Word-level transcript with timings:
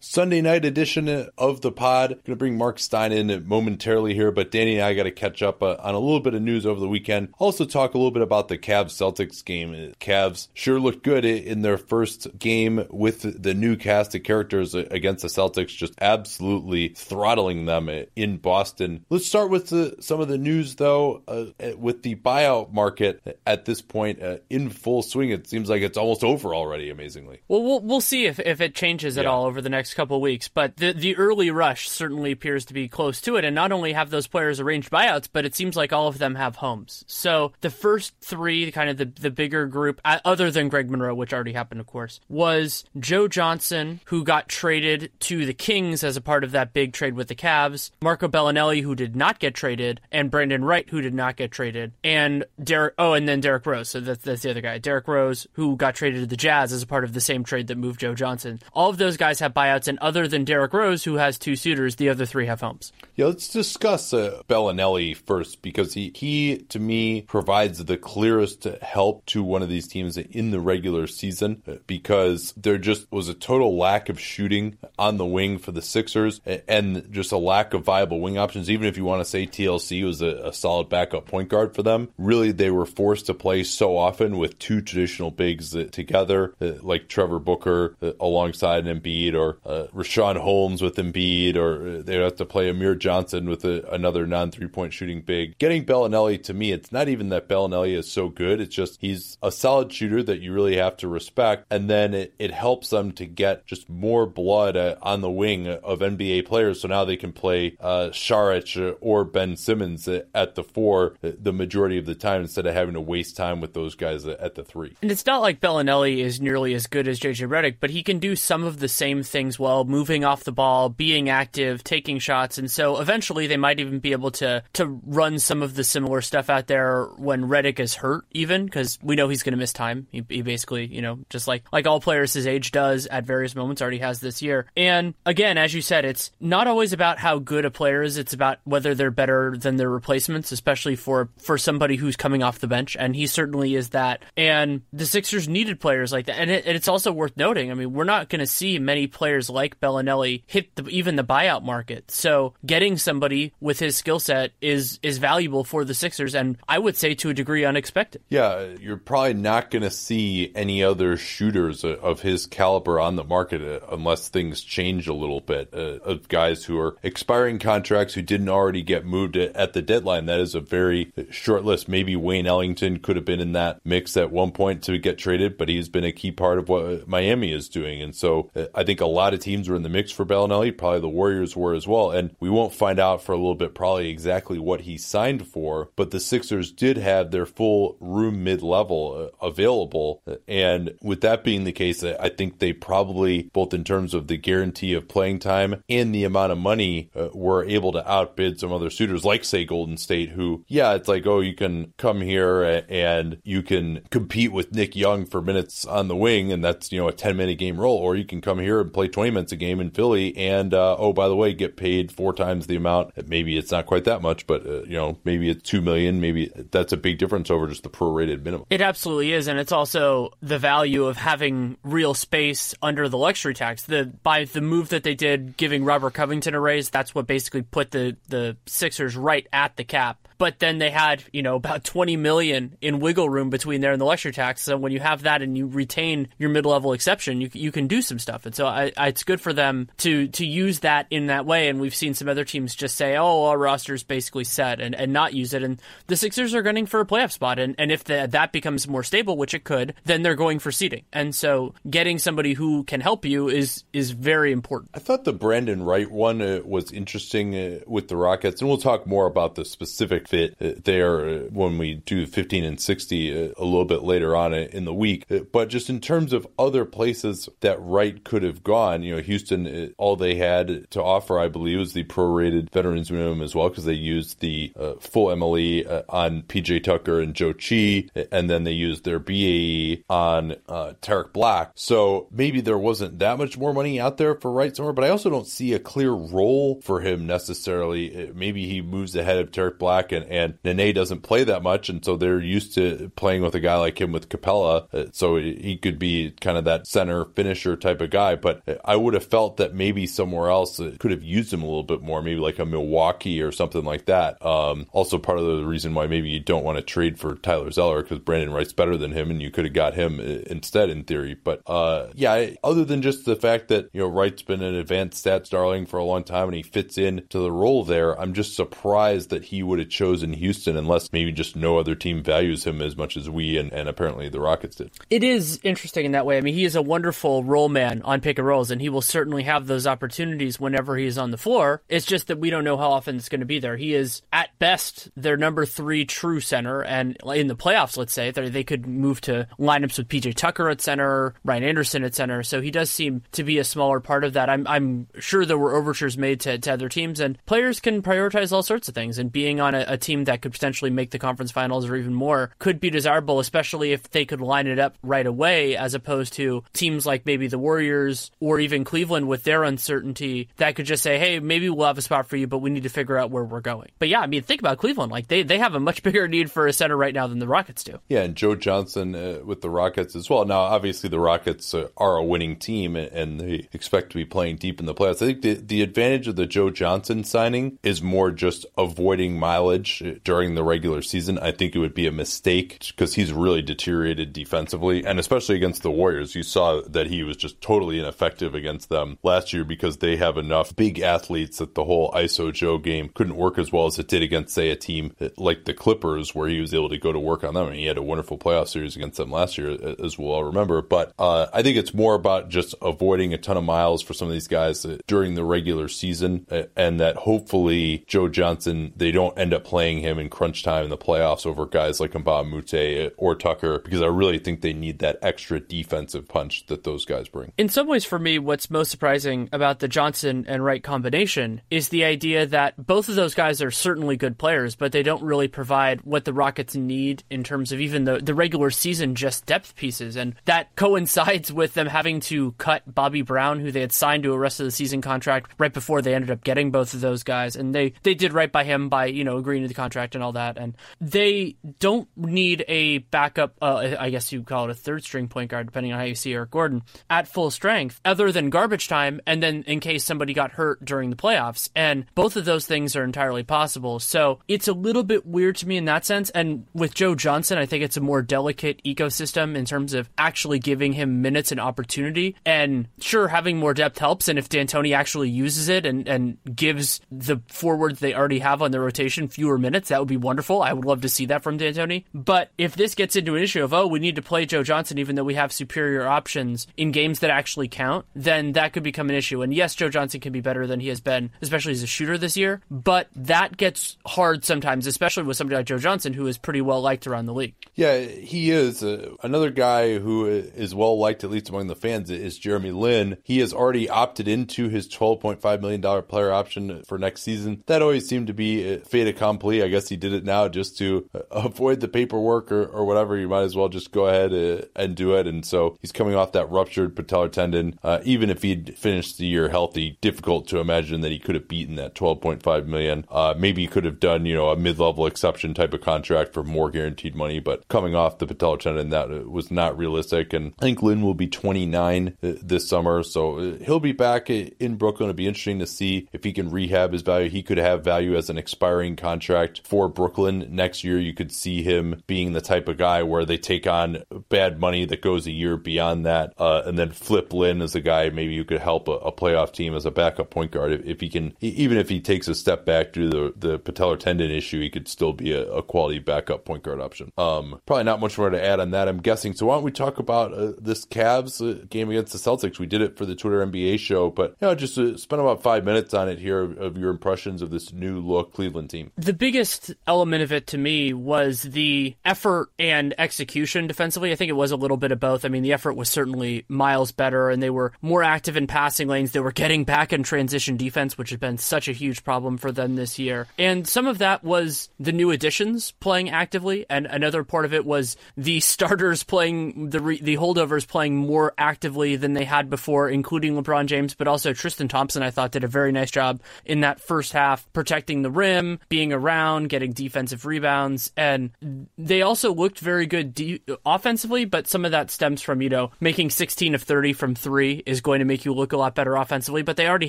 Sunday 0.00 0.40
night 0.40 0.64
edition 0.64 1.28
of 1.36 1.60
the 1.60 1.70
pod. 1.70 2.08
Going 2.10 2.24
to 2.24 2.36
bring 2.36 2.56
Mark 2.56 2.78
Stein 2.78 3.12
in 3.12 3.46
momentarily 3.46 4.14
here, 4.14 4.32
but 4.32 4.50
Danny 4.50 4.76
and 4.76 4.84
I 4.84 4.94
got 4.94 5.02
to 5.02 5.10
catch 5.10 5.42
up 5.42 5.62
uh, 5.62 5.76
on 5.78 5.94
a 5.94 5.98
little 5.98 6.20
bit 6.20 6.32
of 6.32 6.40
news 6.40 6.64
over 6.64 6.80
the 6.80 6.88
weekend. 6.88 7.34
Also, 7.38 7.66
talk 7.66 7.92
a 7.92 7.98
little 7.98 8.10
bit 8.10 8.22
about 8.22 8.48
the 8.48 8.56
Cavs 8.56 8.92
Celtics 8.92 9.44
game. 9.44 9.92
Cavs 10.00 10.48
sure 10.54 10.80
looked 10.80 11.04
good 11.04 11.26
in 11.26 11.60
their 11.60 11.76
first 11.76 12.26
game 12.38 12.86
with 12.90 13.42
the 13.42 13.52
new 13.52 13.76
cast 13.76 14.14
of 14.14 14.22
characters 14.22 14.74
against 14.74 15.20
the 15.22 15.28
Celtics, 15.28 15.76
just 15.76 15.94
absolutely 16.00 16.88
throttling 16.88 17.66
them 17.66 17.90
in 18.16 18.38
Boston. 18.38 19.04
Let's 19.10 19.26
start 19.26 19.50
with 19.50 19.68
the, 19.68 19.96
some 20.00 20.20
of 20.20 20.28
the 20.28 20.38
news, 20.38 20.76
though, 20.76 21.22
uh, 21.28 21.46
with 21.76 22.02
the 22.02 22.14
buyout 22.14 22.72
market 22.72 23.38
at 23.46 23.66
this 23.66 23.82
point 23.82 24.22
uh, 24.22 24.38
in 24.48 24.70
full 24.70 25.02
swing. 25.02 25.28
It 25.28 25.46
seems 25.46 25.68
like 25.68 25.82
it's 25.82 25.98
almost 25.98 26.24
over 26.24 26.54
already, 26.54 26.88
amazingly. 26.88 27.42
Well, 27.48 27.62
we'll, 27.62 27.80
we'll 27.80 28.00
see 28.00 28.24
if, 28.24 28.38
if 28.40 28.62
it 28.62 28.74
changes 28.74 29.18
at 29.18 29.24
yeah. 29.24 29.30
all 29.30 29.44
over 29.44 29.60
the 29.60 29.68
next 29.68 29.89
couple 29.94 30.20
weeks, 30.20 30.48
but 30.48 30.76
the 30.76 30.92
the 30.92 31.16
early 31.16 31.50
rush 31.50 31.88
certainly 31.88 32.32
appears 32.32 32.64
to 32.66 32.74
be 32.74 32.88
close 32.88 33.20
to 33.22 33.36
it. 33.36 33.44
And 33.44 33.54
not 33.54 33.72
only 33.72 33.92
have 33.92 34.10
those 34.10 34.26
players 34.26 34.60
arranged 34.60 34.90
buyouts, 34.90 35.28
but 35.32 35.44
it 35.44 35.54
seems 35.54 35.76
like 35.76 35.92
all 35.92 36.08
of 36.08 36.18
them 36.18 36.34
have 36.34 36.56
homes. 36.56 37.04
So 37.06 37.52
the 37.60 37.70
first 37.70 38.14
three, 38.20 38.70
kind 38.72 38.90
of 38.90 38.96
the 38.96 39.06
the 39.06 39.30
bigger 39.30 39.66
group, 39.66 40.00
uh, 40.04 40.18
other 40.24 40.50
than 40.50 40.68
Greg 40.68 40.90
Monroe, 40.90 41.14
which 41.14 41.32
already 41.32 41.52
happened, 41.52 41.80
of 41.80 41.86
course, 41.86 42.20
was 42.28 42.84
Joe 42.98 43.28
Johnson, 43.28 44.00
who 44.06 44.24
got 44.24 44.48
traded 44.48 45.10
to 45.20 45.46
the 45.46 45.54
Kings 45.54 46.04
as 46.04 46.16
a 46.16 46.20
part 46.20 46.44
of 46.44 46.52
that 46.52 46.72
big 46.72 46.92
trade 46.92 47.14
with 47.14 47.28
the 47.28 47.34
Cavs, 47.34 47.90
Marco 48.02 48.28
Belinelli, 48.28 48.82
who 48.82 48.94
did 48.94 49.16
not 49.16 49.38
get 49.38 49.54
traded, 49.54 50.00
and 50.10 50.30
Brandon 50.30 50.64
Wright, 50.64 50.88
who 50.88 51.00
did 51.00 51.14
not 51.14 51.36
get 51.36 51.50
traded, 51.50 51.92
and 52.04 52.44
Derek. 52.62 52.94
Oh, 52.98 53.14
and 53.14 53.28
then 53.28 53.40
Derrick 53.40 53.66
Rose. 53.66 53.88
So 53.88 54.00
that's 54.00 54.24
that's 54.24 54.42
the 54.42 54.50
other 54.50 54.60
guy, 54.60 54.78
Derrick 54.78 55.08
Rose, 55.08 55.46
who 55.52 55.76
got 55.76 55.94
traded 55.94 56.20
to 56.20 56.26
the 56.26 56.36
Jazz 56.36 56.72
as 56.72 56.82
a 56.82 56.86
part 56.86 57.04
of 57.04 57.12
the 57.12 57.20
same 57.20 57.44
trade 57.44 57.66
that 57.68 57.78
moved 57.78 58.00
Joe 58.00 58.14
Johnson. 58.14 58.60
All 58.72 58.90
of 58.90 58.98
those 58.98 59.16
guys 59.16 59.40
have 59.40 59.54
buyouts, 59.54 59.79
and 59.88 59.98
other 60.00 60.28
than 60.28 60.44
Derrick 60.44 60.72
Rose, 60.72 61.04
who 61.04 61.16
has 61.16 61.38
two 61.38 61.56
suitors, 61.56 61.96
the 61.96 62.08
other 62.08 62.26
three 62.26 62.46
have 62.46 62.60
homes. 62.60 62.92
Yeah, 63.16 63.26
let's 63.26 63.48
discuss 63.48 64.12
uh, 64.12 64.42
Belinelli 64.48 65.16
first 65.16 65.62
because 65.62 65.94
he, 65.94 66.12
he, 66.14 66.58
to 66.68 66.78
me, 66.78 67.22
provides 67.22 67.84
the 67.84 67.96
clearest 67.96 68.64
help 68.82 69.26
to 69.26 69.42
one 69.42 69.62
of 69.62 69.68
these 69.68 69.88
teams 69.88 70.16
in 70.16 70.50
the 70.50 70.60
regular 70.60 71.06
season 71.06 71.62
uh, 71.66 71.74
because 71.86 72.52
there 72.56 72.78
just 72.78 73.10
was 73.10 73.28
a 73.28 73.34
total 73.34 73.76
lack 73.76 74.08
of 74.08 74.20
shooting 74.20 74.78
on 74.98 75.16
the 75.16 75.26
wing 75.26 75.58
for 75.58 75.72
the 75.72 75.82
Sixers 75.82 76.40
and 76.46 77.12
just 77.12 77.32
a 77.32 77.38
lack 77.38 77.74
of 77.74 77.84
viable 77.84 78.20
wing 78.20 78.38
options. 78.38 78.70
Even 78.70 78.86
if 78.86 78.96
you 78.96 79.04
want 79.04 79.20
to 79.20 79.28
say 79.28 79.46
TLC 79.46 80.04
was 80.04 80.22
a, 80.22 80.48
a 80.48 80.52
solid 80.52 80.88
backup 80.88 81.26
point 81.26 81.48
guard 81.48 81.74
for 81.74 81.82
them, 81.82 82.08
really 82.18 82.52
they 82.52 82.70
were 82.70 82.86
forced 82.86 83.26
to 83.26 83.34
play 83.34 83.62
so 83.64 83.96
often 83.96 84.38
with 84.38 84.58
two 84.58 84.80
traditional 84.80 85.30
bigs 85.30 85.76
together, 85.90 86.54
uh, 86.60 86.72
like 86.82 87.08
Trevor 87.08 87.38
Booker 87.38 87.96
uh, 88.02 88.12
alongside 88.20 88.84
Embiid 88.84 89.34
or 89.34 89.58
uh, 89.70 89.86
Richaun 89.94 90.36
Holmes 90.36 90.82
with 90.82 90.96
Embiid, 90.96 91.56
or 91.56 92.02
they 92.02 92.16
have 92.16 92.36
to 92.36 92.44
play 92.44 92.68
Amir 92.68 92.94
Johnson 92.94 93.48
with 93.48 93.64
a, 93.64 93.88
another 93.92 94.26
non 94.26 94.50
three 94.50 94.66
point 94.66 94.92
shooting 94.92 95.22
big. 95.22 95.56
Getting 95.58 95.84
Belinelli 95.84 96.42
to 96.44 96.54
me, 96.54 96.72
it's 96.72 96.90
not 96.90 97.08
even 97.08 97.28
that 97.28 97.48
Belinelli 97.48 97.96
is 97.96 98.10
so 98.10 98.28
good. 98.28 98.60
It's 98.60 98.74
just 98.74 99.00
he's 99.00 99.38
a 99.42 99.52
solid 99.52 99.92
shooter 99.92 100.22
that 100.24 100.40
you 100.40 100.52
really 100.52 100.76
have 100.76 100.96
to 100.98 101.08
respect. 101.08 101.66
And 101.70 101.88
then 101.88 102.14
it, 102.14 102.34
it 102.38 102.50
helps 102.50 102.90
them 102.90 103.12
to 103.12 103.26
get 103.26 103.66
just 103.66 103.88
more 103.88 104.26
blood 104.26 104.76
uh, 104.76 104.96
on 105.02 105.20
the 105.20 105.30
wing 105.30 105.68
of 105.68 106.00
NBA 106.00 106.46
players. 106.46 106.80
So 106.80 106.88
now 106.88 107.04
they 107.04 107.16
can 107.16 107.32
play 107.32 107.76
uh, 107.80 108.10
Saric 108.12 108.96
or 109.00 109.24
Ben 109.24 109.56
Simmons 109.56 110.08
at 110.08 110.54
the 110.54 110.64
four 110.64 111.14
the 111.20 111.52
majority 111.52 111.98
of 111.98 112.06
the 112.06 112.14
time 112.14 112.42
instead 112.42 112.66
of 112.66 112.74
having 112.74 112.94
to 112.94 113.00
waste 113.00 113.36
time 113.36 113.60
with 113.60 113.74
those 113.74 113.94
guys 113.94 114.26
at 114.26 114.54
the 114.56 114.64
three. 114.64 114.96
And 115.02 115.12
it's 115.12 115.26
not 115.26 115.42
like 115.42 115.60
Belinelli 115.60 116.18
is 116.18 116.40
nearly 116.40 116.74
as 116.74 116.86
good 116.86 117.06
as 117.06 117.20
JJ 117.20 117.48
Redick, 117.48 117.76
but 117.78 117.90
he 117.90 118.02
can 118.02 118.18
do 118.18 118.34
some 118.34 118.64
of 118.64 118.80
the 118.80 118.88
same 118.88 119.22
things 119.22 119.59
well, 119.60 119.84
moving 119.84 120.24
off 120.24 120.42
the 120.42 120.52
ball, 120.52 120.88
being 120.88 121.28
active, 121.28 121.84
taking 121.84 122.18
shots, 122.18 122.58
and 122.58 122.70
so 122.70 122.98
eventually 122.98 123.46
they 123.46 123.58
might 123.58 123.78
even 123.78 124.00
be 124.00 124.12
able 124.12 124.30
to 124.32 124.62
to 124.72 124.86
run 125.04 125.38
some 125.38 125.62
of 125.62 125.74
the 125.74 125.84
similar 125.84 126.22
stuff 126.22 126.48
out 126.48 126.66
there 126.66 127.04
when 127.18 127.44
Redick 127.44 127.78
is 127.78 127.94
hurt, 127.94 128.24
even 128.32 128.64
because 128.64 128.98
we 129.02 129.16
know 129.16 129.28
he's 129.28 129.42
going 129.42 129.52
to 129.52 129.58
miss 129.58 129.72
time. 129.72 130.06
He, 130.10 130.24
he, 130.28 130.42
basically, 130.42 130.86
you 130.86 131.02
know, 131.02 131.18
just 131.28 131.46
like 131.46 131.64
like 131.72 131.86
all 131.86 132.00
players 132.00 132.32
his 132.32 132.46
age 132.46 132.72
does 132.72 133.06
at 133.06 133.24
various 133.24 133.54
moments, 133.54 133.82
already 133.82 133.98
has 133.98 134.20
this 134.20 134.40
year. 134.40 134.66
And 134.76 135.14
again, 135.26 135.58
as 135.58 135.74
you 135.74 135.82
said, 135.82 136.04
it's 136.06 136.32
not 136.40 136.66
always 136.66 136.94
about 136.94 137.18
how 137.18 137.38
good 137.38 137.66
a 137.66 137.70
player 137.70 138.02
is; 138.02 138.16
it's 138.16 138.32
about 138.32 138.58
whether 138.64 138.94
they're 138.94 139.10
better 139.10 139.54
than 139.56 139.76
their 139.76 139.90
replacements, 139.90 140.52
especially 140.52 140.96
for 140.96 141.28
for 141.36 141.58
somebody 141.58 141.96
who's 141.96 142.16
coming 142.16 142.42
off 142.42 142.60
the 142.60 142.66
bench, 142.66 142.96
and 142.98 143.14
he 143.14 143.26
certainly 143.26 143.74
is 143.74 143.90
that. 143.90 144.22
And 144.38 144.80
the 144.92 145.06
Sixers 145.06 145.48
needed 145.48 145.80
players 145.80 146.12
like 146.12 146.26
that, 146.26 146.38
and, 146.38 146.50
it, 146.50 146.64
and 146.64 146.76
it's 146.76 146.88
also 146.88 147.12
worth 147.12 147.36
noting. 147.36 147.70
I 147.70 147.74
mean, 147.74 147.92
we're 147.92 148.04
not 148.04 148.30
going 148.30 148.40
to 148.40 148.46
see 148.46 148.78
many 148.78 149.06
players 149.06 149.49
like 149.50 149.80
Belinelli 149.80 150.42
hit 150.46 150.74
the, 150.76 150.88
even 150.88 151.16
the 151.16 151.24
buyout 151.24 151.62
market. 151.62 152.10
So 152.10 152.54
getting 152.64 152.96
somebody 152.96 153.52
with 153.60 153.78
his 153.78 153.96
skill 153.96 154.20
set 154.20 154.52
is 154.60 154.98
is 155.02 155.18
valuable 155.18 155.64
for 155.64 155.84
the 155.84 155.94
Sixers, 155.94 156.34
and 156.34 156.56
I 156.68 156.78
would 156.78 156.96
say 156.96 157.14
to 157.14 157.30
a 157.30 157.34
degree 157.34 157.64
unexpected. 157.64 158.22
Yeah, 158.28 158.66
you're 158.80 158.96
probably 158.96 159.34
not 159.34 159.70
going 159.70 159.82
to 159.82 159.90
see 159.90 160.52
any 160.54 160.82
other 160.82 161.16
shooters 161.16 161.84
of 161.84 162.20
his 162.22 162.46
caliber 162.46 163.00
on 163.00 163.16
the 163.16 163.24
market 163.24 163.62
uh, 163.62 163.86
unless 163.90 164.28
things 164.28 164.60
change 164.62 165.08
a 165.08 165.14
little 165.14 165.40
bit. 165.40 165.70
Uh, 165.72 165.98
of 166.04 166.28
guys 166.28 166.64
who 166.64 166.78
are 166.78 166.96
expiring 167.02 167.58
contracts 167.58 168.14
who 168.14 168.22
didn't 168.22 168.48
already 168.48 168.82
get 168.82 169.04
moved 169.04 169.36
at 169.36 169.72
the 169.72 169.82
deadline. 169.82 170.26
That 170.26 170.40
is 170.40 170.54
a 170.54 170.60
very 170.60 171.12
short 171.30 171.64
list. 171.64 171.88
Maybe 171.88 172.16
Wayne 172.16 172.46
Ellington 172.46 172.98
could 172.98 173.16
have 173.16 173.24
been 173.24 173.40
in 173.40 173.52
that 173.52 173.80
mix 173.84 174.16
at 174.16 174.30
one 174.30 174.52
point 174.52 174.82
to 174.84 174.98
get 174.98 175.18
traded, 175.18 175.56
but 175.56 175.68
he's 175.68 175.88
been 175.88 176.04
a 176.04 176.12
key 176.12 176.32
part 176.32 176.58
of 176.58 176.68
what 176.68 177.08
Miami 177.08 177.52
is 177.52 177.68
doing. 177.68 178.02
And 178.02 178.14
so 178.14 178.50
uh, 178.54 178.66
I 178.74 178.84
think 178.84 179.00
a 179.00 179.06
lot 179.06 179.34
of 179.34 179.39
teams 179.40 179.68
were 179.68 179.76
in 179.76 179.82
the 179.82 179.88
mix 179.88 180.10
for 180.10 180.24
Belinelli. 180.24 180.76
Probably 180.76 181.00
the 181.00 181.08
Warriors 181.08 181.56
were 181.56 181.74
as 181.74 181.86
well. 181.86 182.10
And 182.10 182.34
we 182.40 182.50
won't 182.50 182.74
find 182.74 182.98
out 182.98 183.22
for 183.22 183.32
a 183.32 183.36
little 183.36 183.54
bit 183.54 183.74
probably 183.74 184.08
exactly 184.08 184.58
what 184.58 184.82
he 184.82 184.98
signed 184.98 185.46
for, 185.46 185.90
but 185.96 186.10
the 186.10 186.20
Sixers 186.20 186.72
did 186.72 186.96
have 186.96 187.30
their 187.30 187.46
full 187.46 187.96
room 188.00 188.44
mid 188.44 188.62
level 188.62 189.30
uh, 189.42 189.46
available. 189.46 190.22
And 190.46 190.94
with 191.02 191.20
that 191.22 191.44
being 191.44 191.64
the 191.64 191.72
case, 191.72 192.02
I 192.04 192.28
think 192.28 192.58
they 192.58 192.72
probably, 192.72 193.50
both 193.52 193.74
in 193.74 193.84
terms 193.84 194.14
of 194.14 194.26
the 194.26 194.36
guarantee 194.36 194.94
of 194.94 195.08
playing 195.08 195.40
time 195.40 195.82
and 195.88 196.14
the 196.14 196.24
amount 196.24 196.52
of 196.52 196.58
money, 196.58 197.10
uh, 197.14 197.28
were 197.32 197.64
able 197.64 197.92
to 197.92 198.10
outbid 198.10 198.60
some 198.60 198.72
other 198.72 198.90
suitors, 198.90 199.24
like, 199.24 199.44
say, 199.44 199.64
Golden 199.64 199.96
State, 199.96 200.30
who, 200.30 200.64
yeah, 200.68 200.94
it's 200.94 201.08
like, 201.08 201.26
oh, 201.26 201.40
you 201.40 201.54
can 201.54 201.92
come 201.96 202.20
here 202.20 202.84
and 202.88 203.38
you 203.44 203.62
can 203.62 204.02
compete 204.10 204.52
with 204.52 204.74
Nick 204.74 204.96
Young 204.96 205.26
for 205.26 205.42
minutes 205.42 205.84
on 205.84 206.08
the 206.08 206.16
wing, 206.16 206.52
and 206.52 206.64
that's, 206.64 206.92
you 206.92 207.00
know, 207.00 207.08
a 207.08 207.12
10 207.12 207.36
minute 207.36 207.58
game 207.58 207.80
role, 207.80 207.96
or 207.96 208.16
you 208.16 208.24
can 208.24 208.40
come 208.40 208.58
here 208.58 208.80
and 208.80 208.92
play 208.92 209.08
20 209.08 209.29
minutes 209.30 209.52
a 209.52 209.56
game 209.56 209.80
in 209.80 209.90
Philly, 209.90 210.36
and 210.36 210.74
uh, 210.74 210.96
oh 210.98 211.12
by 211.12 211.28
the 211.28 211.36
way, 211.36 211.52
get 211.52 211.76
paid 211.76 212.12
four 212.12 212.32
times 212.32 212.66
the 212.66 212.76
amount. 212.76 213.28
Maybe 213.28 213.56
it's 213.56 213.70
not 213.70 213.86
quite 213.86 214.04
that 214.04 214.22
much, 214.22 214.46
but 214.46 214.66
uh, 214.66 214.82
you 214.82 214.96
know 214.96 215.18
maybe 215.24 215.48
it's 215.48 215.68
two 215.68 215.80
million. 215.80 216.20
Maybe 216.20 216.50
that's 216.70 216.92
a 216.92 216.96
big 216.96 217.18
difference 217.18 217.50
over 217.50 217.66
just 217.66 217.82
the 217.82 217.90
prorated 217.90 218.44
minimum. 218.44 218.66
It 218.70 218.80
absolutely 218.80 219.32
is, 219.32 219.48
and 219.48 219.58
it's 219.58 219.72
also 219.72 220.30
the 220.42 220.58
value 220.58 221.06
of 221.06 221.16
having 221.16 221.76
real 221.82 222.14
space 222.14 222.74
under 222.82 223.08
the 223.08 223.18
luxury 223.18 223.54
tax. 223.54 223.82
The 223.82 224.12
by 224.22 224.44
the 224.44 224.60
move 224.60 224.90
that 224.90 225.02
they 225.02 225.14
did, 225.14 225.56
giving 225.56 225.84
Robert 225.84 226.14
Covington 226.14 226.54
a 226.54 226.60
raise, 226.60 226.90
that's 226.90 227.14
what 227.14 227.26
basically 227.26 227.62
put 227.62 227.90
the 227.90 228.16
the 228.28 228.56
Sixers 228.66 229.16
right 229.16 229.46
at 229.52 229.76
the 229.76 229.84
cap 229.84 230.28
but 230.40 230.58
then 230.58 230.78
they 230.78 230.90
had 230.90 231.22
you 231.32 231.42
know 231.42 231.54
about 231.54 231.84
20 231.84 232.16
million 232.16 232.76
in 232.80 232.98
wiggle 232.98 233.28
room 233.28 233.50
between 233.50 233.80
there 233.82 233.92
and 233.92 234.00
the 234.00 234.04
luxury 234.04 234.32
tax 234.32 234.62
so 234.62 234.76
when 234.76 234.90
you 234.90 234.98
have 234.98 235.22
that 235.22 235.42
and 235.42 235.56
you 235.56 235.66
retain 235.66 236.26
your 236.38 236.48
mid-level 236.48 236.92
exception 236.92 237.40
you, 237.40 237.50
you 237.52 237.70
can 237.70 237.86
do 237.86 238.02
some 238.02 238.18
stuff 238.18 238.46
and 238.46 238.54
so 238.54 238.66
I, 238.66 238.90
I, 238.96 239.09
it's 239.10 239.24
good 239.24 239.40
for 239.40 239.52
them 239.52 239.88
to 239.98 240.28
to 240.28 240.46
use 240.46 240.80
that 240.80 241.06
in 241.10 241.26
that 241.26 241.44
way. 241.44 241.68
And 241.68 241.80
we've 241.80 241.94
seen 241.94 242.14
some 242.14 242.28
other 242.28 242.44
teams 242.44 242.74
just 242.74 242.96
say 242.96 243.16
oh 243.16 243.44
our 243.46 243.58
roster 243.58 243.92
is 243.92 244.04
basically 244.04 244.44
set 244.44 244.80
and, 244.80 244.94
and 244.94 245.12
not 245.12 245.34
use 245.34 245.52
it. 245.52 245.62
And 245.62 245.82
the 246.06 246.16
Sixers 246.16 246.54
are 246.54 246.62
gunning 246.62 246.86
for 246.86 247.00
a 247.00 247.06
playoff 247.06 247.32
spot. 247.32 247.58
And, 247.58 247.74
and 247.76 247.90
if 247.90 248.04
the, 248.04 248.28
that 248.30 248.52
becomes 248.52 248.86
more 248.86 249.02
stable 249.02 249.36
which 249.36 249.52
it 249.52 249.64
could 249.64 249.94
then 250.04 250.22
they're 250.22 250.36
going 250.36 250.60
for 250.60 250.70
seeding. 250.70 251.04
And 251.12 251.34
so 251.34 251.74
getting 251.88 252.18
somebody 252.18 252.54
who 252.54 252.84
can 252.84 253.00
help 253.00 253.24
you 253.24 253.48
is 253.48 253.84
is 253.92 254.12
very 254.12 254.52
important. 254.52 254.90
I 254.94 255.00
thought 255.00 255.24
the 255.24 255.32
Brandon 255.32 255.82
Wright 255.82 256.10
one 256.10 256.40
uh, 256.40 256.60
was 256.64 256.92
interesting 256.92 257.56
uh, 257.56 257.80
with 257.86 258.08
the 258.08 258.16
Rockets. 258.16 258.60
And 258.60 258.68
we'll 258.68 258.78
talk 258.78 259.06
more 259.06 259.26
about 259.26 259.56
the 259.56 259.64
specific 259.64 260.28
fit 260.28 260.56
uh, 260.60 260.72
there 260.84 261.28
uh, 261.28 261.38
when 261.50 261.78
we 261.78 261.94
do 261.94 262.26
15 262.26 262.64
and 262.64 262.80
60 262.80 263.32
uh, 263.32 263.52
a 263.56 263.64
little 263.64 263.84
bit 263.84 264.02
later 264.02 264.36
on 264.36 264.54
in 264.54 264.84
the 264.84 264.94
week. 264.94 265.26
But 265.52 265.68
just 265.68 265.90
in 265.90 266.00
terms 266.00 266.32
of 266.32 266.46
other 266.58 266.84
places 266.84 267.48
that 267.60 267.80
Wright 267.80 268.22
could 268.22 268.42
have 268.42 268.62
gone, 268.62 268.99
you 269.02 269.16
know, 269.16 269.22
Houston, 269.22 269.94
all 269.98 270.16
they 270.16 270.34
had 270.34 270.90
to 270.90 271.02
offer, 271.02 271.38
I 271.38 271.48
believe, 271.48 271.78
was 271.78 271.92
the 271.92 272.04
prorated 272.04 272.70
veterans 272.70 273.10
minimum 273.10 273.42
as 273.42 273.54
well, 273.54 273.68
because 273.68 273.84
they 273.84 273.94
used 273.94 274.40
the 274.40 274.72
uh, 274.78 274.94
full 275.00 275.26
MLE 275.26 275.88
uh, 275.88 276.02
on 276.08 276.42
PJ 276.42 276.84
Tucker 276.84 277.20
and 277.20 277.34
Zhou 277.34 277.54
Qi, 277.54 278.10
and 278.30 278.48
then 278.48 278.64
they 278.64 278.72
used 278.72 279.04
their 279.04 279.18
BAE 279.18 280.02
on 280.08 280.56
uh, 280.68 280.94
Tarik 281.00 281.32
Black. 281.32 281.72
So 281.74 282.28
maybe 282.30 282.60
there 282.60 282.78
wasn't 282.78 283.18
that 283.18 283.38
much 283.38 283.58
more 283.58 283.72
money 283.72 284.00
out 284.00 284.16
there 284.16 284.34
for 284.34 284.50
Wright 284.50 284.74
somewhere, 284.74 284.92
but 284.92 285.04
I 285.04 285.10
also 285.10 285.30
don't 285.30 285.46
see 285.46 285.72
a 285.72 285.78
clear 285.78 286.12
role 286.12 286.80
for 286.82 287.00
him 287.00 287.26
necessarily. 287.26 288.30
Maybe 288.34 288.66
he 288.66 288.80
moves 288.80 289.14
ahead 289.16 289.38
of 289.38 289.52
Tarik 289.52 289.78
Black 289.78 290.12
and, 290.12 290.24
and 290.26 290.58
Nene 290.64 290.94
doesn't 290.94 291.22
play 291.22 291.44
that 291.44 291.62
much, 291.62 291.88
and 291.88 292.04
so 292.04 292.16
they're 292.16 292.40
used 292.40 292.74
to 292.74 293.10
playing 293.16 293.42
with 293.42 293.54
a 293.54 293.60
guy 293.60 293.76
like 293.76 294.00
him 294.00 294.12
with 294.12 294.28
Capela. 294.28 294.92
uh, 294.94 295.06
so 295.12 295.36
he 295.36 295.76
could 295.76 295.98
be 295.98 296.32
kind 296.40 296.58
of 296.58 296.64
that 296.64 296.86
center 296.86 297.24
finisher 297.24 297.76
type 297.76 298.00
of 298.00 298.10
guy. 298.10 298.36
But 298.36 298.62
I 298.90 298.96
would 298.96 299.14
have 299.14 299.24
felt 299.24 299.58
that 299.58 299.72
maybe 299.72 300.08
somewhere 300.08 300.50
else 300.50 300.78
could 300.98 301.12
have 301.12 301.22
used 301.22 301.52
him 301.52 301.62
a 301.62 301.64
little 301.64 301.84
bit 301.84 302.02
more, 302.02 302.22
maybe 302.22 302.40
like 302.40 302.58
a 302.58 302.66
Milwaukee 302.66 303.40
or 303.40 303.52
something 303.52 303.84
like 303.84 304.06
that. 304.06 304.44
Um, 304.44 304.88
also, 304.90 305.16
part 305.16 305.38
of 305.38 305.46
the 305.46 305.64
reason 305.64 305.94
why 305.94 306.08
maybe 306.08 306.28
you 306.28 306.40
don't 306.40 306.64
want 306.64 306.76
to 306.76 306.82
trade 306.82 307.16
for 307.16 307.36
Tyler 307.36 307.70
Zeller 307.70 308.02
because 308.02 308.18
Brandon 308.18 308.52
Wright's 308.52 308.72
better 308.72 308.96
than 308.96 309.12
him, 309.12 309.30
and 309.30 309.40
you 309.40 309.52
could 309.52 309.64
have 309.64 309.74
got 309.74 309.94
him 309.94 310.18
uh, 310.18 310.42
instead 310.50 310.90
in 310.90 311.04
theory. 311.04 311.34
But 311.34 311.62
uh, 311.68 312.08
yeah, 312.16 312.50
other 312.64 312.84
than 312.84 313.00
just 313.00 313.26
the 313.26 313.36
fact 313.36 313.68
that 313.68 313.90
you 313.92 314.00
know 314.00 314.08
Wright's 314.08 314.42
been 314.42 314.60
an 314.60 314.74
advanced 314.74 315.24
stats 315.24 315.50
darling 315.50 315.86
for 315.86 316.00
a 316.00 316.04
long 316.04 316.24
time 316.24 316.48
and 316.48 316.56
he 316.56 316.64
fits 316.64 316.98
in 316.98 317.24
to 317.28 317.38
the 317.38 317.52
role 317.52 317.84
there, 317.84 318.20
I'm 318.20 318.34
just 318.34 318.56
surprised 318.56 319.30
that 319.30 319.44
he 319.44 319.62
would 319.62 319.78
have 319.78 319.90
chosen 319.90 320.32
Houston 320.32 320.76
unless 320.76 321.12
maybe 321.12 321.30
just 321.30 321.54
no 321.54 321.78
other 321.78 321.94
team 321.94 322.24
values 322.24 322.66
him 322.66 322.82
as 322.82 322.96
much 322.96 323.16
as 323.16 323.30
we 323.30 323.56
and, 323.56 323.72
and 323.72 323.88
apparently 323.88 324.28
the 324.28 324.40
Rockets 324.40 324.74
did. 324.74 324.90
It 325.10 325.22
is 325.22 325.60
interesting 325.62 326.06
in 326.06 326.12
that 326.12 326.26
way. 326.26 326.38
I 326.38 326.40
mean, 326.40 326.54
he 326.54 326.64
is 326.64 326.74
a 326.74 326.82
wonderful 326.82 327.44
role 327.44 327.68
man 327.68 328.02
on 328.02 328.20
pick 328.20 328.38
and 328.38 328.46
rolls, 328.48 328.72
and 328.72 328.79
he 328.80 328.88
will 328.88 329.02
certainly 329.02 329.44
have 329.44 329.66
those 329.66 329.86
opportunities 329.86 330.60
whenever 330.60 330.96
he 330.96 331.06
is 331.06 331.18
on 331.18 331.30
the 331.30 331.36
floor. 331.36 331.82
It's 331.88 332.06
just 332.06 332.28
that 332.28 332.38
we 332.38 332.50
don't 332.50 332.64
know 332.64 332.76
how 332.76 332.90
often 332.90 333.16
it's 333.16 333.28
going 333.28 333.40
to 333.40 333.46
be 333.46 333.58
there. 333.58 333.76
He 333.76 333.94
is, 333.94 334.22
at 334.32 334.58
best, 334.58 335.10
their 335.16 335.36
number 335.36 335.66
three 335.66 336.04
true 336.04 336.40
center, 336.40 336.82
and 336.82 337.16
in 337.34 337.46
the 337.46 337.56
playoffs, 337.56 337.96
let's 337.96 338.12
say, 338.12 338.30
they 338.30 338.64
could 338.64 338.86
move 338.86 339.20
to 339.22 339.46
lineups 339.58 339.98
with 339.98 340.08
PJ 340.08 340.34
Tucker 340.34 340.68
at 340.68 340.80
center, 340.80 341.34
Ryan 341.44 341.64
Anderson 341.64 342.04
at 342.04 342.14
center, 342.14 342.42
so 342.42 342.60
he 342.60 342.70
does 342.70 342.90
seem 342.90 343.22
to 343.32 343.44
be 343.44 343.58
a 343.58 343.64
smaller 343.64 344.00
part 344.00 344.24
of 344.24 344.34
that. 344.34 344.48
I'm, 344.48 344.66
I'm 344.66 345.08
sure 345.18 345.44
there 345.44 345.58
were 345.58 345.74
overtures 345.74 346.16
made 346.16 346.40
to, 346.40 346.58
to 346.58 346.72
other 346.72 346.88
teams, 346.88 347.20
and 347.20 347.38
players 347.46 347.80
can 347.80 348.02
prioritize 348.02 348.52
all 348.52 348.62
sorts 348.62 348.88
of 348.88 348.94
things, 348.94 349.18
and 349.18 349.32
being 349.32 349.60
on 349.60 349.74
a, 349.74 349.84
a 349.88 349.98
team 349.98 350.24
that 350.24 350.42
could 350.42 350.52
potentially 350.52 350.90
make 350.90 351.10
the 351.10 351.18
conference 351.18 351.50
finals 351.50 351.88
or 351.88 351.96
even 351.96 352.14
more 352.14 352.50
could 352.58 352.80
be 352.80 352.90
desirable, 352.90 353.40
especially 353.40 353.92
if 353.92 354.10
they 354.10 354.24
could 354.24 354.40
line 354.40 354.66
it 354.66 354.78
up 354.78 354.96
right 355.02 355.26
away, 355.26 355.76
as 355.76 355.94
opposed 355.94 356.32
to 356.34 356.62
teams 356.72 357.06
like 357.06 357.26
maybe 357.26 357.46
the 357.46 357.58
Warriors 357.58 358.30
or 358.40 358.60
even 358.60 358.69
Cleveland 358.84 359.28
with 359.28 359.44
their 359.44 359.64
uncertainty 359.64 360.48
that 360.56 360.74
could 360.76 360.86
just 360.86 361.02
say, 361.02 361.18
hey, 361.18 361.40
maybe 361.40 361.68
we'll 361.68 361.86
have 361.86 361.98
a 361.98 362.02
spot 362.02 362.26
for 362.26 362.36
you, 362.36 362.46
but 362.46 362.58
we 362.58 362.70
need 362.70 362.84
to 362.84 362.88
figure 362.88 363.18
out 363.18 363.30
where 363.30 363.44
we're 363.44 363.60
going. 363.60 363.90
But 363.98 364.08
yeah, 364.08 364.20
I 364.20 364.26
mean, 364.26 364.42
think 364.42 364.60
about 364.60 364.78
Cleveland. 364.78 365.12
Like 365.12 365.28
they, 365.28 365.42
they 365.42 365.58
have 365.58 365.74
a 365.74 365.80
much 365.80 366.02
bigger 366.04 366.28
need 366.28 366.50
for 366.50 366.66
a 366.66 366.72
center 366.72 366.96
right 366.96 367.14
now 367.14 367.26
than 367.26 367.38
the 367.38 367.48
Rockets 367.48 367.84
do. 367.84 367.98
Yeah, 368.08 368.22
and 368.22 368.34
Joe 368.34 368.54
Johnson 368.54 369.14
uh, 369.14 369.40
with 369.44 369.60
the 369.60 369.70
Rockets 369.70 370.16
as 370.16 370.28
well. 370.30 370.44
Now, 370.44 370.60
obviously, 370.60 371.08
the 371.08 371.20
Rockets 371.20 371.74
uh, 371.74 371.88
are 371.96 372.16
a 372.16 372.24
winning 372.24 372.56
team 372.56 372.96
and 372.96 373.40
they 373.40 373.68
expect 373.72 374.10
to 374.10 374.16
be 374.16 374.24
playing 374.24 374.56
deep 374.56 374.80
in 374.80 374.86
the 374.86 374.94
playoffs. 374.94 375.22
I 375.22 375.26
think 375.26 375.42
the, 375.42 375.54
the 375.54 375.82
advantage 375.82 376.28
of 376.28 376.36
the 376.36 376.46
Joe 376.46 376.70
Johnson 376.70 377.24
signing 377.24 377.78
is 377.82 378.02
more 378.02 378.30
just 378.30 378.66
avoiding 378.76 379.38
mileage 379.38 380.02
during 380.24 380.54
the 380.54 380.64
regular 380.64 381.02
season, 381.02 381.38
I 381.38 381.52
think 381.52 381.74
it 381.74 381.78
would 381.78 381.94
be 381.94 382.06
a 382.06 382.12
mistake 382.12 382.78
because 382.88 383.14
he's 383.14 383.32
really 383.32 383.62
deteriorated 383.62 384.32
defensively, 384.32 385.04
and 385.04 385.18
especially 385.18 385.56
against 385.56 385.82
the 385.82 385.90
Warriors. 385.90 386.34
You 386.34 386.42
saw 386.42 386.82
that 386.88 387.08
he 387.08 387.22
was 387.22 387.36
just 387.36 387.60
totally 387.60 387.98
ineffective 387.98 388.54
against 388.60 388.88
them 388.88 389.18
last 389.22 389.52
year 389.52 389.64
because 389.64 389.96
they 389.96 390.16
have 390.16 390.36
enough 390.36 390.76
big 390.76 391.00
athletes 391.00 391.58
that 391.58 391.74
the 391.74 391.84
whole 391.84 392.10
ISO 392.12 392.52
Joe 392.52 392.78
game 392.78 393.10
couldn't 393.14 393.36
work 393.36 393.58
as 393.58 393.72
well 393.72 393.86
as 393.86 393.98
it 393.98 394.08
did 394.08 394.22
against, 394.22 394.54
say, 394.54 394.70
a 394.70 394.76
team 394.76 395.16
like 395.36 395.64
the 395.64 395.74
Clippers, 395.74 396.34
where 396.34 396.48
he 396.48 396.60
was 396.60 396.72
able 396.72 396.88
to 396.90 396.98
go 396.98 397.12
to 397.12 397.18
work 397.18 397.42
on 397.42 397.54
them. 397.54 397.68
And 397.68 397.76
he 397.76 397.86
had 397.86 397.98
a 397.98 398.02
wonderful 398.02 398.38
playoff 398.38 398.68
series 398.68 398.94
against 398.94 399.16
them 399.16 399.30
last 399.30 399.58
year, 399.58 399.76
as 400.02 400.18
we'll 400.18 400.32
all 400.32 400.44
remember. 400.44 400.82
But 400.82 401.12
uh, 401.18 401.46
I 401.52 401.62
think 401.62 401.76
it's 401.76 401.94
more 401.94 402.14
about 402.14 402.48
just 402.48 402.74
avoiding 402.82 403.34
a 403.34 403.38
ton 403.38 403.56
of 403.56 403.64
miles 403.64 404.02
for 404.02 404.14
some 404.14 404.28
of 404.28 404.32
these 404.32 404.48
guys 404.48 404.86
during 405.06 405.34
the 405.34 405.44
regular 405.44 405.88
season, 405.88 406.46
and 406.76 407.00
that 407.00 407.16
hopefully 407.16 408.04
Joe 408.06 408.28
Johnson, 408.28 408.92
they 408.96 409.10
don't 409.10 409.36
end 409.38 409.54
up 409.54 409.64
playing 409.64 410.00
him 410.00 410.18
in 410.18 410.28
crunch 410.28 410.62
time 410.62 410.84
in 410.84 410.90
the 410.90 410.98
playoffs 410.98 411.46
over 411.46 411.66
guys 411.66 412.00
like 412.00 412.14
Moute 412.14 413.14
or 413.16 413.34
Tucker 413.34 413.78
because 413.78 414.02
I 414.02 414.06
really 414.06 414.38
think 414.38 414.60
they 414.60 414.72
need 414.72 414.98
that 415.00 415.18
extra 415.22 415.60
defensive 415.60 416.28
punch 416.28 416.66
that 416.66 416.84
those 416.84 417.04
guys 417.04 417.28
bring. 417.28 417.52
In 417.56 417.68
some 417.68 417.86
ways, 417.86 418.04
for 418.04 418.18
me, 418.18 418.38
what's 418.50 418.68
most 418.68 418.90
surprising 418.90 419.48
about 419.52 419.78
the 419.78 419.86
Johnson 419.86 420.44
and 420.48 420.64
Wright 420.64 420.82
combination 420.82 421.60
is 421.70 421.88
the 421.90 422.02
idea 422.02 422.46
that 422.46 422.74
both 422.84 423.08
of 423.08 423.14
those 423.14 423.32
guys 423.32 423.62
are 423.62 423.70
certainly 423.70 424.16
good 424.16 424.38
players, 424.38 424.74
but 424.74 424.90
they 424.90 425.04
don't 425.04 425.22
really 425.22 425.46
provide 425.46 426.00
what 426.00 426.24
the 426.24 426.32
Rockets 426.32 426.74
need 426.74 427.22
in 427.30 427.44
terms 427.44 427.70
of 427.70 427.80
even 427.80 428.02
the, 428.02 428.18
the 428.18 428.34
regular 428.34 428.70
season 428.70 429.14
just 429.14 429.46
depth 429.46 429.76
pieces. 429.76 430.16
And 430.16 430.34
that 430.46 430.74
coincides 430.74 431.52
with 431.60 431.74
them 431.74 431.86
having 431.86 432.18
to 432.22 432.50
cut 432.58 432.92
Bobby 432.92 433.22
Brown, 433.22 433.60
who 433.60 433.70
they 433.70 433.82
had 433.82 433.92
signed 433.92 434.24
to 434.24 434.32
a 434.32 434.38
rest 434.38 434.58
of 434.58 434.64
the 434.64 434.72
season 434.72 435.00
contract 435.00 435.52
right 435.58 435.72
before 435.72 436.02
they 436.02 436.12
ended 436.12 436.32
up 436.32 436.42
getting 436.42 436.72
both 436.72 436.92
of 436.92 437.00
those 437.00 437.22
guys. 437.22 437.54
And 437.54 437.72
they, 437.72 437.92
they 438.02 438.14
did 438.14 438.32
right 438.32 438.50
by 438.50 438.64
him 438.64 438.88
by, 438.88 439.06
you 439.06 439.22
know, 439.22 439.36
agreeing 439.36 439.62
to 439.62 439.68
the 439.68 439.74
contract 439.74 440.16
and 440.16 440.24
all 440.24 440.32
that. 440.32 440.58
And 440.58 440.76
they 441.00 441.54
don't 441.78 442.08
need 442.16 442.64
a 442.66 442.98
backup, 442.98 443.54
uh, 443.62 443.94
I 443.96 444.10
guess 444.10 444.32
you 444.32 444.42
call 444.42 444.64
it 444.64 444.72
a 444.72 444.74
third 444.74 445.04
string 445.04 445.28
point 445.28 445.52
guard, 445.52 445.66
depending 445.66 445.92
on 445.92 446.00
how 446.00 446.04
you 446.04 446.16
see 446.16 446.34
Eric 446.34 446.50
Gordon, 446.50 446.82
at 447.08 447.28
full 447.28 447.52
strength, 447.52 448.00
other 448.04 448.32
than 448.32 448.39
garbage 448.48 448.88
time, 448.88 449.20
and 449.26 449.42
then 449.42 449.64
in 449.66 449.80
case 449.80 450.04
somebody 450.04 450.32
got 450.32 450.52
hurt 450.52 450.82
during 450.84 451.10
the 451.10 451.16
playoffs. 451.16 451.68
And 451.76 452.06
both 452.14 452.36
of 452.36 452.44
those 452.44 452.66
things 452.66 452.96
are 452.96 453.04
entirely 453.04 453.42
possible. 453.42 453.98
So 453.98 454.38
it's 454.48 454.68
a 454.68 454.72
little 454.72 455.02
bit 455.02 455.26
weird 455.26 455.56
to 455.56 455.68
me 455.68 455.76
in 455.76 455.84
that 455.86 456.06
sense. 456.06 456.30
And 456.30 456.66
with 456.72 456.94
Joe 456.94 457.14
Johnson, 457.14 457.58
I 457.58 457.66
think 457.66 457.84
it's 457.84 457.96
a 457.96 458.00
more 458.00 458.22
delicate 458.22 458.82
ecosystem 458.84 459.56
in 459.56 459.64
terms 459.64 459.92
of 459.92 460.08
actually 460.16 460.58
giving 460.58 460.92
him 460.94 461.20
minutes 461.20 461.52
and 461.52 461.60
opportunity. 461.60 462.36
And 462.46 462.88
sure, 463.00 463.28
having 463.28 463.58
more 463.58 463.74
depth 463.74 463.98
helps. 463.98 464.28
And 464.28 464.38
if 464.38 464.48
D'Antoni 464.48 464.94
actually 464.94 465.28
uses 465.28 465.68
it 465.68 465.84
and, 465.84 466.08
and 466.08 466.38
gives 466.54 467.00
the 467.10 467.42
forwards 467.48 468.00
they 468.00 468.14
already 468.14 468.38
have 468.38 468.62
on 468.62 468.70
the 468.70 468.80
rotation 468.80 469.28
fewer 469.28 469.58
minutes, 469.58 469.88
that 469.88 469.98
would 469.98 470.08
be 470.08 470.16
wonderful. 470.16 470.62
I 470.62 470.72
would 470.72 470.84
love 470.84 471.02
to 471.02 471.08
see 471.08 471.26
that 471.26 471.42
from 471.42 471.58
D'Antoni. 471.58 472.04
But 472.14 472.50
if 472.56 472.76
this 472.76 472.94
gets 472.94 473.16
into 473.16 473.36
an 473.36 473.42
issue 473.42 473.64
of, 473.64 473.74
oh, 473.74 473.86
we 473.86 473.98
need 473.98 474.16
to 474.16 474.22
play 474.22 474.46
Joe 474.46 474.62
Johnson 474.62 474.98
even 474.98 475.16
though 475.16 475.24
we 475.24 475.34
have 475.34 475.52
superior 475.52 476.06
options 476.06 476.66
in 476.76 476.92
games 476.92 477.20
that 477.20 477.30
actually 477.30 477.68
count, 477.68 478.06
then 478.14 478.29
that 478.54 478.72
could 478.72 478.82
become 478.82 479.08
an 479.08 479.16
issue. 479.16 479.42
And 479.42 479.52
yes, 479.52 479.74
Joe 479.74 479.88
Johnson 479.88 480.20
can 480.20 480.32
be 480.32 480.40
better 480.40 480.66
than 480.66 480.80
he 480.80 480.88
has 480.88 481.00
been, 481.00 481.30
especially 481.42 481.72
as 481.72 481.82
a 481.82 481.86
shooter 481.86 482.18
this 482.18 482.36
year. 482.36 482.60
But 482.70 483.08
that 483.14 483.56
gets 483.56 483.96
hard 484.06 484.44
sometimes, 484.44 484.86
especially 484.86 485.24
with 485.24 485.36
somebody 485.36 485.56
like 485.56 485.66
Joe 485.66 485.78
Johnson, 485.78 486.12
who 486.12 486.26
is 486.26 486.38
pretty 486.38 486.60
well 486.60 486.80
liked 486.80 487.06
around 487.06 487.26
the 487.26 487.34
league. 487.34 487.54
Yeah, 487.74 487.98
he 487.98 488.50
is. 488.50 488.82
Uh, 488.82 489.14
another 489.22 489.50
guy 489.50 489.98
who 489.98 490.26
is 490.26 490.74
well 490.74 490.98
liked, 490.98 491.24
at 491.24 491.30
least 491.30 491.48
among 491.48 491.66
the 491.66 491.76
fans, 491.76 492.10
is 492.10 492.38
Jeremy 492.38 492.72
Lin. 492.72 493.18
He 493.22 493.38
has 493.40 493.52
already 493.52 493.88
opted 493.88 494.28
into 494.28 494.68
his 494.68 494.88
$12.5 494.88 495.60
million 495.60 496.02
player 496.02 496.32
option 496.32 496.82
for 496.84 496.98
next 496.98 497.22
season. 497.22 497.62
That 497.66 497.82
always 497.82 498.08
seemed 498.08 498.26
to 498.28 498.34
be 498.34 498.78
fait 498.78 499.06
accompli. 499.06 499.62
I 499.62 499.68
guess 499.68 499.88
he 499.88 499.96
did 499.96 500.12
it 500.12 500.24
now 500.24 500.48
just 500.48 500.78
to 500.78 501.08
uh, 501.14 501.20
avoid 501.30 501.80
the 501.80 501.88
paperwork 501.88 502.52
or, 502.52 502.64
or 502.64 502.84
whatever. 502.84 503.16
You 503.16 503.28
might 503.28 503.42
as 503.42 503.56
well 503.56 503.68
just 503.68 503.92
go 503.92 504.06
ahead 504.06 504.32
uh, 504.32 504.66
and 504.76 504.94
do 504.94 505.14
it. 505.14 505.26
And 505.26 505.44
so 505.44 505.76
he's 505.80 505.92
coming 505.92 506.14
off 506.14 506.32
that 506.32 506.50
ruptured 506.50 506.94
patellar 506.94 507.30
tendon. 507.30 507.78
Uh, 507.82 508.00
even 508.10 508.30
if 508.30 508.42
he'd 508.42 508.76
finished 508.76 509.18
the 509.18 509.26
year 509.26 509.48
healthy, 509.48 509.98
difficult 510.00 510.48
to 510.48 510.58
imagine 510.58 511.00
that 511.00 511.12
he 511.12 511.18
could 511.18 511.34
have 511.34 511.48
beaten 511.48 511.76
that 511.76 511.94
12.5 511.94 512.66
million. 512.66 513.04
Uh, 513.10 513.34
maybe 513.36 513.62
he 513.62 513.68
could 513.68 513.84
have 513.84 514.00
done, 514.00 514.26
you 514.26 514.34
know, 514.34 514.50
a 514.50 514.56
mid-level 514.56 515.06
exception 515.06 515.54
type 515.54 515.72
of 515.72 515.80
contract 515.80 516.32
for 516.32 516.42
more 516.42 516.70
guaranteed 516.70 517.14
money, 517.14 517.40
but 517.40 517.66
coming 517.68 517.94
off 517.94 518.18
the 518.18 518.26
patellar 518.26 518.58
tendon, 518.58 518.90
that 518.90 519.10
uh, 519.10 519.28
was 519.28 519.50
not 519.50 519.78
realistic. 519.78 520.32
And 520.32 520.52
I 520.58 520.62
think 520.62 520.82
Lin 520.82 521.02
will 521.02 521.14
be 521.14 521.26
29 521.26 522.16
uh, 522.22 522.32
this 522.42 522.68
summer, 522.68 523.02
so 523.02 523.38
uh, 523.38 523.56
he'll 523.64 523.80
be 523.80 523.92
back 523.92 524.28
in 524.30 524.76
Brooklyn. 524.76 525.08
It'll 525.08 525.16
be 525.16 525.28
interesting 525.28 525.60
to 525.60 525.66
see 525.66 526.08
if 526.12 526.24
he 526.24 526.32
can 526.32 526.50
rehab 526.50 526.92
his 526.92 527.02
value. 527.02 527.30
He 527.30 527.42
could 527.42 527.58
have 527.58 527.84
value 527.84 528.16
as 528.16 528.30
an 528.30 528.38
expiring 528.38 528.96
contract 528.96 529.60
for 529.64 529.88
Brooklyn 529.88 530.48
next 530.50 530.84
year. 530.84 530.98
You 530.98 531.14
could 531.14 531.32
see 531.32 531.62
him 531.62 532.02
being 532.06 532.32
the 532.32 532.40
type 532.40 532.68
of 532.68 532.78
guy 532.78 533.02
where 533.02 533.24
they 533.24 533.38
take 533.38 533.66
on 533.66 534.02
bad 534.28 534.58
money 534.58 534.84
that 534.84 535.00
goes 535.00 535.26
a 535.26 535.30
year 535.30 535.56
beyond 535.56 536.06
that, 536.06 536.34
uh, 536.38 536.62
and 536.64 536.78
then 536.78 536.90
flip 536.90 537.32
Lin 537.32 537.62
as 537.62 537.74
a 537.74 537.80
guy 537.80 537.99
maybe 538.08 538.32
you 538.32 538.44
could 538.44 538.60
help 538.60 538.88
a, 538.88 538.92
a 538.92 539.12
playoff 539.12 539.52
team 539.52 539.74
as 539.74 539.84
a 539.84 539.90
backup 539.90 540.30
point 540.30 540.50
guard. 540.50 540.72
If, 540.72 540.86
if, 540.86 541.00
he 541.00 541.08
can, 541.08 541.34
even 541.40 541.76
if 541.76 541.88
he 541.88 542.00
takes 542.00 542.28
a 542.28 542.34
step 542.34 542.64
back 542.64 542.92
due 542.92 543.10
to 543.10 543.34
the, 543.36 543.48
the 543.48 543.58
patellar 543.58 543.98
tendon 543.98 544.30
issue, 544.30 544.60
he 544.60 544.70
could 544.70 544.88
still 544.88 545.12
be 545.12 545.32
a, 545.32 545.42
a 545.52 545.62
quality 545.62 545.98
backup 545.98 546.44
point 546.44 546.62
guard 546.62 546.80
option. 546.80 547.12
Um, 547.18 547.60
probably 547.66 547.84
not 547.84 548.00
much 548.00 548.16
more 548.16 548.30
to 548.30 548.42
add 548.42 548.60
on 548.60 548.70
that, 548.70 548.88
I'm 548.88 549.00
guessing. 549.00 549.34
So 549.34 549.46
why 549.46 549.56
don't 549.56 549.64
we 549.64 549.72
talk 549.72 549.98
about 549.98 550.32
uh, 550.32 550.52
this 550.58 550.86
Cavs 550.86 551.40
uh, 551.40 551.66
game 551.68 551.90
against 551.90 552.12
the 552.12 552.18
Celtics? 552.18 552.58
We 552.58 552.66
did 552.66 552.80
it 552.80 552.96
for 552.96 553.04
the 553.04 553.14
Twitter 553.14 553.44
NBA 553.44 553.78
show, 553.78 554.10
but 554.10 554.36
you 554.40 554.46
know, 554.46 554.54
just 554.54 554.78
uh, 554.78 554.96
spend 554.96 555.20
about 555.20 555.42
five 555.42 555.64
minutes 555.64 555.92
on 555.92 556.08
it 556.08 556.18
here 556.18 556.40
of, 556.40 556.58
of 556.58 556.78
your 556.78 556.90
impressions 556.90 557.42
of 557.42 557.50
this 557.50 557.72
new 557.72 558.00
look 558.00 558.32
Cleveland 558.32 558.70
team. 558.70 558.92
The 558.96 559.12
biggest 559.12 559.74
element 559.86 560.22
of 560.22 560.32
it 560.32 560.46
to 560.48 560.58
me 560.58 560.92
was 560.92 561.42
the 561.42 561.96
effort 562.04 562.50
and 562.58 562.94
execution 562.98 563.66
defensively. 563.66 564.12
I 564.12 564.16
think 564.16 564.28
it 564.28 564.34
was 564.34 564.52
a 564.52 564.56
little 564.56 564.76
bit 564.76 564.92
of 564.92 565.00
both. 565.00 565.24
I 565.24 565.28
mean, 565.28 565.42
the 565.42 565.52
effort 565.52 565.74
was 565.74 565.88
certainly 565.88 566.44
miles 566.48 566.92
better, 566.92 567.30
and 567.30 567.42
they 567.42 567.50
were 567.50 567.72
more 567.82 567.89
active 568.02 568.36
in 568.36 568.46
passing 568.46 568.88
lanes. 568.88 569.12
They 569.12 569.20
were 569.20 569.32
getting 569.32 569.64
back 569.64 569.92
in 569.92 570.02
transition 570.02 570.56
defense, 570.56 570.96
which 570.96 571.10
has 571.10 571.18
been 571.18 571.38
such 571.38 571.68
a 571.68 571.72
huge 571.72 572.04
problem 572.04 572.38
for 572.38 572.52
them 572.52 572.76
this 572.76 572.98
year. 572.98 573.26
And 573.38 573.66
some 573.66 573.86
of 573.86 573.98
that 573.98 574.22
was 574.22 574.68
the 574.78 574.92
new 574.92 575.10
additions 575.10 575.72
playing 575.72 576.10
actively, 576.10 576.66
and 576.70 576.86
another 576.86 577.24
part 577.24 577.44
of 577.44 577.52
it 577.52 577.66
was 577.66 577.96
the 578.16 578.40
starters 578.40 579.02
playing 579.02 579.70
the 579.70 579.80
re- 579.80 580.00
the 580.00 580.16
holdovers 580.16 580.66
playing 580.66 580.96
more 580.96 581.34
actively 581.36 581.96
than 581.96 582.12
they 582.12 582.24
had 582.24 582.48
before, 582.48 582.88
including 582.88 583.34
LeBron 583.34 583.66
James, 583.66 583.94
but 583.94 584.08
also 584.08 584.32
Tristan 584.32 584.68
Thompson. 584.68 585.02
I 585.02 585.10
thought 585.10 585.32
did 585.32 585.44
a 585.44 585.48
very 585.48 585.72
nice 585.72 585.90
job 585.90 586.20
in 586.44 586.60
that 586.60 586.80
first 586.80 587.12
half, 587.12 587.50
protecting 587.52 588.02
the 588.02 588.10
rim, 588.10 588.60
being 588.68 588.92
around, 588.92 589.48
getting 589.48 589.72
defensive 589.72 590.26
rebounds, 590.26 590.92
and 590.96 591.30
they 591.76 592.02
also 592.02 592.32
looked 592.32 592.60
very 592.60 592.86
good 592.86 593.14
de- 593.14 593.42
offensively. 593.66 594.24
But 594.24 594.46
some 594.46 594.64
of 594.64 594.70
that 594.70 594.90
stems 594.90 595.22
from 595.22 595.42
you 595.42 595.48
know 595.48 595.70
making 595.80 596.10
16 596.10 596.54
of 596.54 596.62
30 596.62 596.92
from 596.92 597.14
three 597.14 597.62
is 597.66 597.79
going 597.80 598.00
to 598.00 598.04
make 598.04 598.24
you 598.24 598.32
look 598.32 598.52
a 598.52 598.56
lot 598.56 598.74
better 598.74 598.96
offensively. 598.96 599.42
But 599.42 599.56
they 599.56 599.68
already 599.68 599.88